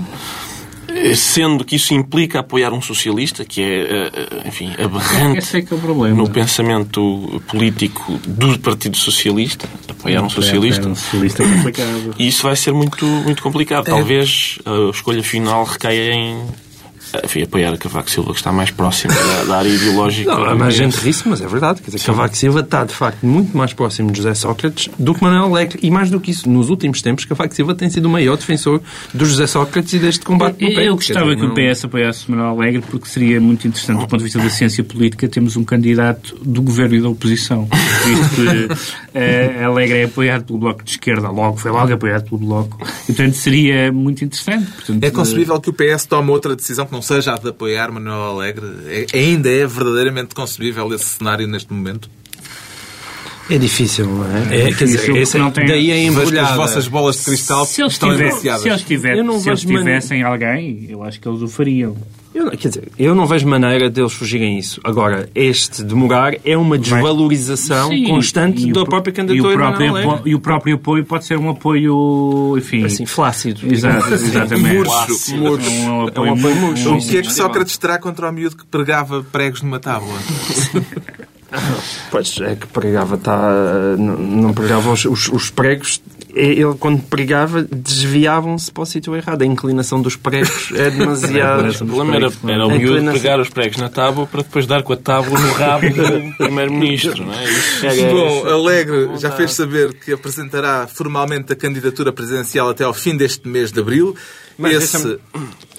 eh, 0.88 1.14
sendo 1.14 1.64
que 1.64 1.76
isso 1.76 1.94
implica 1.94 2.40
apoiar 2.40 2.74
um 2.74 2.82
socialista, 2.82 3.42
que 3.42 3.62
é, 3.62 4.46
enfim, 4.46 4.70
aberrante 4.78 5.56
é 5.56 5.62
que 5.62 5.72
é 5.72 5.76
o 5.76 5.80
problema. 5.80 6.14
no 6.14 6.28
pensamento 6.28 7.42
político 7.48 8.18
do 8.26 8.58
Partido 8.58 8.98
Socialista, 8.98 9.66
apoiar 9.88 10.22
um 10.22 10.28
socialista. 10.28 10.86
É, 10.86 10.90
um 10.90 10.94
socialista 10.94 11.42
complicado. 11.42 12.14
E 12.18 12.28
isso 12.28 12.42
vai 12.42 12.54
ser 12.54 12.72
muito, 12.72 13.06
muito 13.06 13.42
complicado. 13.42 13.86
Talvez 13.86 14.58
a 14.66 14.90
escolha 14.90 15.22
final 15.22 15.64
recaia 15.64 16.12
em 16.12 16.38
enfim, 17.24 17.42
apoiar 17.42 17.72
a 17.72 17.76
Cavaco 17.76 18.10
Silva, 18.10 18.30
que 18.32 18.38
está 18.38 18.52
mais 18.52 18.70
próximo 18.70 19.12
da, 19.14 19.44
da 19.44 19.56
área 19.58 19.68
ideológica. 19.68 20.30
Não, 20.34 20.44
há 20.44 20.54
mais 20.54 20.74
gente 20.74 20.96
ri-se, 20.96 21.28
mas 21.28 21.40
é 21.40 21.46
verdade. 21.46 21.82
Quer 21.82 21.90
dizer, 21.90 22.04
Cavaco 22.06 22.36
Silva 22.36 22.60
está, 22.60 22.84
de 22.84 22.94
facto, 22.94 23.24
muito 23.26 23.56
mais 23.56 23.72
próximo 23.72 24.10
de 24.10 24.18
José 24.18 24.34
Sócrates 24.34 24.88
do 24.98 25.14
que 25.14 25.22
Manuel 25.22 25.44
Alegre. 25.44 25.78
E 25.82 25.90
mais 25.90 26.10
do 26.10 26.20
que 26.20 26.30
isso, 26.30 26.48
nos 26.48 26.70
últimos 26.70 27.02
tempos, 27.02 27.24
Cavaco 27.24 27.54
Silva 27.54 27.74
tem 27.74 27.88
sido 27.90 28.06
o 28.06 28.10
maior 28.10 28.36
defensor 28.36 28.80
do 29.12 29.24
José 29.24 29.46
Sócrates 29.46 29.92
e 29.92 29.98
deste 29.98 30.24
combate 30.24 30.60
no 30.60 30.68
Eu, 30.68 30.74
pé. 30.74 30.80
eu 30.88 30.96
Quer 30.96 31.14
gostava 31.14 31.36
que 31.36 31.44
o 31.44 31.54
PS 31.54 31.84
apoiasse 31.84 32.30
Manuel 32.30 32.50
Alegre 32.50 32.82
porque 32.90 33.08
seria 33.08 33.40
muito 33.40 33.66
interessante 33.66 33.98
do 34.00 34.06
ponto 34.06 34.18
de 34.18 34.24
vista 34.24 34.38
da 34.38 34.50
ciência 34.50 34.82
política 34.84 35.28
termos 35.28 35.56
um 35.56 35.64
candidato 35.64 36.36
do 36.42 36.62
governo 36.62 36.94
e 36.96 37.00
da 37.00 37.08
oposição. 37.08 37.68
Visto 38.04 38.34
que 38.36 38.68
eh, 39.14 39.64
Alegre 39.64 39.98
é 39.98 40.04
apoiado 40.04 40.44
pelo 40.44 40.58
Bloco 40.58 40.82
de 40.84 40.90
Esquerda, 40.90 41.28
logo, 41.28 41.56
foi 41.56 41.70
logo 41.70 41.92
apoiado 41.92 42.24
pelo 42.24 42.38
Bloco. 42.40 42.78
E, 43.04 43.12
portanto, 43.12 43.34
seria 43.34 43.92
muito 43.92 44.24
interessante. 44.24 44.70
Portanto, 44.72 45.02
É 45.04 45.10
concebível 45.10 45.60
que 45.60 45.70
o 45.70 45.72
PS 45.72 46.06
tome 46.06 46.30
outra 46.30 46.54
decisão 46.56 46.86
que 46.86 46.92
não 46.92 47.01
seja 47.02 47.34
a 47.34 47.38
de 47.38 47.48
apoiar 47.48 47.90
Manuel 47.92 48.22
Alegre? 48.22 48.66
É- 48.86 49.18
ainda 49.18 49.50
é 49.50 49.66
verdadeiramente 49.66 50.34
concebível 50.34 50.92
esse 50.94 51.04
cenário 51.04 51.46
neste 51.46 51.72
momento? 51.72 52.08
É 53.54 53.58
difícil, 53.58 54.06
não 54.06 54.24
é? 54.24 54.68
é 54.68 54.72
quer 54.72 54.84
dizer, 54.86 55.14
esse, 55.16 55.36
não 55.36 55.50
tem- 55.50 55.66
daí 55.66 55.90
é 55.90 55.94
que 55.94 56.08
as 56.08 56.14
embrulhada. 56.14 56.56
vossas 56.56 56.88
bolas 56.88 57.16
de 57.16 57.24
cristal 57.24 57.66
se 57.66 57.82
eles, 57.82 57.92
estão 57.92 58.10
tiver- 58.10 58.28
enunciadas. 58.30 58.62
se 58.62 58.68
eles, 58.70 58.82
tiver- 58.82 59.16
Eu 59.18 59.24
não 59.24 59.38
se 59.40 59.48
eles 59.50 59.62
vejo 59.62 59.74
man- 59.74 59.80
tivessem 59.84 60.22
alguém, 60.22 60.86
eu 60.88 61.02
acho 61.02 61.20
que 61.20 61.28
eles 61.28 61.42
o 61.42 61.48
fariam. 61.48 61.94
Eu, 62.34 62.44
não- 62.46 62.52
quer 62.52 62.68
dizer, 62.68 62.88
eu 62.98 63.14
não 63.14 63.26
vejo 63.26 63.46
maneira 63.46 63.90
deles 63.90 64.14
fugirem 64.14 64.58
isso. 64.58 64.80
Agora, 64.82 65.28
este 65.34 65.82
demorar 65.84 66.34
é 66.46 66.56
uma 66.56 66.78
desvalorização 66.78 67.90
Sim, 67.90 68.04
constante 68.04 68.72
da 68.72 68.86
própria 68.86 69.10
e 69.10 69.12
o, 69.12 69.16
candidatura. 69.16 69.54
próprio, 69.54 69.86
Manuel 69.88 69.96
Alegre. 70.04 70.16
apo- 70.20 70.28
e 70.28 70.34
o 70.34 70.40
próprio 70.40 70.74
apoio 70.76 71.04
pode 71.04 71.26
ser 71.26 71.36
um 71.36 71.50
apoio, 71.50 72.54
enfim... 72.56 72.84
Assim, 72.86 73.04
flácido. 73.04 73.60
Exato, 73.70 74.14
exatamente. 74.14 74.76
Murcho. 74.78 75.36
Murcho. 75.36 75.70
Um 75.70 75.84
É 75.84 75.90
um 75.90 76.08
apoio 76.08 76.32
apoio 76.32 76.56
murcho. 76.56 76.88
murcho. 76.90 77.06
O 77.06 77.10
que 77.10 77.18
é 77.18 77.20
que 77.20 77.32
Sócrates 77.34 77.76
terá 77.76 77.98
contra 77.98 78.30
o 78.30 78.32
miúdo 78.32 78.56
que 78.56 78.64
pregava 78.64 79.22
pregos 79.30 79.60
numa 79.60 79.78
tábua? 79.78 80.08
Pois, 82.10 82.38
é 82.40 82.54
que 82.56 82.66
pregava, 82.66 83.16
tá, 83.16 83.94
não, 83.98 84.16
não 84.18 84.52
pregava 84.52 84.90
os, 84.90 85.04
os, 85.04 85.28
os 85.28 85.50
pregos. 85.50 86.00
Ele, 86.34 86.74
quando 86.78 87.02
pregava, 87.02 87.62
desviavam-se 87.62 88.72
para 88.72 88.82
o 88.82 88.86
sítio 88.86 89.14
errado. 89.14 89.42
A 89.42 89.46
inclinação 89.46 90.00
dos 90.00 90.16
pregos 90.16 90.70
é 90.74 90.88
demasiado. 90.92 91.68
O 91.70 91.86
problema 91.86 92.16
era, 92.16 92.32
era 92.48 92.66
o 92.66 92.70
miúdo 92.70 92.82
inclinação- 92.96 93.20
pegar 93.20 93.40
os 93.40 93.48
pregos 93.50 93.76
na 93.78 93.88
tábua 93.90 94.26
para 94.26 94.42
depois 94.42 94.66
dar 94.66 94.82
com 94.82 94.92
a 94.94 94.96
tábua 94.96 95.38
no 95.38 95.52
rabo 95.52 95.88
do 95.90 96.36
primeiro-ministro, 96.38 97.24
não 97.26 97.34
é? 97.34 97.44
Isso 97.44 97.80
chega 97.80 98.06
a- 98.08 98.10
Bom, 98.10 98.46
Alegre 98.46 99.10
já 99.18 99.30
fez 99.30 99.52
saber 99.52 99.92
que 99.94 100.12
apresentará 100.12 100.86
formalmente 100.86 101.52
a 101.52 101.56
candidatura 101.56 102.12
presidencial 102.12 102.68
até 102.70 102.84
ao 102.84 102.94
fim 102.94 103.14
deste 103.16 103.46
mês 103.46 103.70
de 103.70 103.80
abril. 103.80 104.16
Mas 104.62 104.72
Esse... 104.74 104.92
deixa-me- 104.98 105.18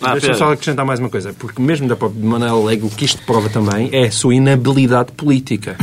Ah, 0.05 0.11
Deixa-me 0.13 0.33
pera. 0.33 0.33
só 0.33 0.51
acrescentar 0.51 0.85
mais 0.85 0.99
uma 0.99 1.07
coisa, 1.09 1.31
porque 1.33 1.61
mesmo 1.61 1.87
da 1.87 1.95
própria 1.95 2.21
Manuel 2.21 2.57
Alegre, 2.63 2.85
o 2.85 2.89
que 2.89 3.05
isto 3.05 3.21
prova 3.25 3.47
também 3.47 3.87
é 3.93 4.07
a 4.07 4.11
sua 4.11 4.35
inabilidade 4.35 5.13
política. 5.13 5.77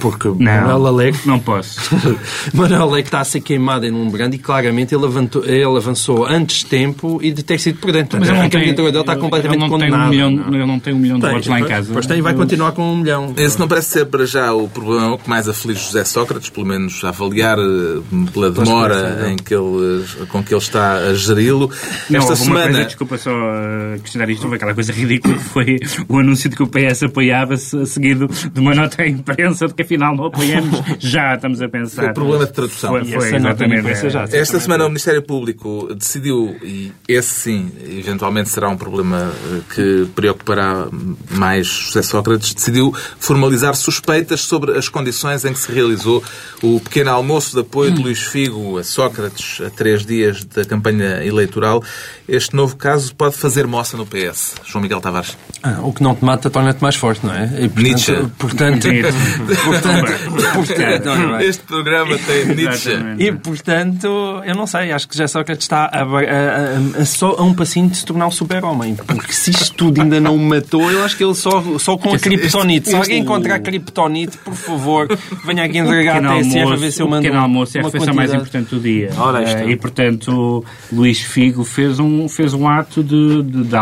Porque 0.00 0.28
Manuel 0.28 0.86
Alegre 0.86 1.20
Não 1.26 1.38
posso. 1.38 1.78
Manuel 2.54 2.82
Alegre 2.82 3.08
está 3.08 3.20
a 3.20 3.24
ser 3.24 3.40
queimado 3.40 3.84
em 3.84 3.92
um 3.92 4.08
brando 4.08 4.34
e 4.34 4.38
claramente 4.38 4.94
ele, 4.94 5.04
avançou, 5.04 5.44
ele 5.44 5.76
avançou 5.76 6.24
antes 6.26 6.58
de 6.60 6.66
tempo 6.66 7.18
e 7.22 7.30
de 7.30 7.42
ter 7.42 7.58
sido 7.58 7.78
prudente. 7.78 8.16
Mas 8.16 8.28
Portanto, 8.28 8.54
ele 8.54 8.70
a 8.70 8.74
não 8.74 8.74
tem, 8.92 9.00
está 9.00 9.16
completamente 9.16 9.60
ele 9.62 9.68
não 9.70 9.78
tem 9.78 9.88
um 9.88 9.90
condenada. 9.90 10.08
milhão, 10.10 10.30
não. 10.30 10.54
Ele 10.54 10.66
não 10.66 10.78
tem 10.78 10.94
um 10.94 10.98
milhão 10.98 11.16
de 11.18 11.22
Tem, 11.24 11.32
votos 11.32 11.48
lá 11.48 11.60
em 11.60 11.64
casa. 11.64 11.90
Pois 11.92 12.06
tem 12.06 12.18
e 12.18 12.22
vai 12.22 12.32
continuar 12.34 12.72
com 12.72 12.82
um 12.92 12.96
milhão. 12.96 13.34
Esse 13.36 13.58
não 13.58 13.68
parece 13.68 13.90
ser 13.90 14.06
para 14.06 14.24
já 14.24 14.52
o 14.54 14.66
problema 14.68 15.18
que 15.18 15.28
mais 15.28 15.46
aflige 15.48 15.80
José 15.84 16.04
Sócrates, 16.04 16.48
pelo 16.48 16.64
menos 16.66 17.02
a 17.04 17.08
avaliar 17.10 17.58
eh, 17.58 18.00
pela 18.32 18.50
demora 18.50 19.28
em 19.30 19.36
que 19.36 19.54
ele, 19.54 20.04
eh, 20.22 20.26
com 20.26 20.42
que 20.42 20.54
ele 20.54 20.62
está 20.62 20.94
a 20.94 21.14
geri-lo. 21.14 21.70
Não, 22.08 22.20
Esta 22.20 22.36
semana. 22.44 22.64
coisa, 22.64 22.84
desculpa 22.84 23.18
só 23.18 23.30
uh, 23.30 24.00
questionar 24.00 24.30
isto, 24.30 24.44
houve 24.44 24.56
aquela 24.56 24.74
coisa 24.74 24.92
ridícula 24.92 25.34
que 25.34 25.44
foi 25.44 25.78
o 26.08 26.18
anúncio 26.18 26.48
de 26.50 26.56
que 26.56 26.62
o 26.62 26.66
PS 26.66 27.04
apoiava-se, 27.04 27.86
seguido 27.86 28.28
de 28.28 28.60
uma 28.60 28.74
nota 28.74 29.02
à 29.02 29.08
imprensa 29.08 29.66
de 29.66 29.74
que 29.74 29.82
afinal 29.82 30.16
não 30.16 30.26
apoiamos, 30.26 30.80
já 30.98 31.34
estamos 31.34 31.60
a 31.62 31.68
pensar. 31.68 32.04
Foi 32.04 32.12
problema 32.14 32.46
de 32.46 32.52
tradução. 32.52 32.90
Foi, 32.90 33.04
foi 33.04 33.16
essa 33.16 33.38
nota 33.38 33.64
à 33.64 33.66
exatamente. 33.66 33.80
imprensa 33.80 34.10
já-. 34.10 34.24
Esta 34.32 34.60
semana 34.60 34.84
o 34.84 34.88
Ministério 34.88 35.22
Público 35.22 35.94
decidiu, 35.94 36.56
e 36.62 36.92
esse 37.06 37.28
sim, 37.28 37.70
eventualmente 37.88 38.48
será 38.48 38.68
um 38.68 38.76
problema 38.76 39.32
eh, 39.52 39.60
que 39.74 40.08
preocupará 40.14 40.86
mais 41.30 41.66
José 41.66 42.02
Sócrates, 42.02 42.54
decidiu 42.54 42.94
formalizar 43.18 43.74
suspeitas 43.74 44.40
sobre 44.40 44.76
as 44.76 44.88
condições 44.88 45.44
em 45.44 45.52
que 45.52 45.58
se 45.58 45.70
realizou 45.70 46.22
o 46.62 46.80
pequeno 46.80 47.10
almoço 47.10 47.54
de 47.54 47.60
apoio 47.60 47.92
de 47.92 48.02
Luís 48.02 48.20
Figo 48.20 48.78
a 48.78 48.84
Sócrates 48.84 49.60
a 49.60 49.70
três 49.70 50.04
dias 50.04 50.44
da 50.44 50.64
campanha 50.64 51.24
eleitoral. 51.24 51.82
Este 52.28 52.54
novo 52.54 52.76
caso 52.76 53.14
pode 53.14 53.36
fazer 53.36 53.66
moça 53.66 53.96
no 53.96 54.04
PS. 54.04 54.54
João 54.66 54.82
Miguel 54.82 55.00
Tavares. 55.00 55.36
Ah, 55.62 55.78
o 55.82 55.92
que 55.94 56.02
não 56.02 56.14
te 56.14 56.22
mata 56.24 56.50
torna-te 56.50 56.82
mais 56.82 56.94
forte, 56.94 57.24
não 57.24 57.34
é? 57.34 57.46
E, 57.58 57.68
portanto, 57.68 57.82
Nietzsche. 57.82 58.12
Portanto, 58.38 58.86
portanto, 59.64 60.52
portanto, 60.54 61.08
olha. 61.08 61.44
Este 61.44 61.62
programa 61.64 62.18
tem 62.18 62.44
Nietzsche. 62.54 62.90
E, 63.18 63.32
portanto, 63.32 64.42
eu 64.44 64.54
não 64.54 64.66
sei, 64.66 64.92
acho 64.92 65.08
que 65.08 65.16
já 65.16 65.26
Sócrates 65.26 65.64
está 65.64 65.86
a, 65.86 66.02
a- 66.02 66.98
a- 66.98 67.00
a- 67.02 67.04
só 67.06 67.30
a 67.38 67.42
um 67.42 67.54
passinho 67.54 67.88
de 67.88 67.96
se 67.96 68.04
tornar 68.04 68.26
um 68.26 68.30
super-homem. 68.30 68.94
Porque 68.94 69.32
se 69.32 69.50
isto 69.50 69.74
tudo 69.74 70.02
ainda 70.02 70.20
não 70.20 70.36
o 70.36 70.38
matou, 70.38 70.90
eu 70.90 71.02
acho 71.04 71.16
que 71.16 71.24
ele 71.24 71.34
só, 71.34 71.62
só 71.78 71.96
com 71.96 72.12
a 72.14 72.18
criptonite. 72.18 72.90
Se 72.90 72.94
este- 72.94 73.00
alguém 73.02 73.18
encontrar 73.22 73.54
a 73.54 73.58
criptonite, 73.60 74.36
por 74.38 74.54
favor, 74.54 75.08
venha 75.46 75.64
aqui 75.64 75.78
entregar 75.78 76.24
a 76.24 76.28
TSF 76.36 76.58
a 76.58 76.64
ver 76.66 76.72
almoço, 76.72 76.92
se 76.92 77.02
eu 77.02 77.06
o 77.06 77.10
mando 77.10 77.22
pequeno 77.22 77.40
almoço 77.42 77.78
é 77.78 77.80
a 77.80 77.84
refeição 77.84 78.14
mais 78.14 78.34
importante 78.34 78.68
do 78.74 78.80
dia. 78.80 79.10
Eh, 79.46 79.70
e, 79.70 79.76
portanto, 79.76 80.64
Luís 80.92 81.20
Figo 81.20 81.64
fez 81.64 81.98
um, 81.98 82.17
fez 82.26 82.54
um 82.54 82.66
ato 82.66 83.04
de, 83.04 83.42
de, 83.42 83.64
de 83.64 83.76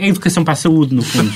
É 0.00 0.08
educação 0.08 0.44
para 0.44 0.52
a 0.52 0.56
saúde, 0.56 0.94
no 0.94 1.02
fundo. 1.02 1.32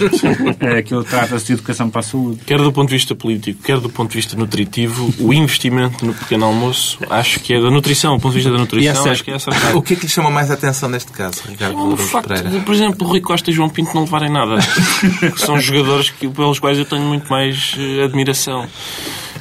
Eh, 0.61 0.79
Aquilo 0.79 1.03
trata-se 1.03 1.47
de 1.47 1.53
educação 1.55 1.91
para 1.91 2.01
a 2.01 2.03
saúde. 2.05 2.41
Quer 2.47 2.59
do 2.59 2.71
ponto 2.73 2.89
de 2.89 2.95
vista 2.95 3.15
político, 3.15 3.63
quer 3.63 3.81
do 3.81 3.91
ponto 3.91 4.11
de 4.11 4.17
vista 4.17 4.37
nutritivo, 4.37 5.13
o 5.19 5.33
investimento 5.33 6.07
no 6.07 6.15
pequeno 6.15 6.47
almoço, 6.47 6.99
acho 7.11 7.41
que 7.41 7.55
é 7.55 7.61
da 7.61 7.71
nutrição, 7.71 8.17
do 8.17 8.23
ponto 8.23 8.33
de 8.33 8.39
vista 8.39 8.51
da 8.51 8.57
é 8.57 8.61
nutrição, 8.61 9.11
acho 9.11 9.25
que 9.25 9.31
é 9.31 9.35
acertado. 9.35 9.77
O 9.77 9.83
que 9.83 9.95
é 9.95 9.97
que 9.97 10.03
lhe 10.03 10.13
chama 10.13 10.31
mais 10.31 10.51
a 10.51 10.55
atenção 10.55 10.89
neste 10.89 11.11
caso, 11.13 11.43
Ricardo 11.49 11.77
O 11.77 11.87
Louros 11.87 12.09
facto 12.09 12.33
de, 12.35 12.61
por 12.61 12.75
exemplo, 12.75 13.07
Rui 13.07 13.21
Costa 13.21 13.51
e 13.51 13.53
João 13.53 13.69
Pinto 13.69 13.95
não 13.95 14.03
levarem 14.05 14.31
nada. 14.31 14.59
São 15.37 15.59
jogadores 15.61 16.11
que, 16.11 16.29
pelos 16.29 16.59
quais 16.59 16.79
eu 16.79 16.85
tenho 16.85 17.03
muito 17.03 17.29
mais 17.29 17.75
eh, 17.79 18.05
admiração. 18.05 18.67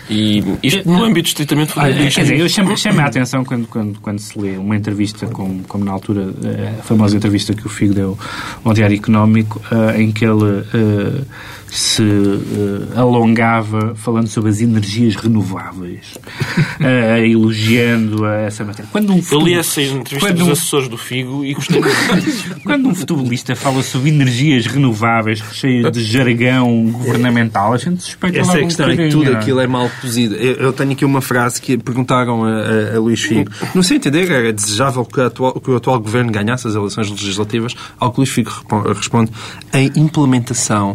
E 0.10 0.44
isto 0.62 0.88
no 0.88 1.04
âmbito 1.04 1.30
estritamente 1.30 1.74
Quer 1.74 1.82
futebolístico. 1.82 2.22
dizer, 2.22 2.40
eu 2.40 2.50
chamo, 2.50 2.78
chamo 2.78 3.00
a 3.00 3.06
atenção 3.06 3.44
quando, 3.44 3.68
quando, 3.68 4.00
quando 4.00 4.20
se 4.20 4.40
lê 4.40 4.58
uma 4.58 4.76
entrevista, 4.76 5.26
como, 5.28 5.64
como 5.64 5.84
na 5.84 5.92
altura, 5.92 6.34
eh, 6.44 6.76
a 6.80 6.84
famosa 6.84 7.18
entrevista 7.18 7.54
que 7.54 7.66
o 7.66 7.70
Figo 7.70 7.94
deu 7.94 8.18
ao 8.64 8.74
Diário 8.74 8.96
Económico, 8.96 9.60
eh, 9.72 10.02
em 10.02 10.12
que 10.12 10.26
ele 10.26 10.64
eh, 10.74 11.22
se 11.68 12.04
eh, 12.04 12.98
alongava 13.00 13.94
falando 13.96 14.28
sobre 14.28 14.50
as 14.50 14.62
energias 14.62 15.16
renováveis, 15.16 16.14
eh, 16.80 17.28
elogiando 17.28 18.26
a 18.26 18.36
essa 18.42 18.64
matéria. 18.64 18.90
Quando 18.92 19.10
um 19.12 19.16
Eu 19.16 19.20
li 19.20 19.24
futebol- 19.24 19.60
essa 19.60 19.82
entrevista 19.82 20.20
quando 20.20 20.38
dos 20.40 20.48
um- 20.48 20.52
assessores 20.52 20.88
do 20.88 20.98
Figo 20.98 21.44
e 21.44 21.54
gostei 21.54 21.82
muito. 21.82 21.96
Quando 22.64 22.88
um 22.90 22.96
futebolista 22.96 23.56
fala 23.56 23.84
sobre 23.84 24.10
energias 24.10 24.66
renováveis, 24.66 25.40
cheio 25.54 25.90
de 25.92 26.04
jargão 26.04 26.86
governamental, 26.92 27.74
a 27.74 27.78
gente 27.78 28.02
suspeita 28.02 28.40
Essa 28.40 28.48
logo 28.54 28.58
é 28.58 28.62
a 28.62 28.64
um 28.64 28.68
questão, 28.68 28.90
é 28.90 28.96
que 28.98 29.10
tudo 29.10 29.32
aquilo 29.36 29.60
é 29.60 29.68
mal 29.68 29.90
cozido. 30.02 30.36
Eu, 30.36 30.54
eu 30.56 30.74
tenho 30.74 30.92
aqui 30.94 31.04
uma 31.06 31.22
frase 31.22 31.62
que 31.62 31.78
perguntaram 31.78 32.44
a, 32.44 32.50
a, 32.94 32.96
a 32.96 33.00
Luís 33.00 33.22
Figo. 33.22 33.52
No 33.74 33.84
seu 33.84 33.98
entender, 33.98 34.30
era 34.32 34.52
desejável 34.54 35.06
que, 35.06 35.20
a 35.22 35.28
atual- 35.28 35.60
que 35.60 35.70
o 35.70 35.76
atual 35.76 36.00
governo 36.00 36.32
ganhasse 36.32 36.68
as 36.68 36.76
eleições 36.76 37.10
legislativas, 37.10 37.74
ao 38.00 38.12
que 38.12 38.20
Luís 38.20 38.30
Figo 38.30 38.52
responde 38.96 39.32
a 39.74 39.80
implementação 39.80 40.94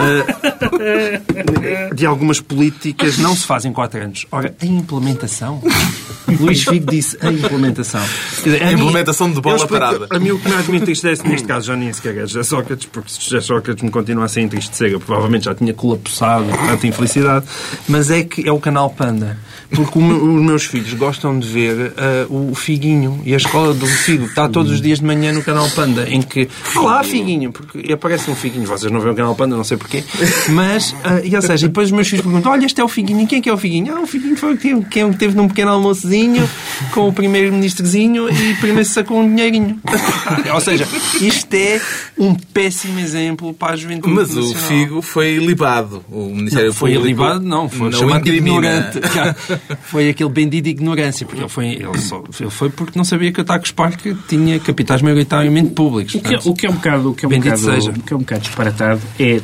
eh, 0.00 1.90
de 1.94 2.06
algumas 2.06 2.40
políticas 2.40 3.18
não 3.18 3.34
se 3.34 3.46
faz 3.46 3.64
em 3.64 3.72
quatro 3.72 4.00
anos. 4.02 4.26
Ora, 4.30 4.54
a 4.60 4.66
implementação? 4.66 5.62
Luís 6.40 6.62
Figo 6.64 6.90
disse 6.90 7.16
a 7.20 7.30
implementação. 7.30 8.02
Dizer, 8.42 8.62
A 8.62 8.66
mim- 8.66 8.72
implementação 8.74 9.30
de 9.30 9.40
bola 9.40 9.66
parada. 9.66 10.06
A 10.10 10.18
mim 10.18 10.30
o 10.32 10.38
que 10.38 10.48
mais 10.48 10.66
me 10.68 10.76
entristece 10.78 11.26
neste 11.26 11.46
caso 11.46 11.66
já 11.68 11.76
nem 11.76 11.92
sequer 11.92 12.16
é 12.16 12.20
José 12.26 12.42
Sócrates, 12.42 12.86
porque 12.90 13.10
se 13.10 13.20
José 13.22 13.40
Sócrates 13.40 13.82
me 13.82 13.90
continuasse 13.90 14.38
a 14.40 14.42
entristecer, 14.42 14.90
eu 14.92 15.00
provavelmente 15.00 15.44
já 15.44 15.54
tinha 15.54 15.72
colapsado 15.72 16.46
tanta 16.66 16.86
infelicidade, 16.86 17.46
mas 17.88 18.10
é 18.10 18.22
que 18.24 18.46
é 18.48 18.52
o 18.52 18.58
canal 18.60 18.90
Panda. 18.90 19.38
Porque 19.76 19.98
os 19.98 20.42
meus 20.42 20.64
filhos 20.64 20.94
gostam 20.94 21.38
de 21.38 21.46
ver 21.46 21.92
ah, 21.96 22.26
o 22.30 22.54
Figuinho 22.54 23.20
e 23.24 23.34
a 23.34 23.36
escola 23.36 23.74
do 23.74 23.86
Figo, 23.86 24.24
está 24.24 24.48
todos 24.48 24.72
os 24.72 24.80
dias 24.80 25.00
de 25.00 25.04
manhã 25.04 25.32
no 25.32 25.42
canal 25.42 25.68
Panda, 25.70 26.08
em 26.08 26.22
que, 26.22 26.48
olá 26.74 27.04
Figuinho, 27.04 27.52
porque 27.52 27.92
aparece 27.92 28.30
um 28.30 28.34
Figuinho, 28.34 28.66
vocês 28.66 28.90
não 28.90 29.00
veem 29.00 29.12
o 29.12 29.16
canal 29.16 29.34
Panda, 29.34 29.54
não 29.54 29.64
sei 29.64 29.76
porquê, 29.76 30.02
mas, 30.48 30.94
ah, 31.04 31.20
e, 31.22 31.36
ou 31.36 31.42
seja, 31.42 31.68
depois 31.68 31.88
os 31.88 31.92
meus 31.92 32.08
filhos 32.08 32.24
perguntam, 32.24 32.52
olha, 32.52 32.64
este 32.64 32.80
é 32.80 32.84
o 32.84 32.88
Figuinho, 32.88 33.20
e 33.20 33.26
quem 33.26 33.38
é 33.38 33.42
que 33.42 33.48
é 33.48 33.52
o 33.52 33.58
Figuinho? 33.58 33.94
Ah, 33.94 34.00
o 34.00 34.06
Figuinho 34.06 34.36
foi 34.36 34.56
quem, 34.56 34.80
quem 34.82 35.12
teve 35.12 35.36
num 35.36 35.48
pequeno 35.48 35.72
almoçozinho 35.72 36.48
com 36.92 37.08
o 37.08 37.12
primeiro-ministrozinho 37.12 38.30
e 38.30 38.54
primeiro 38.54 38.88
sacou 38.88 39.20
um 39.20 39.28
dinheirinho. 39.28 39.78
ou 40.52 40.60
seja, 40.60 40.88
isto 41.20 41.54
é 41.54 41.80
um 42.18 42.34
péssimo 42.34 42.98
exemplo 42.98 43.52
para 43.52 43.74
a 43.74 43.76
juventude 43.76 44.14
Mas 44.14 44.36
o. 44.36 44.54
Figo 44.54 45.02
foi 45.02 45.36
libado. 45.36 46.04
O 46.10 46.26
Ministério 46.26 46.68
Não, 46.68 46.74
foi 46.74 46.96
alibado, 46.96 47.40
não, 47.40 47.68
foi 47.68 47.90
não 47.90 47.98
chamado 47.98 48.28
ignorante. 48.28 49.00
Foi 49.82 50.08
aquele 50.08 50.30
bendito 50.30 50.64
de 50.64 50.70
ignorância, 50.70 51.26
porque 51.26 51.40
ele 51.42 51.48
foi, 51.48 51.66
ele, 51.68 51.98
só, 51.98 52.22
ele 52.40 52.50
foi 52.50 52.70
porque 52.70 52.96
não 52.98 53.04
sabia 53.04 53.32
que 53.32 53.40
o 53.40 53.44
Taco 53.44 53.66
Spark 53.66 54.00
tinha 54.28 54.58
capitais 54.60 55.02
maioritariamente 55.02 55.70
públicos. 55.70 56.14
O 56.14 56.20
que, 56.20 56.34
é- 56.34 56.38
o 56.44 56.54
que 56.54 56.66
é 56.66 56.70
um 56.70 56.74
bocado, 56.74 57.10
o 57.10 57.14
que 57.14 57.24
é 57.24 57.28
um 57.28 57.30
bocado, 57.40 57.60
seja. 57.74 57.90
o 57.90 58.02
que 58.02 58.12
é 58.12 58.16
um 58.16 58.20
bocado 58.20 58.40
disparatado 58.42 59.00
é 59.18 59.36
eh, 59.36 59.40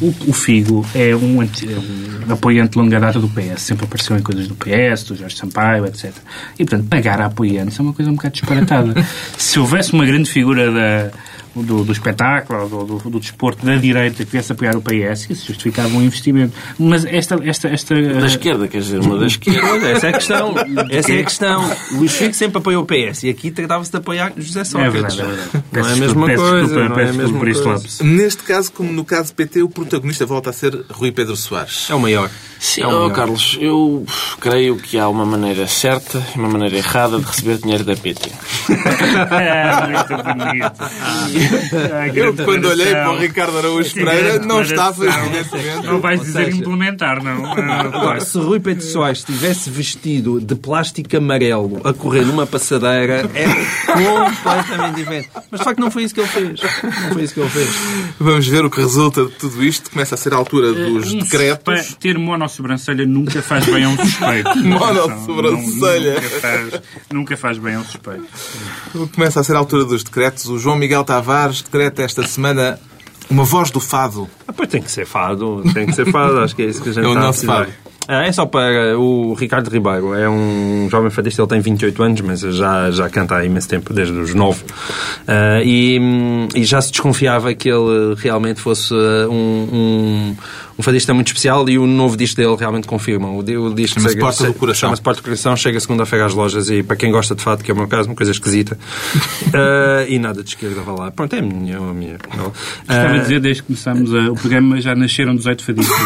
o, 0.00 0.14
o 0.28 0.32
Figo 0.32 0.84
é 0.94 1.14
um, 1.14 1.40
anti- 1.40 1.66
é 1.70 1.76
um 2.28 2.32
apoiante 2.32 2.72
de 2.72 2.78
longa 2.78 2.98
data 3.00 3.18
do 3.18 3.28
PS, 3.28 3.62
sempre 3.62 3.84
apareceu 3.84 4.16
em 4.16 4.22
coisas 4.22 4.46
do 4.48 4.54
PS, 4.54 5.04
do 5.04 5.16
Jorge 5.16 5.36
Sampaio, 5.36 5.86
etc. 5.86 6.12
E 6.58 6.64
portanto, 6.64 6.88
pagar 6.88 7.20
a 7.20 7.26
apoiantes 7.26 7.78
é 7.78 7.82
uma 7.82 7.92
coisa 7.92 8.10
um 8.10 8.14
bocado 8.14 8.34
disparatada. 8.34 9.06
Se 9.36 9.58
houvesse 9.58 9.92
uma 9.92 10.04
grande 10.06 10.30
figura 10.30 10.70
da, 10.70 11.10
do, 11.54 11.84
do 11.84 11.92
espetáculo, 11.92 12.68
do, 12.68 12.84
do, 12.84 13.10
do 13.10 13.20
desporto 13.20 13.64
da 13.64 13.76
direita 13.76 14.24
que 14.24 14.30
viesse 14.30 14.52
apoiar 14.52 14.76
o 14.76 14.82
PS, 14.82 15.30
isso 15.30 15.46
justificava 15.46 15.88
um 15.88 16.02
investimento. 16.02 16.52
Mas 16.78 17.04
esta. 17.04 17.36
esta, 17.42 17.68
esta 17.68 17.94
Da 17.94 18.26
esquerda, 18.26 18.68
quer 18.68 18.78
dizer, 18.78 19.00
uma 19.00 19.18
da 19.18 19.26
esquerda. 19.26 19.60
Essa 19.90 20.06
é 20.06 20.10
a 20.10 20.12
questão. 20.12 20.54
Essa 20.90 21.12
é 21.12 21.20
a 21.20 21.24
questão. 21.24 21.76
Luís 21.92 22.12
Figo 22.12 22.34
sempre 22.34 22.58
apoiou 22.58 22.82
o 22.82 22.86
PS 22.86 23.24
e 23.24 23.30
aqui 23.30 23.50
tratava-se 23.50 23.90
de 23.90 23.96
apoiar 23.96 24.32
José 24.36 24.60
é 24.60 24.64
Sócrates. 24.64 25.16
verdade, 25.16 25.20
é 25.20 25.24
verdade. 25.24 25.64
Não 25.72 25.88
é 25.88 25.92
a 25.92 25.96
mesma 25.96 26.26
coisa. 26.26 26.60
desculpa, 26.60 26.74
não 26.74 26.82
é 26.82 26.86
a 26.86 26.90
peço 26.90 27.18
desculpa 27.18 27.44
mesma 27.44 27.62
coisa. 27.62 28.04
Neste 28.04 28.42
caso, 28.42 28.72
como 28.72 28.92
no 28.92 29.04
caso 29.04 29.32
do 29.32 29.34
PT, 29.34 29.62
o 29.62 29.68
protagonista 29.68 30.26
volta 30.26 30.50
a 30.50 30.52
ser 30.52 30.84
Rui 30.90 31.12
Pedro 31.12 31.36
Soares. 31.36 31.88
É 31.90 31.94
o 31.94 32.00
maior. 32.00 32.30
Sim, 32.62 32.82
É 32.82 32.86
o 32.86 33.06
oh. 33.06 33.10
Carlos, 33.10 33.56
eu 33.58 34.04
creio 34.38 34.76
que 34.76 34.98
há 34.98 35.08
uma 35.08 35.24
maneira 35.24 35.66
certa 35.66 36.22
e 36.34 36.38
uma 36.38 36.48
maneira 36.48 36.76
errada 36.76 37.18
de 37.18 37.24
receber 37.24 37.56
dinheiro 37.56 37.84
da 37.84 37.96
PT. 37.96 38.30
É, 39.30 39.86
muito 39.86 40.22
bonito. 40.22 40.72
Ah, 41.92 42.08
Eu, 42.14 42.34
quando 42.44 42.66
olhei 42.66 42.92
para 42.92 43.12
o. 43.12 43.18
Ricardo 43.18 43.58
Araújo 43.58 43.94
Pereira, 43.94 44.38
não 44.40 44.60
estava, 44.62 45.04
evidentemente. 45.06 45.86
Não 45.86 46.00
vais 46.00 46.20
dizer 46.20 46.44
seja- 46.46 46.56
implementar, 46.58 47.22
não. 47.22 47.40
Ah, 47.60 47.80
Agora, 47.80 48.20
se 48.20 48.38
Rui 48.38 48.60
Pedro 48.60 48.84
Soares 48.84 49.18
estivesse 49.20 49.70
vestido 49.70 50.40
de 50.40 50.54
plástico 50.54 51.16
amarelo 51.16 51.80
a 51.84 51.92
correr 51.92 52.24
numa 52.26 52.46
passadeira, 52.46 53.28
é 53.34 53.46
completamente 53.92 54.96
diferente. 54.96 55.30
Mas 55.50 55.60
de 55.60 55.64
facto 55.64 55.78
não 55.80 55.90
foi 55.90 56.04
isso 56.04 56.14
que 56.14 56.20
ele 56.20 56.28
fez. 56.28 56.60
Não 56.82 57.12
foi 57.12 57.22
isso 57.22 57.34
que 57.34 57.40
ele 57.40 57.48
fez. 57.48 57.68
Vamos 58.18 58.46
ver 58.46 58.64
o 58.64 58.70
que 58.70 58.80
resulta 58.80 59.24
de 59.24 59.30
tudo 59.32 59.62
isto. 59.64 59.90
Começa 59.90 60.14
a 60.14 60.18
ser 60.18 60.32
a 60.34 60.36
altura 60.36 60.72
dos 60.72 61.12
Um 61.12 61.18
decretos. 61.18 61.78
suspe- 61.80 61.96
Ter 62.00 62.18
monossobrancelha 62.50 63.06
nunca 63.06 63.40
faz 63.42 63.64
bem 63.66 63.84
a 63.84 63.88
um 63.88 63.96
suspeito. 63.96 64.56
Monossobrancelha. 64.58 66.14
Nunca 66.14 66.28
faz, 66.40 66.82
nunca 67.12 67.36
faz 67.36 67.58
bem 67.58 67.74
a 67.76 67.78
um 67.78 67.84
suspeito. 67.84 68.24
Começa 69.14 69.40
a 69.40 69.44
ser 69.44 69.54
a 69.54 69.58
altura 69.58 69.84
dos 69.84 70.02
decretos. 70.02 70.46
O 70.46 70.58
João 70.58 70.76
Miguel 70.76 71.04
Tavares 71.04 71.62
decreta 71.62 72.02
esta 72.02 72.26
semana 72.26 72.78
uma 73.30 73.44
voz 73.44 73.70
do 73.70 73.80
fado. 73.80 74.28
Ah, 74.46 74.52
pois 74.52 74.68
tem 74.68 74.82
que 74.82 74.90
ser 74.90 75.06
fado, 75.06 75.62
tem 75.72 75.86
que 75.86 75.92
ser 75.92 76.10
fado, 76.10 76.40
acho 76.40 76.54
que 76.56 76.62
é 76.62 76.66
isso 76.66 76.82
que 76.82 76.88
a 76.88 76.92
gente 76.92 77.04
É 77.04 77.08
o 77.08 77.10
está 77.10 77.20
a 77.20 77.26
nosso 77.26 77.38
precisar. 77.46 77.64
fado. 77.66 77.90
Ah, 78.08 78.26
é 78.26 78.32
só 78.32 78.44
para 78.44 78.98
o 78.98 79.34
Ricardo 79.34 79.68
Ribeiro, 79.70 80.12
é 80.14 80.28
um 80.28 80.88
jovem 80.90 81.10
fadista, 81.10 81.42
ele 81.42 81.48
tem 81.48 81.60
28 81.60 82.02
anos, 82.02 82.20
mas 82.22 82.40
já, 82.40 82.90
já 82.90 83.08
canta 83.08 83.36
há 83.36 83.44
imenso 83.44 83.68
tempo, 83.68 83.94
desde 83.94 84.12
os 84.14 84.34
9. 84.34 84.64
Ah, 85.28 85.60
e, 85.62 86.00
e 86.56 86.64
já 86.64 86.80
se 86.80 86.90
desconfiava 86.90 87.54
que 87.54 87.68
ele 87.68 88.16
realmente 88.18 88.60
fosse 88.60 88.92
ah, 88.92 89.28
um, 89.28 89.68
um, 89.72 90.36
um 90.80 90.82
fadista 90.82 91.12
muito 91.14 91.28
especial 91.28 91.68
e 91.68 91.78
o 91.78 91.86
novo 91.86 92.16
disco 92.16 92.36
dele 92.40 92.56
realmente 92.56 92.86
confirma. 92.86 93.28
O, 93.28 93.38
o 93.40 93.74
disco 93.74 94.00
Chama-se 94.00 94.14
chega- 94.14 94.24
Porta 94.26 94.46
do 94.46 94.54
Coração. 94.54 94.80
Chama-se 94.88 95.02
Porta 95.02 95.20
do 95.20 95.24
Coração, 95.24 95.56
chega 95.56 95.78
segunda-feira 95.78 96.26
às 96.26 96.34
lojas 96.34 96.70
e 96.70 96.82
para 96.82 96.96
quem 96.96 97.12
gosta 97.12 97.34
de 97.34 97.42
fado, 97.42 97.62
que 97.62 97.70
é 97.70 97.74
o 97.74 97.76
meu 97.76 97.86
caso, 97.86 98.08
uma 98.08 98.14
coisa 98.16 98.32
esquisita. 98.32 98.78
Ah, 99.54 100.04
e 100.08 100.18
nada 100.18 100.42
de 100.42 100.48
esquerda, 100.50 100.80
vá 100.80 100.92
lá. 100.92 101.10
Pronto, 101.10 101.34
é 101.34 101.38
a 101.38 101.42
minha. 101.42 101.78
A 101.78 101.94
minha 101.94 102.14
Estava 102.14 102.52
Ah, 102.88 103.12
a 103.14 103.18
dizer, 103.18 103.40
desde 103.40 103.62
que 103.62 103.66
começámos 103.68 104.12
a- 104.14 104.30
o 104.30 104.34
programa, 104.34 104.80
já 104.80 104.94
nasceram 104.94 105.36
18 105.36 105.64
fadistas. 105.64 105.96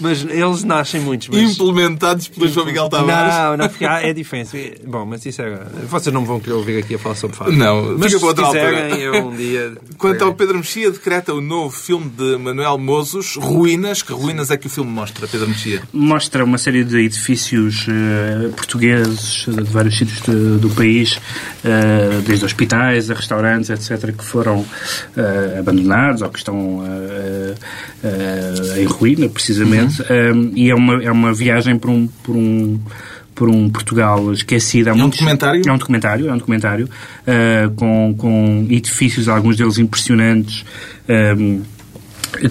Mas 0.00 0.24
eles 0.24 0.64
nascem 0.64 1.00
muitos. 1.00 1.28
Mas... 1.28 1.58
Implementados 1.58 2.28
pelo 2.28 2.48
João 2.48 2.64
Miguel 2.66 2.88
Tavares. 2.88 3.34
Não, 3.34 3.56
não, 3.58 3.68
porque 3.68 3.84
há- 3.84 4.02
é 4.02 4.12
diferente. 4.14 4.80
Bom, 4.86 5.04
mas 5.04 5.24
isso 5.26 5.42
é. 5.42 5.58
Vocês 5.88 6.12
não 6.12 6.24
vão 6.24 6.40
querer 6.40 6.54
ouvir 6.56 6.78
aqui 6.78 6.94
a 6.94 6.98
falar 6.98 7.14
sobre 7.16 7.36
fado. 7.36 7.52
Não, 7.52 7.98
mas 7.98 8.12
se 8.12 8.18
quiserem, 8.18 8.82
altura. 8.84 8.98
eu 8.98 9.26
um 9.28 9.36
dia. 9.36 9.72
Quanto 9.98 10.24
ao 10.24 10.34
Pedro 10.34 10.56
Mexia, 10.56 10.90
decreta 10.90 11.34
o 11.34 11.40
novo 11.40 11.76
filme 11.76 12.08
de 12.08 12.36
Manuel 12.50 12.78
Mozos, 12.78 13.36
Ruínas. 13.36 14.02
Que 14.02 14.12
ruínas 14.12 14.50
é 14.50 14.56
que 14.56 14.66
o 14.66 14.70
filme 14.70 14.90
mostra, 14.90 15.26
Pedro 15.28 15.48
Mexia? 15.48 15.80
Mostra 15.92 16.44
uma 16.44 16.58
série 16.58 16.82
de 16.84 16.98
edifícios 16.98 17.86
eh, 17.88 18.48
portugueses 18.56 19.46
de 19.48 19.62
vários 19.64 19.96
sítios 19.96 20.20
de- 20.22 20.58
do 20.58 20.68
país, 20.70 21.18
eh, 21.64 22.20
desde 22.26 22.44
hospitais 22.44 23.10
a 23.10 23.14
restaurantes, 23.14 23.70
etc., 23.70 24.12
que 24.16 24.24
foram 24.24 24.64
eh, 25.16 25.56
abandonados 25.60 26.22
ou 26.22 26.28
que 26.28 26.38
estão 26.38 26.82
em 28.78 28.84
ruína, 28.84 29.28
precisamente. 29.28 30.02
Eh, 30.08 30.32
e 30.54 30.70
é 30.70 30.74
uma, 30.74 31.02
é 31.02 31.10
uma 31.10 31.32
viagem 31.32 31.78
por 31.78 31.90
um. 31.90 32.06
Por 32.22 32.36
um 32.36 32.80
por 33.32 33.48
um 33.48 33.70
Portugal 33.70 34.30
esquecido. 34.34 34.88
Há 34.90 34.92
um 34.92 34.98
muitos- 34.98 35.18
documentário? 35.20 35.62
É 35.66 35.72
um 35.72 35.78
documentário, 35.78 36.28
é 36.28 36.32
um 36.32 36.36
documentário 36.36 36.90
eh, 37.26 37.70
com, 37.74 38.14
com 38.18 38.66
edifícios, 38.68 39.28
alguns 39.30 39.56
deles 39.56 39.78
impressionantes, 39.78 40.62
eh, 41.08 41.34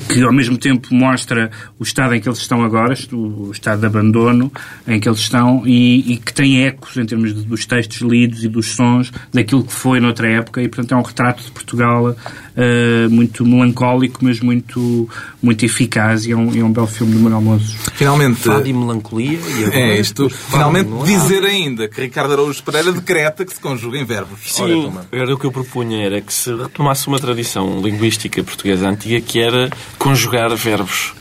que 0.09 0.21
ao 0.21 0.31
mesmo 0.33 0.57
tempo 0.57 0.93
mostra 0.93 1.49
o 1.79 1.83
estado 1.83 2.13
em 2.15 2.19
que 2.21 2.27
eles 2.27 2.39
estão 2.39 2.63
agora, 2.63 2.93
o 3.13 3.51
estado 3.51 3.79
de 3.79 3.85
abandono 3.85 4.51
em 4.87 4.99
que 4.99 5.07
eles 5.07 5.19
estão 5.19 5.63
e, 5.65 6.13
e 6.13 6.17
que 6.17 6.33
tem 6.33 6.63
ecos 6.65 6.97
em 6.97 7.05
termos 7.05 7.33
de- 7.33 7.43
dos 7.43 7.65
textos 7.65 8.01
lidos 8.01 8.43
e 8.43 8.47
dos 8.47 8.67
sons 8.75 9.11
daquilo 9.33 9.63
que 9.63 9.73
foi 9.73 9.99
noutra 9.99 10.27
época 10.29 10.61
e 10.61 10.67
portanto 10.67 10.91
é 10.93 10.97
um 10.97 11.01
retrato 11.01 11.43
de 11.43 11.51
Portugal 11.51 12.15
eh, 12.61 13.07
muito 13.07 13.45
melancólico 13.45 14.19
mas 14.21 14.41
muito, 14.41 15.07
muito 15.41 15.63
eficaz 15.63 16.25
e 16.25 16.33
é 16.33 16.35
um, 16.35 16.53
é 16.53 16.61
um 16.61 16.73
belo 16.73 16.87
filme 16.87 17.15
de 17.15 17.19
Manuel 17.19 17.41
Mozos. 17.41 17.73
Finalmente, 17.93 18.35
Fado 18.39 18.67
e 18.67 18.73
melancolia. 18.73 19.39
E 19.39 19.63
agora, 19.63 19.79
é 19.79 19.99
isto. 19.99 20.29
Finalmente, 20.29 20.89
é? 20.91 21.05
dizer 21.05 21.45
ainda 21.45 21.87
que 21.87 22.01
Ricardo 22.01 22.33
Araújo 22.33 22.61
Pereira 22.61 22.91
decreta 22.91 23.45
que 23.45 23.53
se 23.53 23.61
conjuga 23.61 23.97
em 23.97 24.03
verbos. 24.03 24.41
Sim, 24.43 24.91
era 25.09 25.33
o 25.33 25.39
que 25.39 25.45
eu 25.45 25.51
propunha, 25.53 26.03
era 26.05 26.19
que 26.19 26.33
se 26.33 26.53
retomasse 26.53 27.07
uma 27.07 27.17
tradição 27.17 27.81
linguística 27.81 28.43
portuguesa 28.43 28.89
antiga 28.89 29.21
que 29.21 29.39
era 29.39 29.69
conjugar 29.97 30.53
verbos. 30.57 31.13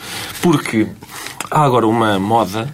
Porque 0.43 0.89
há 1.49 1.62
agora 1.62 1.86
uma 1.86 2.18
moda 2.18 2.68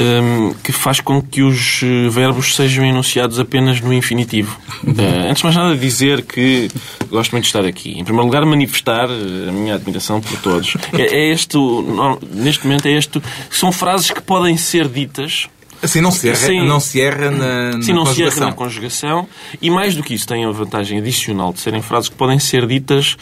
hum, 0.00 0.54
que 0.62 0.72
faz 0.72 1.00
com 1.00 1.20
que 1.20 1.42
os 1.42 1.80
eh, 1.82 2.08
verbos 2.08 2.54
sejam 2.54 2.84
enunciados 2.84 3.38
apenas 3.38 3.80
no 3.80 3.92
infinitivo. 3.92 4.56
Eh, 4.96 5.28
antes 5.30 5.38
de 5.38 5.44
mais 5.44 5.56
nada, 5.56 5.76
dizer 5.76 6.22
que 6.22 6.68
gosto 7.10 7.32
muito 7.32 7.42
de 7.44 7.48
estar 7.48 7.64
aqui. 7.64 7.98
Em 7.98 8.04
primeiro 8.04 8.26
lugar, 8.26 8.44
manifestar 8.46 9.08
eh, 9.10 9.48
a 9.48 9.52
minha 9.52 9.74
admiração 9.74 10.20
por 10.20 10.38
todos. 10.40 10.76
É, 10.92 11.02
é 11.02 11.32
este, 11.32 11.56
o- 11.58 11.82
no- 11.82 12.18
neste 12.32 12.64
momento, 12.66 12.86
é 12.86 12.92
este. 12.92 13.20
São 13.50 13.72
frases 13.72 14.10
que 14.10 14.20
podem 14.22 14.56
ser 14.56 14.88
ditas 14.88 15.48
Assim 15.80 16.00
não 16.00 16.10
se 16.10 16.28
erra, 16.28 16.36
Sim. 16.38 16.66
não 16.66 16.80
se 16.80 17.00
erra 17.00 17.30
na, 17.30 17.80
Sim, 17.82 17.92
na 17.92 17.98
não 18.00 18.06
se 18.06 18.20
erra 18.22 18.30
conjugação. 18.32 18.46
na 18.48 18.52
conjugação. 18.52 19.28
E 19.62 19.70
mais 19.70 19.94
do 19.94 20.02
que 20.02 20.12
isso, 20.12 20.26
tem 20.26 20.44
a 20.44 20.50
vantagem 20.50 20.98
adicional 20.98 21.52
de 21.52 21.60
serem 21.60 21.80
frases 21.82 22.08
que 22.08 22.16
podem 22.16 22.36
ser 22.40 22.66
ditas 22.66 23.16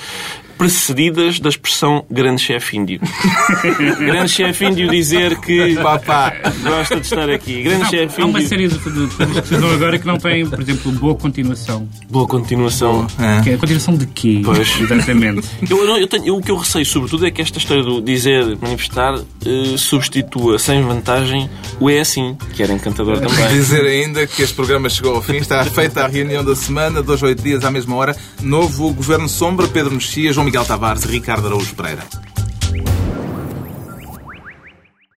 precedidas 0.59 1.39
da 1.41 1.49
expressão 1.49 2.05
grande 2.11 2.41
chefe 2.43 2.77
índio. 2.77 3.01
grande 3.99 4.31
chefe 4.31 4.65
índio 4.67 4.91
dizer 4.91 5.37
que 5.41 5.77
Papá. 5.77 6.33
gosta 6.63 6.97
de 6.97 7.03
estar 7.07 7.29
aqui. 7.31 7.63
Grande 7.63 7.89
chefe 7.89 8.21
Há 8.23 8.27
uma 8.27 8.39
índio. 8.39 8.49
série 8.49 8.69
de, 8.69 8.79
coisas 8.79 9.49
que 9.49 9.55
agora 9.55 9.99
que 9.99 10.07
não 10.07 10.19
têm, 10.19 10.47
por 10.49 10.61
exemplo, 10.61 10.93
boa 10.93 11.15
continuação. 11.15 11.89
Boa 12.11 12.27
continuação. 12.27 13.07
É. 13.19 13.43
Que 13.43 13.51
é 13.51 13.55
a 13.55 13.59
continuação 13.59 13.95
de 13.97 14.07
quê? 14.07 14.41
Pois. 14.45 14.81
Exatamente. 14.81 15.47
Eu, 15.69 15.85
eu, 15.85 15.97
eu 15.99 16.07
tenho- 16.07 16.27
eu- 16.27 16.37
o 16.37 16.43
que 16.43 16.51
eu 16.51 16.57
receio, 16.57 16.85
sobretudo, 16.87 17.27
é 17.27 17.31
que 17.31 17.41
esta 17.43 17.59
história 17.59 17.83
do 17.83 18.01
dizer, 18.01 18.57
manifestar, 18.61 19.15
eh, 19.15 19.77
substitua 19.77 20.59
sem 20.59 20.83
vantagem 20.83 21.49
o 21.81 21.91
é 21.91 22.01
assim, 22.01 22.37
que 22.55 22.63
era 22.63 22.73
encantador 22.73 23.19
também. 23.19 23.49
Dizer 23.49 23.85
ainda 23.85 24.27
que 24.27 24.43
este 24.43 24.55
programa 24.55 24.89
chegou 24.89 25.15
ao 25.17 25.23
fim. 25.23 25.37
Está 25.37 25.65
feita 25.65 26.05
a 26.05 26.07
reunião 26.09 26.45
da 26.45 26.55
semana, 26.55 27.03
dois, 27.03 27.23
oito 27.23 27.43
dias 27.43 27.65
à 27.65 27.71
mesma 27.71 27.97
hora. 27.97 28.17
Novo 28.43 28.93
Governo 28.93 29.29
Sombra, 29.29 29.67
Pedro 29.67 29.93
Mexia, 29.95 30.33
João 30.33 30.46
Miguel 30.47 30.65
Tavares 30.65 31.05
e 31.05 31.09
Ricardo 31.09 31.49
Araújo 31.49 31.75
Pereira. 31.75 32.05